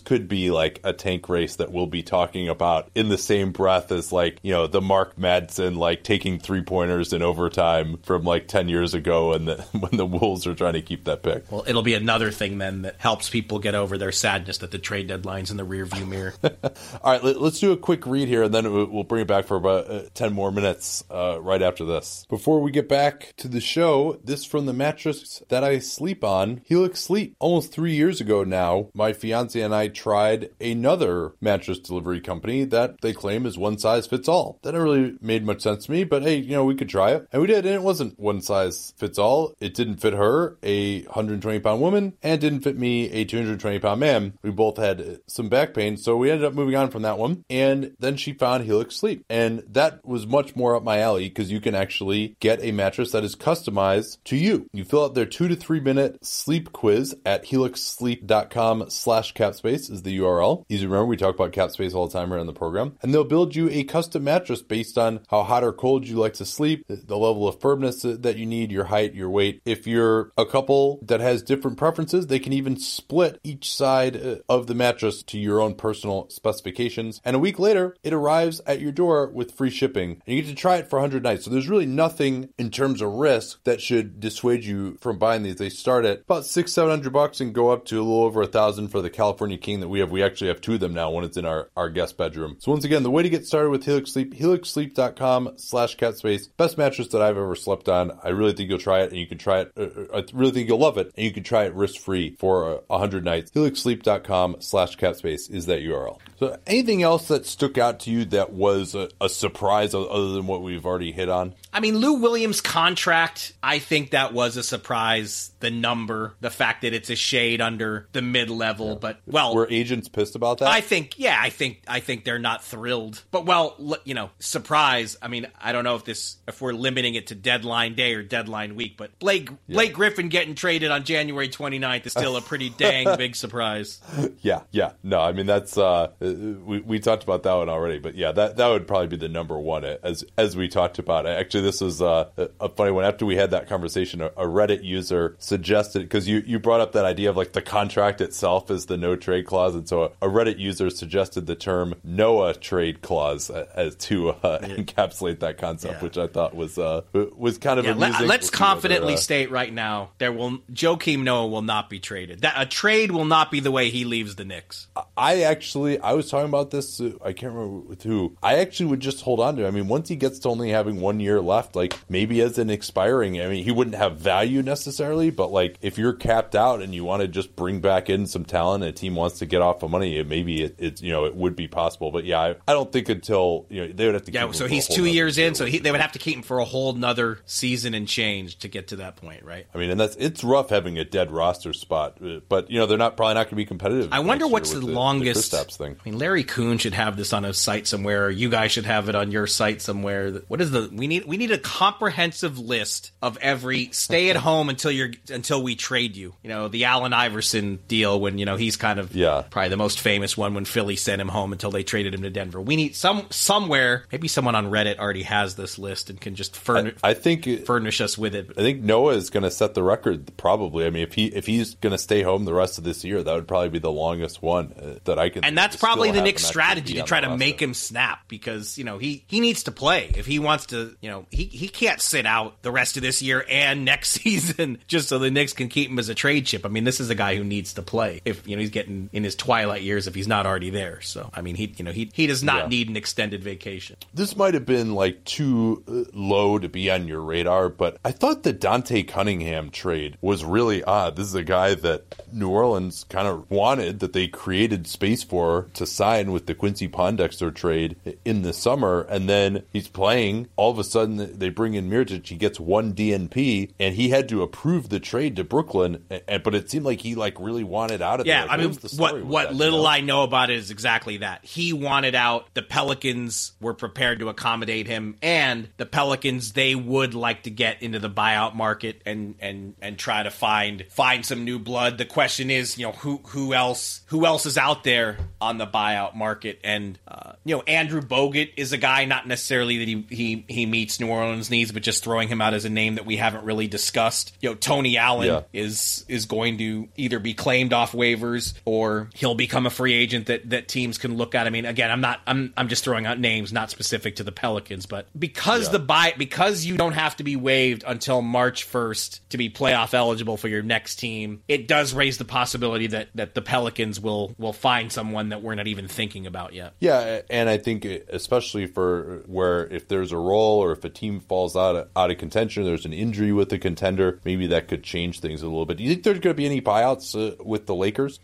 could 0.00 0.28
be 0.28 0.50
like 0.50 0.80
a 0.84 0.92
tank 0.92 1.28
race 1.28 1.56
that 1.56 1.72
we'll 1.72 1.86
be 1.86 2.02
talking 2.02 2.48
about 2.48 2.90
in 2.94 3.08
the 3.08 3.18
same 3.18 3.52
breath 3.52 3.92
as 3.92 4.12
like 4.12 4.38
you 4.42 4.52
know 4.52 4.66
the 4.66 4.80
Mark 4.80 5.16
Madsen 5.16 5.76
like 5.76 6.02
taking 6.02 6.38
three 6.38 6.62
pointers 6.62 7.12
in 7.12 7.22
overtime 7.22 7.98
from 8.02 8.24
like 8.24 8.48
ten 8.48 8.68
years 8.68 8.94
ago, 8.94 9.32
and 9.32 9.48
the, 9.48 9.54
when 9.78 9.96
the 9.96 10.06
Wolves 10.06 10.46
are 10.46 10.54
trying 10.54 10.74
to 10.74 10.82
keep 10.82 11.04
that 11.04 11.22
pick. 11.22 11.50
Well, 11.50 11.64
it'll 11.66 11.82
be 11.82 11.94
another 11.94 12.30
thing 12.30 12.49
then 12.58 12.82
that 12.82 12.96
helps 12.98 13.28
people 13.28 13.58
get 13.58 13.74
over 13.74 13.98
their 13.98 14.12
sadness 14.12 14.58
that 14.58 14.70
the 14.70 14.78
trade 14.78 15.08
deadline's 15.08 15.50
in 15.50 15.56
the 15.56 15.66
rearview 15.66 16.08
mirror. 16.08 16.34
All 16.42 17.12
right, 17.12 17.22
let, 17.22 17.36
us 17.36 17.60
do 17.60 17.72
a 17.72 17.76
quick 17.76 18.06
read 18.06 18.28
here, 18.28 18.44
and 18.44 18.54
then 18.54 18.72
we'll 18.72 19.04
bring 19.04 19.22
it 19.22 19.28
back 19.28 19.46
for 19.46 19.56
about 19.56 19.90
uh, 19.90 20.02
ten 20.14 20.32
more 20.32 20.50
minutes 20.50 21.04
uh, 21.10 21.40
right 21.40 21.62
after 21.62 21.84
this. 21.84 22.24
Before 22.28 22.60
we 22.60 22.70
get 22.70 22.88
back 22.88 23.34
to 23.36 23.48
the 23.48 23.60
show, 23.60 24.18
this 24.24 24.44
from 24.44 24.66
the 24.66 24.72
mattress 24.72 25.42
that 25.48 25.64
I 25.64 25.78
sleep 25.78 26.24
on, 26.24 26.62
Helix 26.64 27.00
Sleep. 27.00 27.36
Almost 27.38 27.72
three 27.72 27.94
years 27.94 28.20
ago 28.20 28.44
now, 28.44 28.88
my 28.94 29.12
fiance 29.12 29.60
and 29.60 29.74
I 29.74 29.88
tried 29.88 30.50
another 30.60 31.32
mattress 31.40 31.78
delivery 31.78 32.20
company 32.20 32.64
that 32.64 33.00
they 33.00 33.12
claim 33.12 33.46
is 33.46 33.58
one 33.58 33.78
size 33.78 34.06
fits 34.06 34.28
all. 34.28 34.58
That 34.62 34.72
never 34.72 34.84
really 34.84 35.16
made 35.20 35.44
much 35.44 35.62
sense 35.62 35.86
to 35.86 35.92
me, 35.92 36.04
but 36.04 36.22
hey, 36.22 36.36
you 36.36 36.52
know, 36.52 36.64
we 36.64 36.74
could 36.74 36.88
try 36.88 37.12
it. 37.12 37.28
And 37.32 37.42
we 37.42 37.48
did, 37.48 37.66
and 37.66 37.74
it 37.74 37.82
wasn't 37.82 38.18
one 38.18 38.40
size 38.40 38.94
fits 38.96 39.18
all. 39.18 39.54
It 39.60 39.74
didn't 39.74 39.98
fit 39.98 40.14
her, 40.14 40.56
a 40.62 41.02
120 41.02 41.60
pound 41.60 41.80
woman, 41.80 42.14
and 42.22 42.39
didn't 42.40 42.60
fit 42.60 42.78
me, 42.78 43.10
a 43.10 43.24
220 43.24 43.78
pound 43.78 44.00
man. 44.00 44.34
We 44.42 44.50
both 44.50 44.76
had 44.76 45.20
some 45.26 45.48
back 45.48 45.74
pain, 45.74 45.96
so 45.96 46.16
we 46.16 46.30
ended 46.30 46.46
up 46.46 46.54
moving 46.54 46.76
on 46.76 46.90
from 46.90 47.02
that 47.02 47.18
one. 47.18 47.44
And 47.48 47.94
then 47.98 48.16
she 48.16 48.32
found 48.32 48.64
Helix 48.64 48.96
Sleep. 48.96 49.24
And 49.28 49.62
that 49.68 50.04
was 50.04 50.26
much 50.26 50.56
more 50.56 50.76
up 50.76 50.82
my 50.82 50.98
alley 50.98 51.28
because 51.28 51.50
you 51.50 51.60
can 51.60 51.74
actually 51.74 52.36
get 52.40 52.62
a 52.62 52.72
mattress 52.72 53.12
that 53.12 53.24
is 53.24 53.36
customized 53.36 54.18
to 54.24 54.36
you. 54.36 54.66
You 54.72 54.84
fill 54.84 55.04
out 55.04 55.14
their 55.14 55.26
two 55.26 55.48
to 55.48 55.56
three 55.56 55.80
minute 55.80 56.24
sleep 56.24 56.72
quiz 56.72 57.14
at 57.24 57.46
helixsleep.com 57.46 58.90
slash 58.90 59.34
capspace 59.34 59.90
is 59.90 60.02
the 60.02 60.18
URL. 60.18 60.64
Easy 60.68 60.82
to 60.82 60.88
remember, 60.88 61.06
we 61.06 61.16
talk 61.16 61.34
about 61.34 61.52
capspace 61.52 61.94
all 61.94 62.06
the 62.06 62.12
time 62.12 62.32
around 62.32 62.46
the 62.46 62.52
program. 62.52 62.96
And 63.02 63.12
they'll 63.12 63.24
build 63.24 63.54
you 63.54 63.68
a 63.70 63.84
custom 63.84 64.24
mattress 64.24 64.62
based 64.62 64.98
on 64.98 65.20
how 65.28 65.42
hot 65.42 65.64
or 65.64 65.72
cold 65.72 66.06
you 66.06 66.16
like 66.16 66.34
to 66.34 66.44
sleep, 66.44 66.84
the 66.88 67.16
level 67.16 67.46
of 67.46 67.60
firmness 67.60 68.02
that 68.02 68.36
you 68.36 68.46
need, 68.46 68.72
your 68.72 68.84
height, 68.84 69.14
your 69.14 69.30
weight. 69.30 69.60
If 69.64 69.86
you're 69.86 70.32
a 70.36 70.46
couple 70.46 71.00
that 71.02 71.20
has 71.20 71.42
different 71.42 71.76
preferences, 71.76 72.26
they 72.30 72.38
can 72.38 72.52
even 72.52 72.78
split 72.78 73.38
each 73.44 73.74
side 73.74 74.16
uh, 74.16 74.36
of 74.48 74.66
the 74.66 74.74
mattress 74.74 75.22
to 75.24 75.38
your 75.38 75.60
own 75.60 75.74
personal 75.74 76.28
specifications. 76.30 77.20
And 77.24 77.36
a 77.36 77.40
week 77.40 77.58
later, 77.58 77.96
it 78.02 78.12
arrives 78.12 78.60
at 78.66 78.80
your 78.80 78.92
door 78.92 79.26
with 79.26 79.52
free 79.52 79.70
shipping. 79.70 80.22
And 80.26 80.36
you 80.36 80.42
get 80.42 80.48
to 80.48 80.54
try 80.54 80.76
it 80.76 80.88
for 80.88 80.98
100 80.98 81.22
nights. 81.22 81.44
So 81.44 81.50
there's 81.50 81.68
really 81.68 81.86
nothing 81.86 82.50
in 82.56 82.70
terms 82.70 83.02
of 83.02 83.12
risk 83.12 83.62
that 83.64 83.80
should 83.82 84.20
dissuade 84.20 84.64
you 84.64 84.96
from 85.00 85.18
buying 85.18 85.42
these. 85.42 85.56
They 85.56 85.68
start 85.68 86.04
at 86.04 86.20
about 86.20 86.46
six, 86.46 86.72
seven 86.72 86.90
hundred 86.90 87.12
bucks 87.12 87.40
and 87.40 87.54
go 87.54 87.70
up 87.70 87.84
to 87.86 87.98
a 87.98 88.02
little 88.02 88.22
over 88.22 88.42
a 88.42 88.46
thousand 88.46 88.88
for 88.88 89.02
the 89.02 89.10
California 89.10 89.58
King 89.58 89.80
that 89.80 89.88
we 89.88 90.00
have. 90.00 90.10
We 90.10 90.22
actually 90.22 90.48
have 90.48 90.60
two 90.60 90.74
of 90.74 90.80
them 90.80 90.94
now. 90.94 91.10
One 91.10 91.24
is 91.24 91.36
in 91.36 91.44
our, 91.44 91.68
our 91.76 91.90
guest 91.90 92.16
bedroom. 92.16 92.56
So 92.60 92.70
once 92.70 92.84
again, 92.84 93.02
the 93.02 93.10
way 93.10 93.22
to 93.22 93.28
get 93.28 93.46
started 93.46 93.70
with 93.70 93.84
Helix 93.84 94.12
Sleep, 94.12 94.34
helixsleep.com 94.34 95.54
slash 95.56 95.96
capspace. 95.96 96.48
Best 96.56 96.78
mattress 96.78 97.08
that 97.08 97.22
I've 97.22 97.36
ever 97.36 97.56
slept 97.56 97.88
on. 97.88 98.16
I 98.22 98.28
really 98.28 98.52
think 98.52 98.68
you'll 98.68 98.78
try 98.78 99.00
it 99.00 99.10
and 99.10 99.18
you 99.18 99.26
can 99.26 99.38
try 99.38 99.60
it. 99.60 99.72
Uh, 99.76 99.82
uh 99.82 100.20
I 100.20 100.24
really 100.32 100.52
think 100.52 100.68
you'll 100.68 100.78
love 100.78 100.98
it 100.98 101.12
and 101.16 101.24
you 101.24 101.32
can 101.32 101.42
try 101.42 101.64
it 101.64 101.74
risk 101.74 102.00
free 102.00 102.19
for 102.28 102.72
a 102.72 102.80
uh, 102.90 102.98
hundred 102.98 103.24
nights. 103.24 103.50
helixsleep.com 103.52 104.56
slash 104.60 104.98
capspace 104.98 105.50
is 105.50 105.66
that 105.66 105.80
URL. 105.80 106.18
So 106.38 106.58
anything 106.66 107.02
else 107.02 107.28
that 107.28 107.46
stuck 107.46 107.76
out 107.76 108.00
to 108.00 108.10
you 108.10 108.24
that 108.26 108.52
was 108.52 108.94
a, 108.94 109.10
a 109.20 109.28
surprise 109.28 109.94
other 109.94 110.32
than 110.32 110.46
what 110.46 110.62
we've 110.62 110.86
already 110.86 111.12
hit 111.12 111.28
on? 111.28 111.54
I 111.72 111.80
mean, 111.80 111.98
Lou 111.98 112.14
Williams' 112.14 112.60
contract, 112.62 113.52
I 113.62 113.78
think 113.78 114.12
that 114.12 114.32
was 114.32 114.56
a 114.56 114.62
surprise. 114.62 115.50
The 115.60 115.70
number, 115.70 116.34
the 116.40 116.48
fact 116.48 116.82
that 116.82 116.94
it's 116.94 117.10
a 117.10 117.16
shade 117.16 117.60
under 117.60 118.08
the 118.12 118.22
mid 118.22 118.48
level, 118.48 118.88
yeah. 118.88 118.98
but 119.00 119.20
well, 119.26 119.54
were 119.54 119.68
agents 119.70 120.08
pissed 120.08 120.34
about 120.34 120.58
that? 120.58 120.68
I 120.68 120.80
think, 120.80 121.18
yeah, 121.18 121.38
I 121.38 121.50
think, 121.50 121.82
I 121.86 122.00
think 122.00 122.24
they're 122.24 122.38
not 122.38 122.64
thrilled. 122.64 123.22
But 123.30 123.44
well, 123.44 123.76
you 124.04 124.14
know, 124.14 124.30
surprise. 124.38 125.18
I 125.20 125.28
mean, 125.28 125.46
I 125.60 125.72
don't 125.72 125.84
know 125.84 125.96
if 125.96 126.04
this, 126.06 126.36
if 126.48 126.62
we're 126.62 126.72
limiting 126.72 127.14
it 127.14 127.28
to 127.28 127.34
deadline 127.34 127.94
day 127.94 128.14
or 128.14 128.22
deadline 128.22 128.74
week, 128.74 128.96
but 128.96 129.18
Blake, 129.18 129.50
yeah. 129.66 129.74
Blake 129.74 129.92
Griffin 129.92 130.30
getting 130.30 130.54
traded 130.54 130.90
on 130.90 131.04
January 131.04 131.50
29th 131.50 132.06
is 132.16 132.20
still 132.20 132.36
a 132.36 132.40
pretty 132.40 132.70
dang 132.70 133.16
big 133.16 133.36
surprise. 133.36 134.00
Yeah, 134.42 134.62
yeah, 134.70 134.92
no, 135.02 135.20
I 135.20 135.32
mean 135.32 135.44
that's 135.44 135.76
uh, 135.76 136.12
we 136.18 136.80
we 136.80 136.98
talked 136.98 137.22
about 137.22 137.42
that 137.42 137.52
one 137.52 137.68
already, 137.68 137.98
but 137.98 138.14
yeah, 138.14 138.32
that 138.32 138.56
that 138.56 138.68
would 138.68 138.86
probably 138.86 139.08
be 139.08 139.16
the 139.16 139.28
number 139.28 139.58
one 139.58 139.84
as 139.84 140.24
as 140.38 140.56
we 140.56 140.66
talked 140.66 140.98
about. 140.98 141.26
Actually, 141.26 141.64
this 141.64 141.82
was 141.82 142.00
uh, 142.00 142.30
a 142.58 142.68
funny 142.70 142.90
one. 142.90 143.04
After 143.04 143.26
we 143.26 143.36
had 143.36 143.50
that 143.50 143.68
conversation, 143.68 144.22
a, 144.22 144.26
a 144.28 144.46
Reddit 144.46 144.82
user 144.82 145.36
suggested 145.38 146.00
because 146.00 146.26
you 146.26 146.42
you 146.46 146.58
brought 146.58 146.80
up 146.80 146.92
that 146.92 147.04
idea 147.04 147.28
of 147.28 147.36
like 147.36 147.52
the 147.52 147.60
contract 147.60 148.22
itself 148.22 148.70
is 148.70 148.86
the 148.86 148.96
no 148.96 149.14
trade 149.14 149.44
clause, 149.44 149.74
and 149.74 149.86
so 149.86 150.04
a, 150.04 150.26
a 150.26 150.30
Reddit 150.30 150.58
user 150.58 150.88
suggested 150.88 151.46
the 151.46 151.56
term 151.56 151.94
Noah 152.02 152.54
trade 152.54 153.02
clause 153.02 153.50
as 153.50 153.94
to 153.96 154.30
uh, 154.30 154.58
encapsulate 154.62 155.40
that 155.40 155.58
concept, 155.58 155.94
yeah. 155.94 156.02
which 156.02 156.16
I 156.16 156.28
thought 156.28 156.54
was 156.54 156.78
uh, 156.78 157.02
was 157.12 157.58
kind 157.58 157.78
of 157.78 157.84
yeah, 157.84 157.92
amusing. 157.92 158.26
Let, 158.26 158.40
us 158.40 158.50
confidently 158.50 159.14
uh, 159.14 159.18
state 159.18 159.50
right 159.50 159.72
now 159.72 160.10
there 160.18 160.32
will 160.32 160.58
Joakim 160.72 161.22
Noah 161.22 161.48
will 161.48 161.62
not 161.62 161.90
be 161.90 161.99
traded. 162.00 162.40
That 162.40 162.54
a 162.56 162.66
trade 162.66 163.12
will 163.12 163.24
not 163.24 163.50
be 163.50 163.60
the 163.60 163.70
way 163.70 163.90
he 163.90 164.04
leaves 164.04 164.34
the 164.36 164.44
Knicks. 164.44 164.88
I 165.16 165.42
actually 165.42 166.00
I 166.00 166.12
was 166.12 166.30
talking 166.30 166.48
about 166.48 166.70
this. 166.70 167.00
Uh, 167.00 167.12
I 167.24 167.32
can't 167.32 167.52
remember 167.52 167.88
with 167.88 168.02
who. 168.02 168.36
I 168.42 168.56
actually 168.56 168.86
would 168.86 169.00
just 169.00 169.22
hold 169.22 169.40
on 169.40 169.56
to. 169.56 169.64
It. 169.64 169.68
I 169.68 169.70
mean, 169.70 169.88
once 169.88 170.08
he 170.08 170.16
gets 170.16 170.38
to 170.40 170.48
only 170.48 170.70
having 170.70 171.00
one 171.00 171.20
year 171.20 171.40
left, 171.40 171.76
like 171.76 171.98
maybe 172.08 172.40
as 172.40 172.58
an 172.58 172.70
expiring, 172.70 173.40
I 173.40 173.48
mean, 173.48 173.64
he 173.64 173.70
wouldn't 173.70 173.96
have 173.96 174.16
value 174.16 174.62
necessarily, 174.62 175.30
but 175.30 175.52
like 175.52 175.76
if 175.80 175.98
you're 175.98 176.12
capped 176.12 176.54
out 176.54 176.82
and 176.82 176.94
you 176.94 177.04
want 177.04 177.22
to 177.22 177.28
just 177.28 177.54
bring 177.54 177.80
back 177.80 178.10
in 178.10 178.26
some 178.26 178.44
talent, 178.44 178.82
and 178.82 178.90
a 178.90 178.92
team 178.92 179.14
wants 179.14 179.38
to 179.38 179.46
get 179.46 179.62
off 179.62 179.82
of 179.82 179.90
money, 179.90 180.18
it 180.18 180.26
maybe 180.26 180.62
it, 180.62 180.76
it's 180.78 181.02
you 181.02 181.12
know 181.12 181.24
it 181.24 181.34
would 181.34 181.56
be 181.56 181.68
possible. 181.68 182.10
But 182.10 182.24
yeah, 182.24 182.40
I, 182.40 182.50
I 182.68 182.72
don't 182.72 182.90
think 182.90 183.08
until 183.08 183.66
you 183.68 183.86
know 183.86 183.92
they 183.92 184.06
would 184.06 184.14
have 184.14 184.24
to. 184.24 184.32
Yeah, 184.32 184.50
so 184.52 184.66
he's 184.66 184.88
two 184.88 185.04
years 185.04 185.38
in, 185.38 185.54
so 185.54 185.66
he, 185.66 185.78
they 185.78 185.90
would 185.90 186.00
have 186.00 186.12
to 186.12 186.18
keep 186.18 186.36
him 186.36 186.42
for 186.42 186.58
a 186.58 186.64
whole 186.64 186.94
another 186.94 187.40
season 187.46 187.94
and 187.94 188.06
change 188.06 188.58
to 188.58 188.68
get 188.68 188.88
to 188.88 188.96
that 188.96 189.16
point, 189.16 189.44
right? 189.44 189.66
I 189.74 189.78
mean, 189.78 189.90
and 189.90 190.00
that's 190.00 190.16
it's 190.16 190.42
rough 190.42 190.70
having 190.70 190.98
a 190.98 191.04
dead 191.04 191.30
roster 191.30 191.72
spot, 191.90 192.18
uh, 192.24 192.40
but 192.48 192.70
you 192.70 192.78
know 192.78 192.86
they're 192.86 192.98
not 192.98 193.16
probably 193.16 193.34
not 193.34 193.44
going 193.44 193.50
to 193.50 193.56
be 193.56 193.64
competitive. 193.64 194.10
I 194.12 194.20
wonder 194.20 194.46
what's 194.46 194.72
the, 194.72 194.80
the 194.80 194.86
longest 194.86 195.50
the 195.50 195.64
thing. 195.64 195.96
I 196.00 196.08
mean, 196.08 196.18
Larry 196.18 196.44
Coon 196.44 196.78
should 196.78 196.94
have 196.94 197.16
this 197.16 197.32
on 197.32 197.44
a 197.44 197.52
site 197.52 197.86
somewhere. 197.86 198.30
You 198.30 198.48
guys 198.48 198.70
should 198.70 198.84
have 198.86 199.08
it 199.08 199.14
on 199.16 199.32
your 199.32 199.46
site 199.46 199.82
somewhere. 199.82 200.30
What 200.46 200.60
is 200.60 200.70
the 200.70 200.88
we 200.92 201.08
need? 201.08 201.24
We 201.26 201.36
need 201.36 201.50
a 201.50 201.58
comprehensive 201.58 202.58
list 202.58 203.10
of 203.20 203.36
every 203.38 203.90
stay 203.92 204.30
at 204.30 204.36
home 204.36 204.68
until 204.68 204.92
you're 204.92 205.10
until 205.30 205.62
we 205.62 205.74
trade 205.74 206.16
you. 206.16 206.34
You 206.42 206.48
know, 206.48 206.68
the 206.68 206.84
Allen 206.84 207.12
Iverson 207.12 207.80
deal 207.88 208.20
when 208.20 208.38
you 208.38 208.44
know 208.44 208.56
he's 208.56 208.76
kind 208.76 209.00
of 209.00 209.14
yeah 209.14 209.42
probably 209.50 209.70
the 209.70 209.76
most 209.76 210.00
famous 210.00 210.36
one 210.36 210.54
when 210.54 210.64
Philly 210.64 210.96
sent 210.96 211.20
him 211.20 211.28
home 211.28 211.52
until 211.52 211.72
they 211.72 211.82
traded 211.82 212.14
him 212.14 212.22
to 212.22 212.30
Denver. 212.30 212.60
We 212.60 212.76
need 212.76 212.94
some 212.94 213.26
somewhere. 213.30 214.06
Maybe 214.12 214.28
someone 214.28 214.54
on 214.54 214.66
Reddit 214.70 214.98
already 214.98 215.24
has 215.24 215.56
this 215.56 215.78
list 215.78 216.08
and 216.08 216.20
can 216.20 216.36
just 216.36 216.56
furnish. 216.56 216.94
I, 217.02 217.10
I 217.10 217.14
think 217.14 217.66
furnish 217.66 218.00
us 218.00 218.16
with 218.16 218.34
it. 218.34 218.50
I 218.56 218.60
think 218.60 218.82
Noah 218.82 219.14
is 219.14 219.30
going 219.30 219.42
to 219.42 219.50
set 219.50 219.74
the 219.74 219.82
record. 219.82 220.36
Probably. 220.36 220.86
I 220.86 220.90
mean, 220.90 221.02
if 221.02 221.14
he 221.14 221.26
if 221.26 221.46
he's 221.46 221.69
going 221.74 221.92
to 221.92 221.98
stay 221.98 222.22
home 222.22 222.44
the 222.44 222.54
rest 222.54 222.78
of 222.78 222.84
this 222.84 223.04
year, 223.04 223.22
that 223.22 223.34
would 223.34 223.48
probably 223.48 223.68
be 223.68 223.78
the 223.78 223.90
longest 223.90 224.42
one 224.42 224.72
uh, 224.72 224.98
that 225.04 225.18
I 225.18 225.28
can. 225.30 225.44
And 225.44 225.56
that's 225.56 225.76
probably 225.76 226.10
the 226.10 226.22
Knicks' 226.22 226.44
strategy 226.44 226.94
to 226.94 227.02
try 227.02 227.20
to 227.20 227.36
make 227.36 227.60
him 227.60 227.74
snap 227.74 228.28
because 228.28 228.78
you 228.78 228.84
know 228.84 228.98
he 228.98 229.24
he 229.26 229.40
needs 229.40 229.64
to 229.64 229.72
play 229.72 230.10
if 230.16 230.26
he 230.26 230.38
wants 230.38 230.66
to. 230.66 230.96
You 231.00 231.10
know 231.10 231.26
he 231.30 231.44
he 231.44 231.68
can't 231.68 232.00
sit 232.00 232.26
out 232.26 232.62
the 232.62 232.70
rest 232.70 232.96
of 232.96 233.02
this 233.02 233.22
year 233.22 233.44
and 233.48 233.84
next 233.90 234.10
season 234.10 234.78
just 234.86 235.08
so 235.08 235.18
the 235.18 235.30
Knicks 235.30 235.52
can 235.52 235.68
keep 235.68 235.90
him 235.90 235.98
as 235.98 236.08
a 236.08 236.14
trade 236.14 236.46
chip. 236.46 236.64
I 236.64 236.68
mean, 236.68 236.84
this 236.84 237.00
is 237.00 237.10
a 237.10 237.14
guy 237.14 237.36
who 237.36 237.44
needs 237.44 237.74
to 237.74 237.82
play 237.82 238.20
if 238.24 238.46
you 238.46 238.56
know 238.56 238.60
he's 238.60 238.70
getting 238.70 239.10
in 239.12 239.24
his 239.24 239.34
twilight 239.34 239.82
years 239.82 240.06
if 240.06 240.14
he's 240.14 240.28
not 240.28 240.46
already 240.46 240.70
there. 240.70 241.00
So 241.00 241.30
I 241.34 241.42
mean, 241.42 241.54
he 241.56 241.74
you 241.76 241.84
know 241.84 241.92
he 241.92 242.10
he 242.14 242.26
does 242.26 242.42
not 242.42 242.64
yeah. 242.64 242.68
need 242.68 242.88
an 242.88 242.96
extended 242.96 243.42
vacation. 243.42 243.96
This 244.14 244.36
might 244.36 244.54
have 244.54 244.66
been 244.66 244.94
like 244.94 245.24
too 245.24 245.82
uh, 245.88 246.10
low 246.12 246.58
to 246.58 246.68
be 246.68 246.90
on 246.90 247.08
your 247.08 247.20
radar, 247.20 247.68
but 247.68 247.98
I 248.04 248.12
thought 248.12 248.42
the 248.42 248.52
Dante 248.52 249.02
Cunningham 249.02 249.70
trade 249.70 250.16
was 250.20 250.44
really 250.44 250.82
odd. 250.84 251.16
This 251.16 251.26
is 251.26 251.34
a 251.34 251.44
guy 251.44 251.59
that 251.68 252.26
New 252.32 252.48
Orleans 252.48 253.04
kind 253.08 253.26
of 253.26 253.50
wanted 253.50 254.00
that 254.00 254.12
they 254.12 254.28
created 254.28 254.86
space 254.86 255.22
for 255.22 255.68
to 255.74 255.86
sign 255.86 256.32
with 256.32 256.46
the 256.46 256.54
Quincy 256.54 256.88
Pondexter 256.88 257.54
trade 257.54 257.96
in 258.24 258.42
the 258.42 258.52
summer, 258.52 259.06
and 259.08 259.28
then 259.28 259.64
he's 259.72 259.88
playing. 259.88 260.48
All 260.56 260.70
of 260.70 260.78
a 260.78 260.84
sudden, 260.84 261.38
they 261.38 261.48
bring 261.48 261.74
in 261.74 261.88
Mirotic. 261.88 262.26
He 262.26 262.36
gets 262.36 262.60
one 262.60 262.94
DNP, 262.94 263.72
and 263.78 263.94
he 263.94 264.10
had 264.10 264.28
to 264.28 264.42
approve 264.42 264.88
the 264.88 265.00
trade 265.00 265.36
to 265.36 265.44
Brooklyn. 265.44 266.04
But 266.08 266.54
it 266.54 266.70
seemed 266.70 266.84
like 266.84 267.00
he 267.00 267.14
like 267.14 267.38
really 267.38 267.64
wanted 267.64 268.02
out 268.02 268.20
of 268.20 268.26
yeah, 268.26 268.40
there. 268.40 268.48
Like, 268.48 268.60
I 268.60 268.62
mean, 268.62 268.78
what 268.96 269.24
what 269.24 269.48
that, 269.48 269.54
little 269.54 269.80
you 269.80 269.84
know? 269.84 269.90
I 269.90 270.00
know 270.00 270.22
about 270.22 270.50
it 270.50 270.58
is 270.58 270.70
exactly 270.70 271.18
that 271.18 271.44
he 271.44 271.72
wanted 271.72 272.14
out. 272.14 272.46
The 272.54 272.62
Pelicans 272.62 273.52
were 273.60 273.74
prepared 273.74 274.20
to 274.20 274.28
accommodate 274.28 274.86
him, 274.86 275.16
and 275.22 275.68
the 275.76 275.86
Pelicans 275.86 276.52
they 276.52 276.74
would 276.74 277.14
like 277.14 277.44
to 277.44 277.50
get 277.50 277.82
into 277.82 277.98
the 277.98 278.10
buyout 278.10 278.54
market 278.54 279.02
and 279.04 279.34
and 279.40 279.74
and 279.80 279.98
try 279.98 280.22
to 280.22 280.30
find 280.30 280.84
find 280.90 281.24
some 281.24 281.44
new 281.44 281.49
blood. 281.58 281.98
The 281.98 282.04
question 282.04 282.50
is, 282.50 282.78
you 282.78 282.86
know, 282.86 282.92
who 282.92 283.20
who 283.28 283.54
else 283.54 284.00
who 284.06 284.26
else 284.26 284.46
is 284.46 284.56
out 284.58 284.84
there 284.84 285.18
on 285.40 285.58
the 285.58 285.66
buyout 285.66 286.14
market? 286.14 286.60
And 286.64 286.98
uh, 287.06 287.32
you 287.44 287.56
know, 287.56 287.62
Andrew 287.62 288.00
Bogut 288.00 288.52
is 288.56 288.72
a 288.72 288.78
guy 288.78 289.04
not 289.04 289.26
necessarily 289.26 289.78
that 289.78 289.88
he 289.88 290.06
he 290.10 290.44
he 290.48 290.66
meets 290.66 291.00
New 291.00 291.08
Orleans 291.08 291.50
needs, 291.50 291.72
but 291.72 291.82
just 291.82 292.04
throwing 292.04 292.28
him 292.28 292.40
out 292.40 292.54
as 292.54 292.64
a 292.64 292.70
name 292.70 292.96
that 292.96 293.06
we 293.06 293.16
haven't 293.16 293.44
really 293.44 293.66
discussed. 293.66 294.36
You 294.40 294.50
know, 294.50 294.54
Tony 294.54 294.96
Allen 294.96 295.26
yeah. 295.26 295.42
is 295.52 296.04
is 296.08 296.26
going 296.26 296.58
to 296.58 296.88
either 296.96 297.18
be 297.18 297.34
claimed 297.34 297.72
off 297.72 297.92
waivers 297.92 298.54
or 298.64 299.10
he'll 299.14 299.34
become 299.34 299.66
a 299.66 299.70
free 299.70 299.94
agent 299.94 300.26
that 300.26 300.50
that 300.50 300.68
teams 300.68 300.98
can 300.98 301.16
look 301.16 301.34
at. 301.34 301.46
I 301.46 301.50
mean, 301.50 301.66
again, 301.66 301.90
I'm 301.90 302.00
not 302.00 302.20
I'm 302.26 302.52
I'm 302.56 302.68
just 302.68 302.84
throwing 302.84 303.06
out 303.06 303.18
names, 303.18 303.52
not 303.52 303.70
specific 303.70 304.16
to 304.16 304.24
the 304.24 304.32
Pelicans, 304.32 304.86
but 304.86 305.06
because 305.18 305.66
yeah. 305.66 305.72
the 305.72 305.78
buy 305.80 306.14
because 306.16 306.64
you 306.64 306.76
don't 306.76 306.92
have 306.92 307.16
to 307.16 307.24
be 307.24 307.36
waived 307.36 307.84
until 307.86 308.22
March 308.22 308.70
1st 308.70 309.20
to 309.30 309.38
be 309.38 309.50
playoff 309.50 309.94
eligible 309.94 310.36
for 310.36 310.48
your 310.48 310.62
next 310.62 310.96
team, 310.96 311.39
it 311.48 311.68
does 311.68 311.94
raise 311.94 312.18
the 312.18 312.24
possibility 312.24 312.86
that 312.88 313.08
that 313.14 313.34
the 313.34 313.42
Pelicans 313.42 314.00
will 314.00 314.34
will 314.38 314.52
find 314.52 314.92
someone 314.92 315.30
that 315.30 315.42
we're 315.42 315.54
not 315.54 315.66
even 315.66 315.88
thinking 315.88 316.26
about 316.26 316.52
yet. 316.52 316.74
Yeah, 316.80 317.22
and 317.30 317.48
I 317.48 317.58
think 317.58 317.84
especially 317.84 318.66
for 318.66 319.22
where 319.26 319.66
if 319.66 319.88
there's 319.88 320.12
a 320.12 320.16
role 320.16 320.62
or 320.62 320.72
if 320.72 320.84
a 320.84 320.90
team 320.90 321.20
falls 321.20 321.56
out 321.56 321.76
of, 321.76 321.88
out 321.96 322.10
of 322.10 322.18
contention, 322.18 322.64
there's 322.64 322.84
an 322.84 322.92
injury 322.92 323.32
with 323.32 323.48
the 323.48 323.58
contender, 323.58 324.20
maybe 324.24 324.46
that 324.48 324.68
could 324.68 324.82
change 324.82 325.20
things 325.20 325.42
a 325.42 325.46
little 325.46 325.66
bit. 325.66 325.76
Do 325.78 325.84
you 325.84 325.90
think 325.90 326.04
there's 326.04 326.18
going 326.18 326.34
to 326.34 326.36
be 326.36 326.46
any 326.46 326.60
buyouts 326.60 327.14
uh, 327.14 327.42
with 327.42 327.66
the 327.66 327.74
Lakers? 327.74 328.20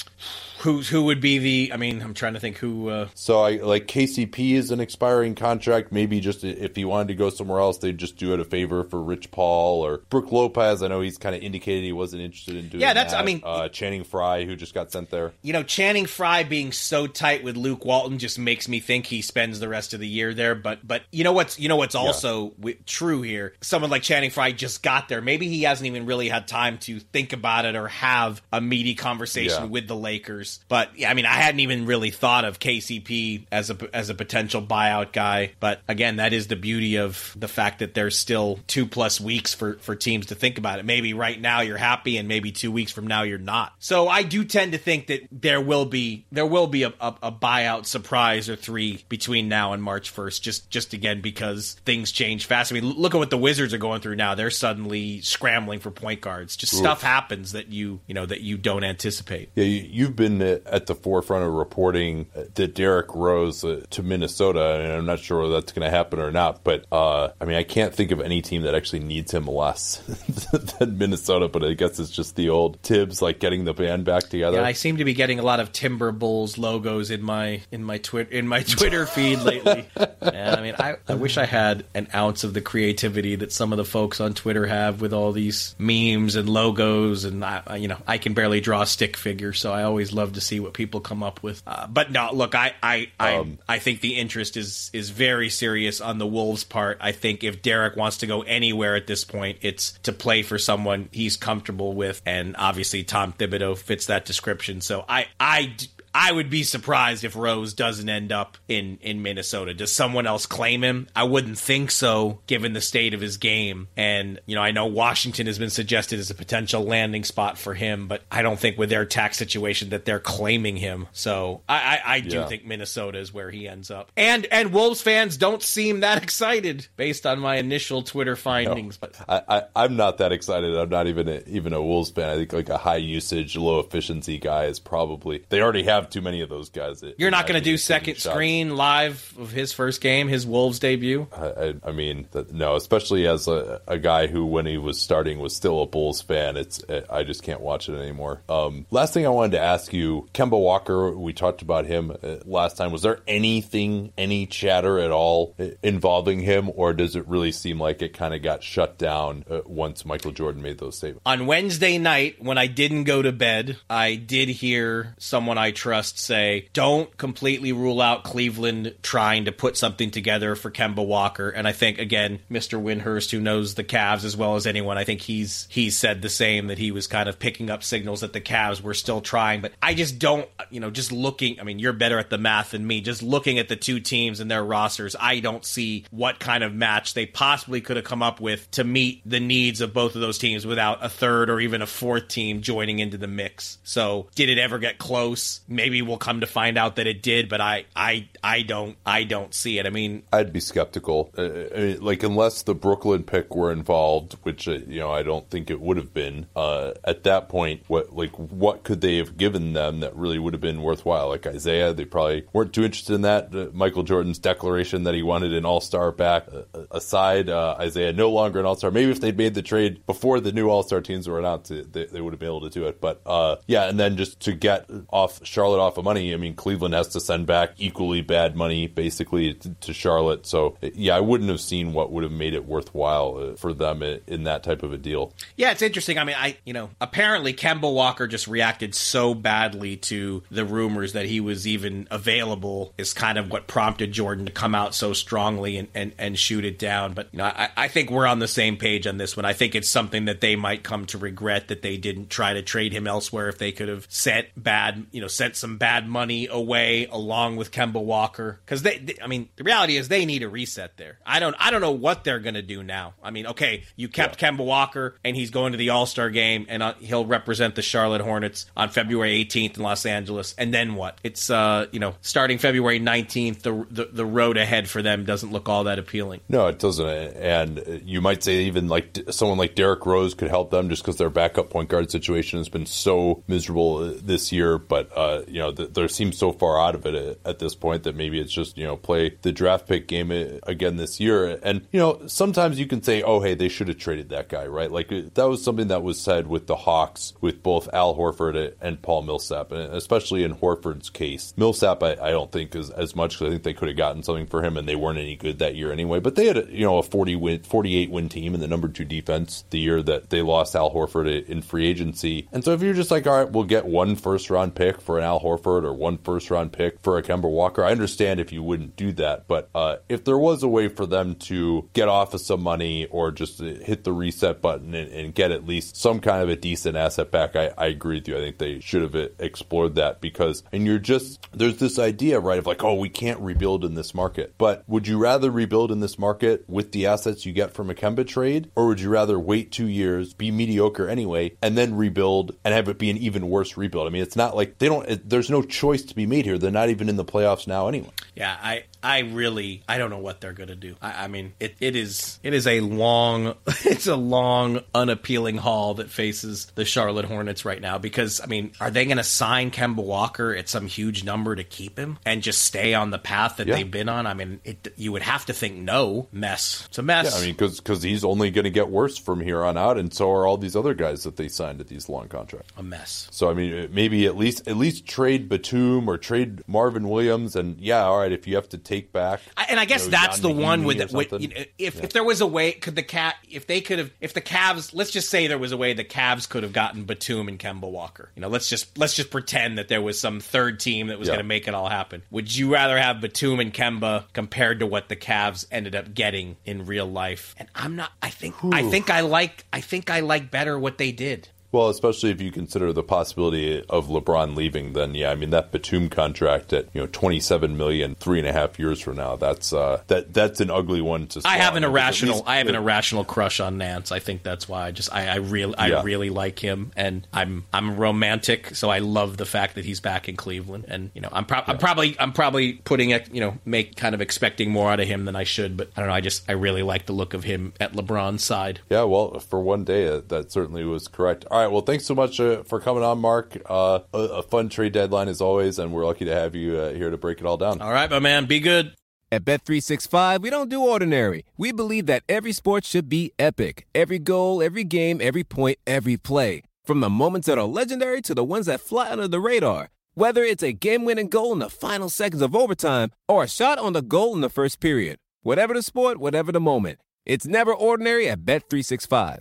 Who 0.61 0.81
who 0.81 1.05
would 1.05 1.21
be 1.21 1.39
the? 1.39 1.73
I 1.73 1.77
mean, 1.77 2.01
I'm 2.01 2.15
trying 2.15 2.35
to 2.35 2.41
think 2.41 2.57
who. 2.57 2.89
Uh... 2.89 3.09
So 3.15 3.43
I 3.43 3.57
like 3.57 3.87
KCP 3.87 4.55
is 4.55 4.71
an 4.71 4.81
expiring 4.81 5.35
contract. 5.35 5.93
Maybe 5.93 6.19
just 6.19 6.45
if 6.45 6.75
he 6.75 6.85
wanted 6.85 7.09
to 7.09 7.15
go 7.15 7.29
somewhere 7.29 7.61
else, 7.61 7.79
they'd 7.79 7.99
just 7.99 8.17
do 8.17 8.33
it 8.33 8.41
a 8.41 8.45
favor 8.45 8.83
for 8.83 9.03
Rich 9.03 9.31
Paul 9.31 9.85
or 9.85 9.99
Brook 10.09 10.33
Lopez. 10.33 10.83
I 10.83 10.89
know 10.89 11.03
he's 11.03 11.19
kind 11.19 11.37
of 11.37 11.43
indicated 11.43 11.85
he 11.85 11.93
wasn't 11.93 12.23
interested 12.23 12.57
in 12.57 12.69
doing. 12.69 12.81
Yeah, 12.81 12.95
that's. 12.95 13.06
That. 13.13 13.21
I 13.21 13.25
mean, 13.25 13.41
uh, 13.45 13.69
Channing 13.69 14.05
Frye, 14.05 14.45
who 14.45 14.57
just 14.57 14.75
got 14.75 14.93
sent 14.93 15.11
there. 15.11 15.33
You 15.43 15.53
know, 15.53 15.63
Channing 15.63 16.07
Frye 16.07 16.45
being 16.45 16.73
so 16.73 17.07
tight 17.07 17.43
with 17.43 17.57
Luke 17.57 17.85
Walton 17.85 18.19
just 18.19 18.39
makes 18.39 18.69
me 18.69 18.81
think 18.81 19.07
he 19.07 19.23
spends 19.23 19.61
the 19.61 19.69
rest 19.69 19.95
of 19.95 20.01
the 20.01 20.09
year 20.09 20.35
there. 20.35 20.55
But 20.55 20.87
but 20.87 21.03
you 21.11 21.25
know 21.25 21.33
what's 21.33 21.59
you 21.59 21.69
know 21.69 21.77
what's 21.77 21.95
also 21.95 22.53
yeah. 22.63 22.75
true 22.87 23.23
here. 23.23 23.55
Someone 23.61 23.91
like 23.91 24.03
Channing 24.03 24.31
Frye 24.31 24.53
just 24.53 24.83
got 24.83 25.09
there. 25.09 25.21
Maybe 25.21 25.49
he 25.49 25.63
hasn't 25.63 25.87
even 25.87 26.07
really 26.07 26.29
had 26.29 26.49
time 26.49 26.79
to 26.79 27.01
think 27.01 27.33
about 27.33 27.65
it 27.65 27.77
or 27.77 27.89
have 27.89 28.43
a 28.53 28.61
meaty 28.61 28.95
conversation 28.95 29.65
yeah. 29.65 29.71
with 29.71 29.89
the 29.89 29.97
Lakers. 29.97 30.61
But 30.69 30.99
yeah, 30.99 31.11
I 31.11 31.15
mean, 31.15 31.27
I 31.27 31.35
hadn't 31.35 31.61
even 31.61 31.87
really 31.87 32.11
thought 32.11 32.45
of 32.45 32.59
KCP 32.59 33.47
as 33.51 33.71
a 33.71 33.77
as 33.95 34.11
a 34.11 34.15
potential 34.15 34.63
buyout 34.63 35.13
guy. 35.13 35.53
But 35.61 35.81
again, 35.89 36.17
that 36.17 36.33
is 36.33 36.47
the 36.49 36.57
beauty 36.57 36.97
of 36.97 37.35
the 37.39 37.49
fact 37.49 37.81
that 37.81 37.95
there's 37.95 38.19
still 38.19 38.61
two 38.67 38.87
plus 38.87 39.21
weeks 39.21 39.55
for 39.55 39.75
for 39.79 39.95
teams 39.95 40.27
to 40.27 40.35
think 40.35 40.59
about 40.59 40.79
it. 40.79 40.85
Maybe 40.85 41.15
right 41.15 41.41
now 41.41 41.61
you're 41.61 41.77
happy, 41.77 42.17
and 42.17 42.29
maybe 42.29 42.53
two 42.53 42.73
weeks 42.73 42.93
from 42.97 43.07
now 43.07 43.23
you're 43.23 43.39
not. 43.39 43.75
So 43.79 44.09
I 44.09 44.23
do 44.23 44.43
tend 44.43 44.73
to 44.73 44.79
think 44.79 45.09
that 45.09 45.29
there 45.31 45.61
will 45.61 45.85
be 45.85 46.25
there 46.33 46.47
will 46.47 46.67
be 46.67 46.83
a, 46.83 46.95
a, 46.99 47.15
a 47.25 47.31
buyout 47.31 47.87
surprise 47.87 48.49
or 48.49 48.57
three 48.57 49.05
between 49.09 49.49
now 49.49 49.75
and 49.75 49.83
March 49.83 50.13
1st. 50.13 50.41
Just 50.41 50.71
just 50.71 50.95
again 50.95 51.21
because 51.21 51.77
things 51.85 52.11
change 52.11 52.47
fast. 52.47 52.73
I 52.73 52.75
mean, 52.75 52.87
look 52.87 53.15
at 53.15 53.19
what 53.19 53.31
the 53.31 53.39
Wizards 53.39 53.75
are 53.75 53.79
going 53.79 54.01
through 54.01 54.17
now. 54.17 54.35
They're 54.35 54.51
suddenly 54.51 55.21
scrambling 55.21 55.79
for 55.79 55.91
point 55.91 56.23
guards. 56.23 56.57
Just 56.57 56.73
Oof. 56.73 56.81
stuff 56.81 57.03
happens 57.03 57.53
that 57.53 57.69
you 57.69 58.01
you 58.07 58.15
know 58.15 58.25
that 58.25 58.41
you 58.41 58.57
don't 58.57 58.83
anticipate. 58.83 59.51
Yeah, 59.55 59.65
you, 59.65 60.07
have 60.07 60.17
been 60.17 60.41
at 60.41 60.87
the 60.87 60.95
forefront 60.95 61.45
of 61.45 61.53
reporting 61.53 62.27
that 62.55 62.75
Derrick 62.75 63.15
Rose 63.15 63.63
uh, 63.63 63.85
to 63.91 64.03
Minnesota, 64.03 64.81
and 64.81 64.93
I'm 64.93 65.07
not 65.07 65.21
sure 65.21 65.43
whether 65.43 65.53
that's 65.53 65.73
going 65.73 65.85
to 65.85 65.95
happen 65.95 66.19
or 66.19 66.31
not. 66.31 66.65
But 66.65 66.87
uh, 66.91 67.29
I 67.41 67.45
mean, 67.45 67.57
I 67.57 67.63
can't 67.63 67.95
think 67.95 68.11
of 68.11 68.21
any 68.21 68.41
team 68.41 68.63
that 68.63 68.75
actually 68.75 69.01
needs 69.01 69.35
him 69.35 69.47
less 69.47 69.97
than 70.79 70.97
Minnesota. 70.97 71.49
But 71.49 71.63
I 71.63 71.75
guess 71.75 71.99
it's 71.99 72.11
just 72.11 72.37
the 72.37 72.49
old 72.49 72.83
Thibs 72.87 73.21
like 73.21 73.41
getting 73.41 73.65
the 73.65 73.75
band 73.75 74.05
back 74.05 74.29
together. 74.29 74.59
Yeah, 74.59 74.65
I 74.65 74.73
seem 74.73 74.99
to 74.99 75.05
be 75.05 75.13
getting 75.13 75.41
a 75.41 75.43
lot 75.43 75.59
of 75.59 75.73
Timber 75.73 76.13
Bulls 76.13 76.57
logos 76.57 77.11
in 77.11 77.21
my 77.21 77.63
in 77.73 77.83
my 77.83 77.99
Twitter 77.99 78.31
in 78.31 78.47
my 78.47 78.63
Twitter 78.67 79.07
feed 79.07 79.41
lately. 79.41 79.89
and 80.21 80.57
I 80.57 80.63
mean, 80.63 80.75
I, 80.79 80.97
I 81.09 81.15
wish 81.15 81.37
I 81.37 81.47
had 81.47 81.85
an 81.95 82.07
ounce 82.15 82.45
of 82.45 82.55
the 82.55 82.61
creativity 82.61 83.35
that 83.37 83.53
some 83.53 83.73
of 83.73 83.77
the 83.77 83.85
folks 83.85 84.21
on 84.21 84.35
Twitter 84.35 84.67
have 84.67 85.01
with 85.01 85.13
all 85.13 85.33
these 85.33 85.75
memes 85.79 86.37
and 86.37 86.49
logos, 86.49 87.25
and 87.25 87.45
I, 87.45 87.77
you 87.77 87.89
know, 87.89 87.99
I 88.07 88.19
can 88.19 88.35
barely 88.35 88.61
draw 88.61 88.83
a 88.83 88.87
stick 88.87 89.17
figure, 89.17 89.53
so 89.53 89.73
I 89.73 89.83
always 89.83 90.13
love 90.13 90.35
to 90.35 90.41
see 90.41 90.61
what 90.61 90.73
people 90.73 91.01
come 91.01 91.25
up 91.25 91.43
with. 91.43 91.63
Uh, 91.67 91.89
but 91.89 92.13
no, 92.13 92.31
look, 92.33 92.55
I 92.55 92.75
I 92.83 93.11
I, 93.19 93.37
um, 93.37 93.59
I 93.69 93.81
think 93.81 94.01
the 94.01 94.17
interest 94.17 94.57
is 94.57 94.91
is 94.93 95.11
very 95.11 95.51
serious 95.51 96.01
on 96.01 96.19
the 96.19 96.27
Wolves' 96.27 96.63
part. 96.63 96.99
I 97.01 97.11
think 97.11 97.43
if 97.43 97.63
Derrick 97.63 97.97
wants 97.97 98.19
to 98.19 98.29
go 98.29 98.43
anywhere 98.43 98.95
at 98.95 99.09
this 99.09 99.25
point, 99.25 99.59
it's 99.63 99.99
to 100.05 100.13
play 100.13 100.43
for 100.43 100.57
someone 100.57 101.09
he's 101.11 101.37
comfortable 101.37 101.93
with, 101.93 102.23
and 102.25 102.55
obviously 102.57 102.76
Tom 103.05 103.33
Thibodeau 103.33 103.77
fits 103.77 104.07
that 104.07 104.25
description. 104.25 104.81
So 104.81 105.05
I 105.09 105.27
I 105.39 105.77
I 106.19 106.33
would 106.33 106.49
be 106.49 106.63
surprised 106.63 107.25
if 107.25 107.37
Rose 107.37 107.75
doesn't 107.75 108.09
end 108.09 108.33
up 108.33 108.57
in 108.69 108.99
in 109.03 109.21
Minnesota. 109.21 109.75
Does 109.75 109.93
someone 109.93 110.27
else 110.27 110.47
claim 110.47 110.83
him? 110.83 111.09
I 111.15 111.25
wouldn't 111.25 111.59
think 111.59 111.91
so, 111.91 112.39
given 112.47 112.73
the 112.73 112.81
state 112.81 113.13
of 113.13 113.21
his 113.21 113.37
game. 113.37 113.89
And 113.99 114.41
you 114.47 114.55
know, 114.55 114.63
I 114.63 114.71
know 114.71 114.87
Washington 114.87 115.47
has 115.47 115.59
been 115.59 115.69
suggested 115.69 116.19
as 116.19 116.31
a 116.31 116.35
potential 116.35 116.83
landing 116.85 117.23
spot 117.23 117.59
for 117.59 117.75
him, 117.75 118.09
but 118.09 118.23
I 118.31 118.41
don't 118.41 118.59
think 118.59 118.79
with 118.79 118.89
their 118.89 119.05
tax 119.05 119.37
situation 119.37 119.91
that 119.91 120.07
they're 120.07 120.19
claiming 120.19 120.79
him. 120.79 121.07
So 121.13 121.61
I, 121.69 121.75
I, 122.07 122.15
I 122.15 122.21
do 122.21 122.39
yeah. 122.39 122.47
think 122.47 122.65
Minnesota 122.65 123.19
is 123.19 123.35
where 123.35 123.51
he 123.51 123.69
ends 123.69 123.91
up. 123.91 124.11
And 124.17 124.47
and 124.47 124.73
Wolves 124.73 125.03
fans 125.03 125.37
don't 125.37 125.63
seem 125.63 126.01
that 126.01 126.23
excited 126.23 126.87
based 126.97 127.27
on 127.27 127.41
my 127.41 127.57
initial 127.57 128.01
Twitter 128.01 128.37
findings. 128.37 128.99
No, 129.03 129.09
I, 129.29 129.65
I 129.77 129.85
am 129.85 129.97
not 129.97 130.17
that 130.19 130.33
excited. 130.33 130.75
I'm 130.75 130.89
not 130.89 131.09
even 131.09 131.29
a, 131.29 131.43
even 131.47 131.75
a 131.75 131.83
Wolves 131.83 132.09
fan. 132.09 132.31
I 132.31 132.37
think 132.37 132.55
like 132.55 132.71
a 132.71 132.79
high 132.79 132.97
usage, 132.97 133.55
low 133.55 133.81
efficiency 133.81 134.39
guy 134.39 134.65
is 134.65 134.81
probably 134.81 135.45
they 135.51 135.61
already 135.61 135.83
have 135.83 136.06
have 136.07 136.13
too 136.13 136.21
many 136.21 136.41
of 136.41 136.49
those 136.49 136.71
guys. 136.71 137.03
You're 137.19 137.31
not 137.31 137.47
going 137.47 137.61
to 137.61 137.65
do 137.65 137.77
second 137.77 138.17
screen 138.17 138.77
live 138.77 139.35
of 139.39 139.51
his 139.51 139.73
first 139.73 140.01
game, 140.01 140.29
his 140.29 140.47
Wolves 140.47 140.79
debut. 140.79 141.27
I, 141.37 141.47
I, 141.47 141.75
I 141.87 141.93
mean, 141.93 142.29
no, 142.53 142.77
especially 142.77 143.27
as 143.27 143.49
a, 143.49 143.81
a, 143.87 143.99
guy 143.99 144.27
who, 144.27 144.47
when 144.47 144.67
he 144.67 144.77
was 144.79 145.01
starting, 145.01 145.39
was 145.39 145.57
still 145.57 145.83
a 145.83 145.87
Bulls 145.87 146.21
fan. 146.21 146.57
It's 146.57 146.83
I 147.11 147.25
just 147.25 147.43
can't 147.43 147.61
watch 147.61 147.89
it 147.89 147.95
anymore. 147.95 148.43
Um, 148.49 148.87
last 148.91 149.15
thing 149.15 149.27
I 149.27 149.31
wanted 149.31 149.53
to 149.53 149.61
ask 149.61 149.93
you, 149.93 150.29
Kemba 150.33 150.61
Walker. 150.61 151.11
We 151.17 151.33
talked 151.33 151.63
about 151.63 151.87
him 151.87 152.11
uh, 152.11 152.37
last 152.45 152.77
time. 152.77 152.93
Was 152.93 153.03
there 153.03 153.21
anything, 153.27 154.13
any 154.17 154.47
chatter 154.47 154.99
at 154.99 155.11
all 155.11 155.55
uh, 155.59 155.69
involving 155.83 156.41
him, 156.41 156.71
or 156.75 156.93
does 156.93 157.17
it 157.17 157.27
really 157.27 157.53
seem 157.53 157.81
like 157.81 158.03
it 158.03 158.13
kind 158.15 158.35
of 158.35 158.43
got 158.43 158.63
shut 158.63 158.99
down 158.99 159.45
uh, 159.51 159.61
once 159.65 160.05
Michael 160.05 160.33
Jordan 160.33 160.63
made 160.63 160.79
those 160.79 160.97
statements? 160.97 161.23
On 161.27 161.47
Wednesday 161.47 161.99
night, 161.99 162.37
when 162.43 162.59
I 162.59 162.67
didn't 162.67 163.05
go 163.05 163.23
to 163.23 163.33
bed, 163.33 163.79
I 163.89 164.15
did 164.15 164.49
hear 164.49 165.15
someone 165.19 165.59
I 165.59 165.71
trust 165.73 165.96
Trust 165.97 166.19
say 166.19 166.69
don't 166.75 167.17
completely 167.17 167.73
rule 167.73 168.03
out 168.03 168.23
Cleveland 168.23 168.97
trying 169.01 169.47
to 169.47 169.53
put 169.53 169.79
something 169.79 170.11
together 170.11 170.55
for 170.55 170.71
Kemba 170.71 171.07
Walker. 171.07 171.49
And 171.49 171.67
I 171.67 171.73
think 171.73 171.99
again, 171.99 172.41
Mr. 172.51 172.79
Windhorst, 172.79 173.31
who 173.31 173.41
knows 173.41 173.77
the 173.77 173.83
Cavs 173.83 174.23
as 174.23 174.37
well 174.37 174.57
as 174.57 174.67
anyone, 174.67 174.99
I 174.99 175.05
think 175.05 175.23
he's 175.23 175.67
he's 175.71 175.97
said 175.97 176.21
the 176.21 176.29
same 176.29 176.67
that 176.67 176.77
he 176.77 176.93
was 176.93 177.07
kind 177.07 177.31
of 177.31 177.39
picking 177.39 177.71
up 177.71 177.83
signals 177.83 178.21
that 178.21 178.35
the 178.35 178.43
Cavs 178.43 178.83
were 178.83 178.93
still 178.93 179.23
trying. 179.23 179.63
But 179.63 179.73
I 179.83 179.95
just 179.95 180.19
don't, 180.19 180.47
you 180.69 180.81
know, 180.81 180.91
just 180.91 181.13
looking. 181.13 181.59
I 181.61 181.63
mean, 181.63 181.79
you're 181.79 181.95
better 181.95 182.19
at 182.19 182.29
the 182.29 182.37
math 182.37 182.73
than 182.73 182.87
me. 182.87 183.01
Just 183.01 183.23
looking 183.23 183.59
at 183.59 183.69
the 183.69 183.77
two 183.77 183.99
teams 183.99 184.39
and 184.41 184.51
their 184.51 184.63
rosters, 184.63 185.17
I 185.19 185.41
don't 185.41 185.65
see 185.65 186.05
what 186.11 186.41
kind 186.41 186.63
of 186.63 186.75
match 186.75 187.15
they 187.15 187.25
possibly 187.25 187.81
could 187.81 187.97
have 187.97 188.05
come 188.05 188.23
up 188.23 188.39
with 188.39 188.71
to 188.73 188.85
meet 188.85 189.23
the 189.25 189.41
needs 189.41 189.81
of 189.81 189.95
both 189.95 190.15
of 190.15 190.21
those 190.21 190.37
teams 190.37 190.67
without 190.67 191.03
a 191.03 191.09
third 191.09 191.49
or 191.49 191.59
even 191.59 191.81
a 191.81 191.87
fourth 191.87 192.29
team 192.29 192.61
joining 192.61 192.99
into 192.99 193.17
the 193.17 193.27
mix. 193.27 193.79
So, 193.83 194.29
did 194.35 194.51
it 194.51 194.59
ever 194.59 194.79
get 194.79 194.99
close? 194.99 195.61
Maybe 195.77 196.03
we'll 196.03 196.19
come 196.19 196.41
to 196.41 196.47
find 196.47 196.77
out 196.79 196.97
that 196.97 197.07
it 197.07 197.23
did, 197.23 197.49
but 197.49 197.61
I, 197.61 197.85
I, 197.95 198.29
I 198.43 198.63
don't, 198.63 198.97
I 199.05 199.25
don't 199.25 199.55
see 199.55 199.79
it. 199.79 199.87
I 199.87 199.91
mean, 199.91 200.23
I'd 200.33 200.53
be 200.53 200.61
skeptical. 200.61 201.31
Uh, 201.37 201.43
I 201.43 201.79
mean, 201.79 202.01
like 202.01 202.23
unless 202.23 202.63
the 202.63 202.75
Brooklyn 202.75 203.23
pick 203.23 203.55
were 203.55 203.71
involved, 203.73 204.35
which 204.43 204.67
uh, 204.69 204.79
you 204.87 205.01
know 205.01 205.11
I 205.11 205.23
don't 205.23 205.49
think 205.51 205.71
it 205.71 205.81
would 205.81 205.97
have 205.97 206.15
been. 206.15 206.47
Uh, 206.57 206.93
at 207.05 207.25
that 207.25 207.49
point, 207.49 207.83
what 207.89 208.15
like 208.15 208.33
what 208.37 208.85
could 208.85 209.01
they 209.01 209.17
have 209.17 209.37
given 209.37 209.73
them 209.73 210.01
that 210.01 210.17
really 210.17 210.39
would 210.39 210.55
have 210.55 210.61
been 210.61 210.83
worthwhile? 210.83 211.29
Like 211.29 211.47
Isaiah, 211.47 211.93
they 211.93 212.05
probably 212.05 212.47
weren't 212.53 212.73
too 212.73 212.85
interested 212.85 213.15
in 213.15 213.23
that. 213.23 213.55
Uh, 213.55 213.69
Michael 213.73 214.03
Jordan's 214.03 214.39
declaration 214.39 215.03
that 215.05 215.15
he 215.15 215.23
wanted 215.23 215.53
an 215.53 215.67
All 215.67 215.81
Star 215.81 216.13
back 216.13 216.47
uh, 216.53 216.85
aside, 216.91 217.49
uh, 217.49 217.77
Isaiah 217.79 218.13
no 218.13 218.31
longer 218.31 218.61
an 218.61 218.67
All 218.67 218.77
Star. 218.77 218.91
Maybe 218.91 219.11
if 219.11 219.21
they'd 219.21 219.37
made 219.37 219.55
the 219.55 219.63
trade 219.63 220.05
before 220.07 220.41
the 220.41 220.53
new 220.53 220.69
All 220.69 220.83
Star 220.83 221.01
teams 221.01 221.29
were 221.29 221.39
announced, 221.39 221.73
they, 221.93 222.07
they 222.07 222.21
would 222.21 222.33
have 222.33 222.41
been 222.41 222.49
able 222.49 222.63
to 222.63 222.71
do 222.71 222.87
it. 222.87 223.01
But 223.01 223.21
yeah, 223.67 223.89
and 223.89 223.99
then 223.99 224.17
just 224.17 224.41
to 224.41 224.53
get 224.53 224.89
off 225.11 225.45
Charlotte 225.45 225.66
off 225.75 225.99
of 225.99 226.05
money, 226.05 226.33
I 226.33 226.37
mean 226.37 226.55
Cleveland 226.55 226.95
has 226.95 227.09
to 227.09 227.21
send 227.21 227.47
back 227.47 227.71
equally 227.79 228.21
bad 228.21 228.57
money 228.57 228.87
basically 228.87 229.55
to, 229.55 229.75
to 229.75 229.93
Charlotte. 229.93 230.47
So 230.47 230.77
yeah, 230.81 231.17
I 231.17 231.21
wouldn't 231.21 231.51
have 231.51 231.61
seen 231.61 231.93
what 231.93 232.13
would 232.13 232.23
have 232.23 232.33
made 232.33 232.55
it 232.55 232.67
worthwhile 232.67 233.37
uh, 233.37 233.57
for 233.57 233.73
them 233.73 234.03
in 234.03 234.45
that 234.45 234.63
type 234.63 234.83
of 234.83 234.93
a 234.93 234.99
deal. 234.99 235.33
Yeah, 235.57 235.71
it's 235.71 235.83
interesting. 235.83 236.19
I 236.19 236.25
mean, 236.25 236.37
I 236.39 236.57
you 236.65 236.73
know 236.73 236.91
apparently 237.01 237.53
Kemba 237.53 237.93
Walker 237.93 238.27
just 238.27 238.47
reacted 238.49 238.95
so 238.95 239.35
badly 239.35 239.97
to 239.97 240.43
the 240.51 240.65
rumors 240.65 241.13
that 241.13 241.27
he 241.27 241.41
was 241.41 241.67
even 241.67 242.07
available 242.11 242.95
is 242.99 243.13
kind 243.13 243.39
of 243.39 243.51
what 243.51 243.67
prompted 243.67 244.13
Jordan 244.13 244.47
to 244.47 244.53
come 244.53 244.75
out 244.75 244.95
so 244.95 245.13
strongly 245.13 245.77
and, 245.77 245.89
and, 245.95 246.13
and 246.19 246.39
shoot 246.39 246.65
it 246.65 246.79
down. 246.79 247.15
But 247.15 247.29
you 247.33 247.39
know, 247.39 247.45
I, 247.45 247.71
I 247.77 247.89
think 247.89 248.11
we're 248.11 248.27
on 248.27 248.39
the 248.39 248.49
same 248.49 248.77
page 248.77 249.07
on 249.07 249.19
this 249.19 249.37
one. 249.37 249.45
I 249.45 249.53
think 249.53 249.75
it's 249.75 249.89
something 249.89 250.27
that 250.27 250.41
they 250.41 250.57
might 250.57 250.83
come 250.83 251.07
to 251.07 251.19
regret 251.19 251.69
that 251.69 251.83
they 251.83 251.97
didn't 251.97 252.31
try 252.31 252.53
to 252.55 252.63
trade 252.63 252.93
him 252.93 253.07
elsewhere 253.07 253.49
if 253.49 253.59
they 253.59 253.73
could 253.73 253.89
have 253.89 254.07
sent 254.09 254.47
bad, 254.57 255.07
you 255.13 255.21
know, 255.21 255.27
sent 255.27 255.56
some 255.57 255.79
bad 255.79 256.09
money 256.09 256.49
away 256.51 257.07
along 257.07 257.57
with 257.57 257.71
Kemba 257.71 258.03
Walker. 258.03 258.61
Because 258.65 258.83
they, 258.83 258.99
they, 258.99 259.17
I 259.23 259.27
mean, 259.27 259.49
the 259.57 259.65
reality 259.65 259.97
is 259.97 260.09
they 260.09 260.25
need 260.25 260.43
a 260.43 260.49
reset 260.49 260.97
there. 260.97 261.19
I 261.25 261.41
don't, 261.41 261.57
I 261.59 261.71
don't 261.71 261.81
know 261.81 261.93
what 261.93 262.25
they're 262.25 262.41
going 262.41 262.55
to 262.55 262.63
do 262.63 262.83
now. 262.83 263.15
I 263.23 263.31
mean, 263.31 263.47
okay, 263.49 263.85
you 263.97 264.09
kept 264.09 264.41
yeah. 264.41 264.51
Kemba 264.51 264.65
Walker 264.65 265.17
and 265.25 265.37
he's 265.37 265.51
going 265.51 265.73
to 265.73 265.79
the 265.79 265.91
All 265.91 266.07
Star 266.07 266.31
game 266.31 266.67
and 266.69 266.83
uh, 266.83 266.95
he'll 267.01 267.27
represent 267.27 267.75
the 267.75 267.83
Charlotte 267.83 268.21
Hornets 268.21 268.67
on 268.77 268.91
February 268.91 269.45
18th 269.45 269.77
in 269.77 269.83
Los 269.83 270.07
Angeles. 270.07 270.55
And 270.59 270.73
then 270.73 270.95
what? 270.95 271.19
It's, 271.25 271.51
uh, 271.51 271.87
you 271.93 272.01
know, 272.01 272.15
starting 272.21 272.59
February 272.59 273.01
19th, 273.01 273.63
the, 273.63 273.87
the, 273.91 274.05
the 274.13 274.27
road 274.27 274.57
ahead 274.57 274.89
for 274.89 275.03
them 275.03 275.25
doesn't 275.25 275.53
look 275.53 275.69
all 275.69 275.85
that 275.85 275.99
appealing. 275.99 276.41
No, 276.49 276.67
it 276.67 276.79
doesn't. 276.79 277.07
And 277.07 278.03
you 278.05 278.21
might 278.21 278.43
say 278.43 278.65
even 278.65 278.89
like 278.89 279.19
someone 279.31 279.59
like 279.59 279.75
Derrick 279.75 280.05
Rose 280.07 280.35
could 280.35 280.49
help 280.49 280.71
them 280.71 280.89
just 280.89 281.03
because 281.03 281.17
their 281.17 281.31
backup 281.31 281.71
point 281.71 281.89
guard 281.89 282.11
situation 282.11 282.59
has 282.59 282.69
been 282.69 282.87
so 282.87 283.43
miserable 283.47 283.99
uh, 283.99 284.13
this 284.23 284.53
year. 284.53 284.79
But, 284.79 285.11
uh, 285.17 285.43
you 285.49 285.61
know, 285.61 285.73
th- 285.73 285.93
there 285.93 286.09
seems 286.09 286.39
so 286.39 286.53
far 286.53 286.81
out 286.81 286.95
of 286.95 287.07
it 287.07 287.41
at 287.45 287.59
this 287.59 287.75
point 287.75 288.05
that 288.05 288.17
maybe 288.17 288.41
it's 288.41 288.53
just, 288.53 288.77
you 288.77 288.87
know, 288.87 288.97
play 288.97 289.37
the 289.43 289.53
draft 289.53 289.87
pick 289.87 290.09
game 290.09 290.31
uh, 290.31 290.59
again 290.65 290.97
this 290.97 291.21
year. 291.21 291.59
And, 291.63 291.87
you 291.93 292.01
know, 292.01 292.23
sometimes 292.27 292.79
you 292.79 292.87
can 292.87 293.03
say, 293.03 293.23
oh, 293.23 293.41
hey, 293.41 293.55
they 293.55 293.69
should 293.69 293.89
have 293.89 293.99
traded 293.99 294.31
that 294.31 294.49
guy, 294.49 294.67
right? 294.67 294.91
Like 294.91 295.13
uh, 295.13 295.23
that 295.35 295.49
was 295.49 295.63
something 295.63 295.89
that 295.89 296.03
was 296.03 296.21
said 296.21 296.47
with 296.47 296.67
the 296.67 296.77
Hawks, 296.77 297.35
with 297.41 297.63
both 297.63 297.89
Al 297.93 298.17
Horford 298.17 298.57
uh, 298.57 298.75
and 298.81 299.01
Paul 299.01 299.23
Millsap, 299.23 299.73
and 299.73 299.93
especially 299.95 300.45
in 300.45 300.57
Horford's 300.57 301.11
case. 301.11 301.55
Millsap, 301.57 302.03
I, 302.03 302.13
I 302.21 302.31
don't 302.31 302.51
think 302.53 302.75
is 302.75 302.91
as 302.91 303.15
much 303.15 303.39
because 303.39 303.49
I 303.49 303.51
think 303.51 303.63
they 303.63 303.75
could 303.75 303.89
have 303.89 303.97
gotten 303.97 304.23
something 304.23 304.47
for 304.47 304.63
him, 304.63 304.77
and 304.77 304.89
they 304.89 304.97
weren't 304.97 305.19
any 305.19 305.37
good 305.37 305.59
that 305.59 305.77
year 305.77 305.93
anyway. 305.93 306.21
But 306.21 306.35
they 306.35 306.47
had, 306.47 306.57
a, 306.57 306.67
you 306.71 306.85
know, 306.85 306.99
a 306.99 307.03
40 307.03 307.37
win, 307.37 307.63
48 307.63 308.11
win 308.11 308.29
team 308.29 308.55
and 308.55 308.63
the 308.63 308.69
number 308.69 308.89
two 308.89 309.05
defense 309.05 309.65
the 309.71 309.79
year 309.79 310.03
that 310.03 310.31
they 310.31 310.43
lost 310.43 310.75
Al 310.75 310.93
Horford 310.93 311.27
uh, 311.27 311.45
in 311.47 311.63
free 311.63 311.87
agency. 311.87 312.49
And 312.53 312.65
so 312.65 312.73
if 312.73 312.83
you're 312.83 312.95
just 312.95 313.11
like, 313.11 313.27
all 313.27 313.39
right, 313.39 313.51
we'll 313.51 313.65
get 313.65 313.87
one 313.87 314.17
first 314.17 314.51
round 314.51 314.75
pick 314.75 315.01
for 315.01 315.19
an 315.19 315.25
Al 315.25 315.36
Horford 315.41 315.85
or 315.85 315.93
one 315.93 316.19
first 316.19 316.51
round 316.51 316.73
pick 316.73 317.01
for 317.01 317.19
a 317.19 317.23
Kemba 317.23 317.51
Walker, 317.51 317.85
I 317.85 317.91
understand 317.91 318.41
if 318.41 318.53
you 318.53 318.63
wouldn't 318.63 318.97
do 318.97 319.13
that. 319.13 319.47
But 319.49 319.69
uh, 319.75 319.97
if 320.09 320.25
there 320.25 320.39
was 320.39 320.63
a 320.63 320.69
way 320.69 320.89
for 320.89 321.07
them 321.07 321.35
to 321.37 321.89
get 321.93 322.09
off 322.09 322.35
of 322.35 322.41
some 322.41 322.63
money 322.63 323.07
or 323.07 323.31
just 323.31 323.59
hit 323.61 324.05
the 324.05 324.13
reset 324.13 324.61
button 324.61 324.95
and, 324.95 325.11
and 325.13 325.35
get 325.35 325.51
at 325.51 325.67
least 325.67 325.97
some 325.97 326.21
kind 326.21 326.43
of 326.43 326.49
a 326.49 326.57
decent 326.57 326.97
asset 326.97 327.31
back, 327.31 327.57
I, 327.57 327.73
I 327.77 327.87
agree 327.87 328.17
with 328.17 328.29
you. 328.29 328.37
I 328.37 328.41
think 328.41 328.59
they 328.59 328.81
should 328.81 329.03
have 329.03 329.31
explored 329.39 329.95
that 329.97 330.21
because, 330.21 330.63
and 330.73 330.87
you're 330.87 330.99
just, 330.99 331.47
there's 331.53 331.79
this 331.79 331.99
idea, 331.99 332.41
right, 332.41 332.59
of 332.59 332.67
like, 332.67 332.85
oh, 332.85 332.95
we 332.95 333.09
can't 333.09 333.41
rebuild 333.41 333.85
in 333.85 333.95
this 333.95 334.15
market. 334.15 334.55
But 334.59 334.85
would 334.87 335.07
you 335.07 335.19
rather 335.19 335.51
rebuild 335.51 335.91
in 335.91 336.01
this 336.01 336.19
market 336.19 336.65
with 336.69 336.93
the 336.93 337.07
assets 337.07 337.47
you 337.47 337.53
get 337.53 337.73
from 337.73 337.91
a 337.91 337.95
Kemba 337.95 338.27
trade, 338.27 338.71
or 338.75 338.87
would 338.87 339.01
you 339.01 339.11
rather 339.11 339.39
wait 339.39 339.73
two 339.73 339.87
years, 339.87 340.35
be 340.35 340.51
mediocre 340.51 341.09
anyway, 341.09 341.57
and 341.63 341.77
then 341.77 341.95
rebuild 341.95 342.57
and 342.65 342.75
have 342.75 342.89
it 342.89 342.99
be 342.99 343.11
an 343.11 343.17
even 343.17 343.49
worse 343.49 343.77
rebuild? 343.77 344.07
I 344.07 344.11
mean, 344.11 344.23
it's 344.23 344.37
not 344.37 344.57
like 344.57 344.79
they 344.79 344.87
don't, 344.87 345.09
it, 345.09 345.26
there's 345.27 345.51
no 345.51 345.63
choice 345.63 346.03
to 346.03 346.15
be 346.15 346.25
made 346.25 346.45
here. 346.45 346.57
They're 346.57 346.71
not 346.71 346.89
even 346.89 347.09
in 347.09 347.17
the 347.17 347.25
playoffs 347.25 347.67
now 347.67 347.89
anyway. 347.89 348.11
Yeah, 348.35 348.57
I, 348.63 348.85
I 349.03 349.21
really, 349.21 349.83
I 349.89 349.99
don't 349.99 350.11
know 350.11 350.19
what 350.19 350.41
they're 350.41 350.53
going 350.53 350.69
to 350.69 350.77
do. 350.77 350.97
I, 351.01 351.25
I 351.25 351.29
mean, 351.29 351.53
it, 351.61 351.75
it 351.81 351.97
is, 351.97 352.39
it 352.43 352.55
is 352.55 352.67
a 352.67 352.81
long, 352.81 353.55
it's 353.85 354.07
a 354.07 354.17
long, 354.17 354.81
unappealing 354.95 355.57
haul 355.57 355.95
that 355.95 356.11
faces 356.11 356.67
the 356.75 356.85
Charlotte 356.85 357.25
Hornets 357.25 357.65
right 357.65 357.81
now 357.81 357.99
because, 357.99 358.41
I 358.41 358.47
mean, 358.47 358.73
are 358.81 358.91
they 358.91 359.05
going 359.05 359.17
to 359.17 359.25
sign 359.25 359.71
Kemba 359.71 360.05
Walker 360.05 360.55
at 360.55 360.69
some 360.69 360.87
huge 360.87 361.25
number 361.25 361.55
to 361.55 361.65
keep 361.65 361.99
him 361.99 362.19
and 362.25 362.43
just 362.43 362.63
stay 362.63 362.95
on 362.95 363.11
the 363.11 363.19
path 363.19 363.57
that 363.57 363.67
yeah. 363.67 363.77
they've 363.77 363.91
been 363.91 364.09
on? 364.09 364.27
I 364.27 364.35
mean, 364.35 364.61
it, 364.65 364.93
you 364.97 365.13
would 365.13 365.23
have 365.23 365.47
to 365.47 365.53
think 365.53 365.77
no. 365.77 366.29
Mess. 366.33 366.85
It's 366.87 366.99
a 366.99 367.03
mess. 367.03 367.33
Yeah, 367.33 367.39
I 367.39 367.47
mean, 367.47 367.55
because 367.55 367.81
because 367.81 368.03
he's 368.03 368.25
only 368.25 368.51
going 368.51 368.65
to 368.65 368.71
get 368.71 368.89
worse 368.89 369.19
from 369.19 369.41
here 369.41 369.65
on 369.65 369.77
out, 369.77 369.99
and 369.99 370.13
so 370.13 370.31
are 370.31 370.47
all 370.47 370.57
these 370.57 370.77
other 370.77 370.95
guys 370.95 371.25
that 371.25 371.37
they 371.37 371.49
signed 371.49 371.81
at 371.81 371.89
these 371.89 372.09
long 372.09 372.29
contracts. 372.29 372.73
A 372.77 372.83
mess. 372.83 373.29
So, 373.31 373.51
I 373.51 373.55
mean, 373.55 373.89
maybe 373.93 374.27
at 374.27 374.37
least 374.37 374.67
at 374.69 374.77
least 374.77 375.07
trade 375.07 375.49
Batum 375.49 376.09
or 376.09 376.19
trade 376.19 376.63
Marvin 376.67 377.09
Williams, 377.09 377.57
and 377.57 377.79
yeah, 377.81 378.05
all 378.05 378.19
right, 378.19 378.33
if 378.33 378.47
you 378.47 378.55
have 378.57 378.69
to 378.71 378.79
take 378.79 378.96
back, 379.01 379.41
I, 379.57 379.67
and 379.71 379.81
I 379.81 379.85
guess 379.85 380.05
you 380.05 380.11
know, 380.11 380.19
that's 380.19 380.41
the 380.41 380.51
one 380.51 380.85
with, 380.85 381.13
with 381.13 381.33
you 381.41 381.49
know, 381.49 381.65
if 381.79 381.97
yeah. 381.97 382.03
if 382.03 382.13
there 382.13 382.25
was 382.25 382.41
a 382.41 382.47
way, 382.47 382.73
could 382.73 382.97
the 382.97 383.03
cat 383.03 383.37
if 383.49 383.67
they 383.67 383.81
could 383.81 383.99
have 383.99 384.11
if 384.21 384.35
the 384.35 384.41
Cavs, 384.41 384.95
let's 384.95 385.11
just 385.11 385.29
say 385.31 385.47
there 385.47 385.59
was 385.59 385.73
a 385.73 385.77
way 385.77 385.93
the 385.93 386.05
Cavs 386.05 386.49
could 386.49 386.63
have 386.63 386.73
gotten 386.73 387.05
Batum 387.05 387.49
and 387.49 387.59
Kemba 387.59 387.91
Walker. 387.91 388.31
You 388.35 388.43
know, 388.43 388.49
let's 388.49 388.69
just 388.69 388.97
let's 388.99 389.15
just 389.15 389.31
pretend 389.31 389.79
that 389.79 389.89
there 389.89 390.03
was 390.03 390.19
some 390.19 390.41
third 390.41 390.81
team 390.81 391.09
that 391.09 391.19
was 391.19 391.29
yeah. 391.29 391.35
going 391.35 391.45
to 391.45 391.49
make 391.49 391.69
it 391.69 391.75
all 391.75 391.89
happen. 391.89 392.23
Would 392.31 392.55
you 392.55 392.73
rather 392.73 392.99
have 392.99 393.21
Batum 393.21 393.61
and 393.61 393.73
Kemba 393.73 394.25
compared 394.33 394.81
to 394.81 394.87
what 394.87 395.09
the 395.09 395.17
Cavs 395.17 395.67
ended 395.71 395.95
up 395.95 396.15
getting 396.15 396.57
in 396.65 396.87
real 396.87 397.07
life? 397.07 397.55
And 397.59 397.69
I'm 397.75 397.97
not. 397.97 398.13
I 398.23 398.31
think. 398.31 398.55
I 398.65 398.89
think 398.89 399.11
I 399.11 399.21
like 399.21 399.65
I 399.73 399.81
think 399.81 400.11
I 400.11 400.21
like 400.21 400.51
better 400.51 400.79
what 400.79 400.99
they 400.99 401.13
did. 401.13 401.49
Well, 401.77 401.91
especially 401.91 402.31
if 402.31 402.41
you 402.41 402.51
consider 402.51 402.91
the 402.95 403.03
possibility 403.03 403.85
of 403.91 404.09
LeBron 404.09 404.57
leaving, 404.57 404.95
then 404.95 405.15
yeah, 405.15 405.31
I 405.31 405.35
mean 405.35 405.51
that 405.51 405.73
Batum 405.73 406.09
contract 406.09 406.73
at 406.73 406.87
you 406.95 407.03
know 407.03 407.07
twenty 407.07 407.39
seven 407.39 407.77
million 407.77 408.15
three 408.15 408.39
and 408.39 408.49
a 408.49 408.53
half 408.55 408.79
years 408.79 408.99
from 408.99 409.17
now, 409.17 409.37
that's 409.37 409.75
uh, 409.75 410.01
that 410.07 410.33
that's 410.33 410.61
an 410.61 410.71
ugly 410.71 411.03
one 411.03 411.27
to. 411.27 411.43
I 411.45 411.59
have 411.59 411.77
an 411.77 411.85
irrational, 411.85 412.43
I 412.47 412.57
have 412.57 412.69
an 412.69 412.77
irrational 412.77 413.27
crush 413.27 413.61
on 413.61 413.77
Nance. 413.77 414.11
I 414.11 414.21
think 414.21 414.43
that's 414.43 414.67
why 414.67 414.87
I 414.87 414.91
just 414.91 415.13
I, 415.13 415.27
I 415.27 415.35
really 415.35 415.77
I 415.77 415.89
yeah. 415.89 416.03
really 416.03 416.31
like 416.31 416.59
him, 416.59 416.93
and 416.97 417.27
I'm 417.31 417.67
I'm 417.75 417.99
romantic, 417.99 418.75
so 418.75 418.89
I 418.89 419.01
love 419.01 419.37
the 419.37 419.45
fact 419.45 419.75
that 419.75 419.85
he's 419.85 420.01
back 420.01 420.31
in 420.31 420.37
Cleveland, 420.37 420.87
and 420.89 421.11
you 421.13 421.21
know 421.21 421.29
I'm, 421.31 421.45
pro- 421.45 421.59
yeah. 421.59 421.65
I'm 421.67 421.77
probably 421.77 422.19
I'm 422.19 422.33
probably 422.33 422.73
putting 422.73 423.11
it 423.11 423.29
you 423.35 423.43
know 423.43 423.59
make 423.67 423.97
kind 423.97 424.15
of 424.15 424.23
expecting 424.23 424.71
more 424.71 424.91
out 424.91 425.01
of 425.01 425.09
him 425.09 425.27
than 425.27 425.37
I 425.37 425.45
should, 425.45 425.77
but 425.77 425.91
I 425.95 426.01
don't 426.01 426.09
know. 426.09 426.15
I 426.15 426.23
just 426.23 426.49
I 426.49 426.53
really 426.53 426.83
like 426.83 427.05
the 427.05 427.13
look 427.13 427.35
of 427.35 427.45
him 427.45 427.75
at 427.79 427.93
LeBron's 427.93 428.43
side. 428.43 428.81
Yeah, 428.89 429.03
well, 429.03 429.39
for 429.41 429.61
one 429.61 429.85
day, 429.85 430.09
uh, 430.09 430.23
that 430.29 430.51
certainly 430.51 430.83
was 430.83 431.07
correct. 431.07 431.45
All 431.51 431.61
right 431.61 431.66
right. 431.67 431.73
Well, 431.73 431.83
thanks 431.83 432.05
so 432.05 432.15
much 432.15 432.41
uh, 432.41 432.63
for 432.63 432.81
coming 432.81 433.03
on, 433.03 433.19
Mark. 433.19 433.57
Uh, 433.69 434.01
a, 434.13 434.19
a, 434.19 434.43
fun 434.43 434.69
trade 434.69 434.93
deadline 434.93 435.29
as 435.29 435.41
always, 435.41 435.79
and 435.79 435.93
we're 435.93 436.05
lucky 436.05 436.25
to 436.25 436.35
have 436.35 436.55
you 436.55 436.77
uh, 436.77 436.93
here 436.93 437.11
to 437.11 437.17
break 437.17 437.41
it 437.41 437.47
all 437.47 437.57
down. 437.57 437.81
All 437.81 437.93
right, 437.93 438.11
my 438.11 438.19
man. 438.19 438.47
Be 438.47 438.61
good. 438.61 438.95
At 439.33 439.45
Bet365, 439.45 440.41
we 440.41 440.51
don't 440.51 440.69
do 440.69 440.81
ordinary. 440.81 441.45
We 441.57 441.73
believe 441.73 442.07
that 442.07 442.23
every 442.29 442.53
sport 442.53 442.85
should 442.85 443.09
be 443.09 443.33
epic. 443.41 443.87
Every 443.93 444.21
goal, 444.21 444.63
every 444.63 444.85
game, 444.85 445.21
every 445.21 445.43
point, 445.43 445.79
every 445.87 446.17
play. 446.17 446.63
From 446.85 447.01
the 447.01 447.11
moments 447.11 447.49
that 447.49 447.59
are 447.59 447.65
legendary 447.65 448.23
to 448.23 448.35
the 448.35 448.45
ones 448.45 448.67
that 448.67 448.81
fly 448.81 449.11
under 449.11 449.27
the 449.27 449.41
radar. 449.41 449.89
Whether 450.15 450.45
it's 450.45 450.63
a 450.63 450.73
game-winning 450.73 451.29
goal 451.29 451.53
in 451.53 451.59
the 451.59 451.69
final 451.69 452.09
seconds 452.09 452.41
of 452.41 452.55
overtime 452.55 453.11
or 453.29 453.43
a 453.43 453.49
shot 453.49 453.79
on 453.81 453.95
the 453.95 454.03
goal 454.03 454.35
in 454.35 454.43
the 454.43 454.49
first 454.49 454.79
period. 454.79 455.19
Whatever 455.43 455.75
the 455.75 455.83
sport, 455.83 456.19
whatever 456.19 456.53
the 456.53 456.61
moment. 456.61 457.01
It's 457.27 457.47
never 457.47 457.75
ordinary 457.75 458.29
at 458.29 458.45
Bet365. 458.45 459.41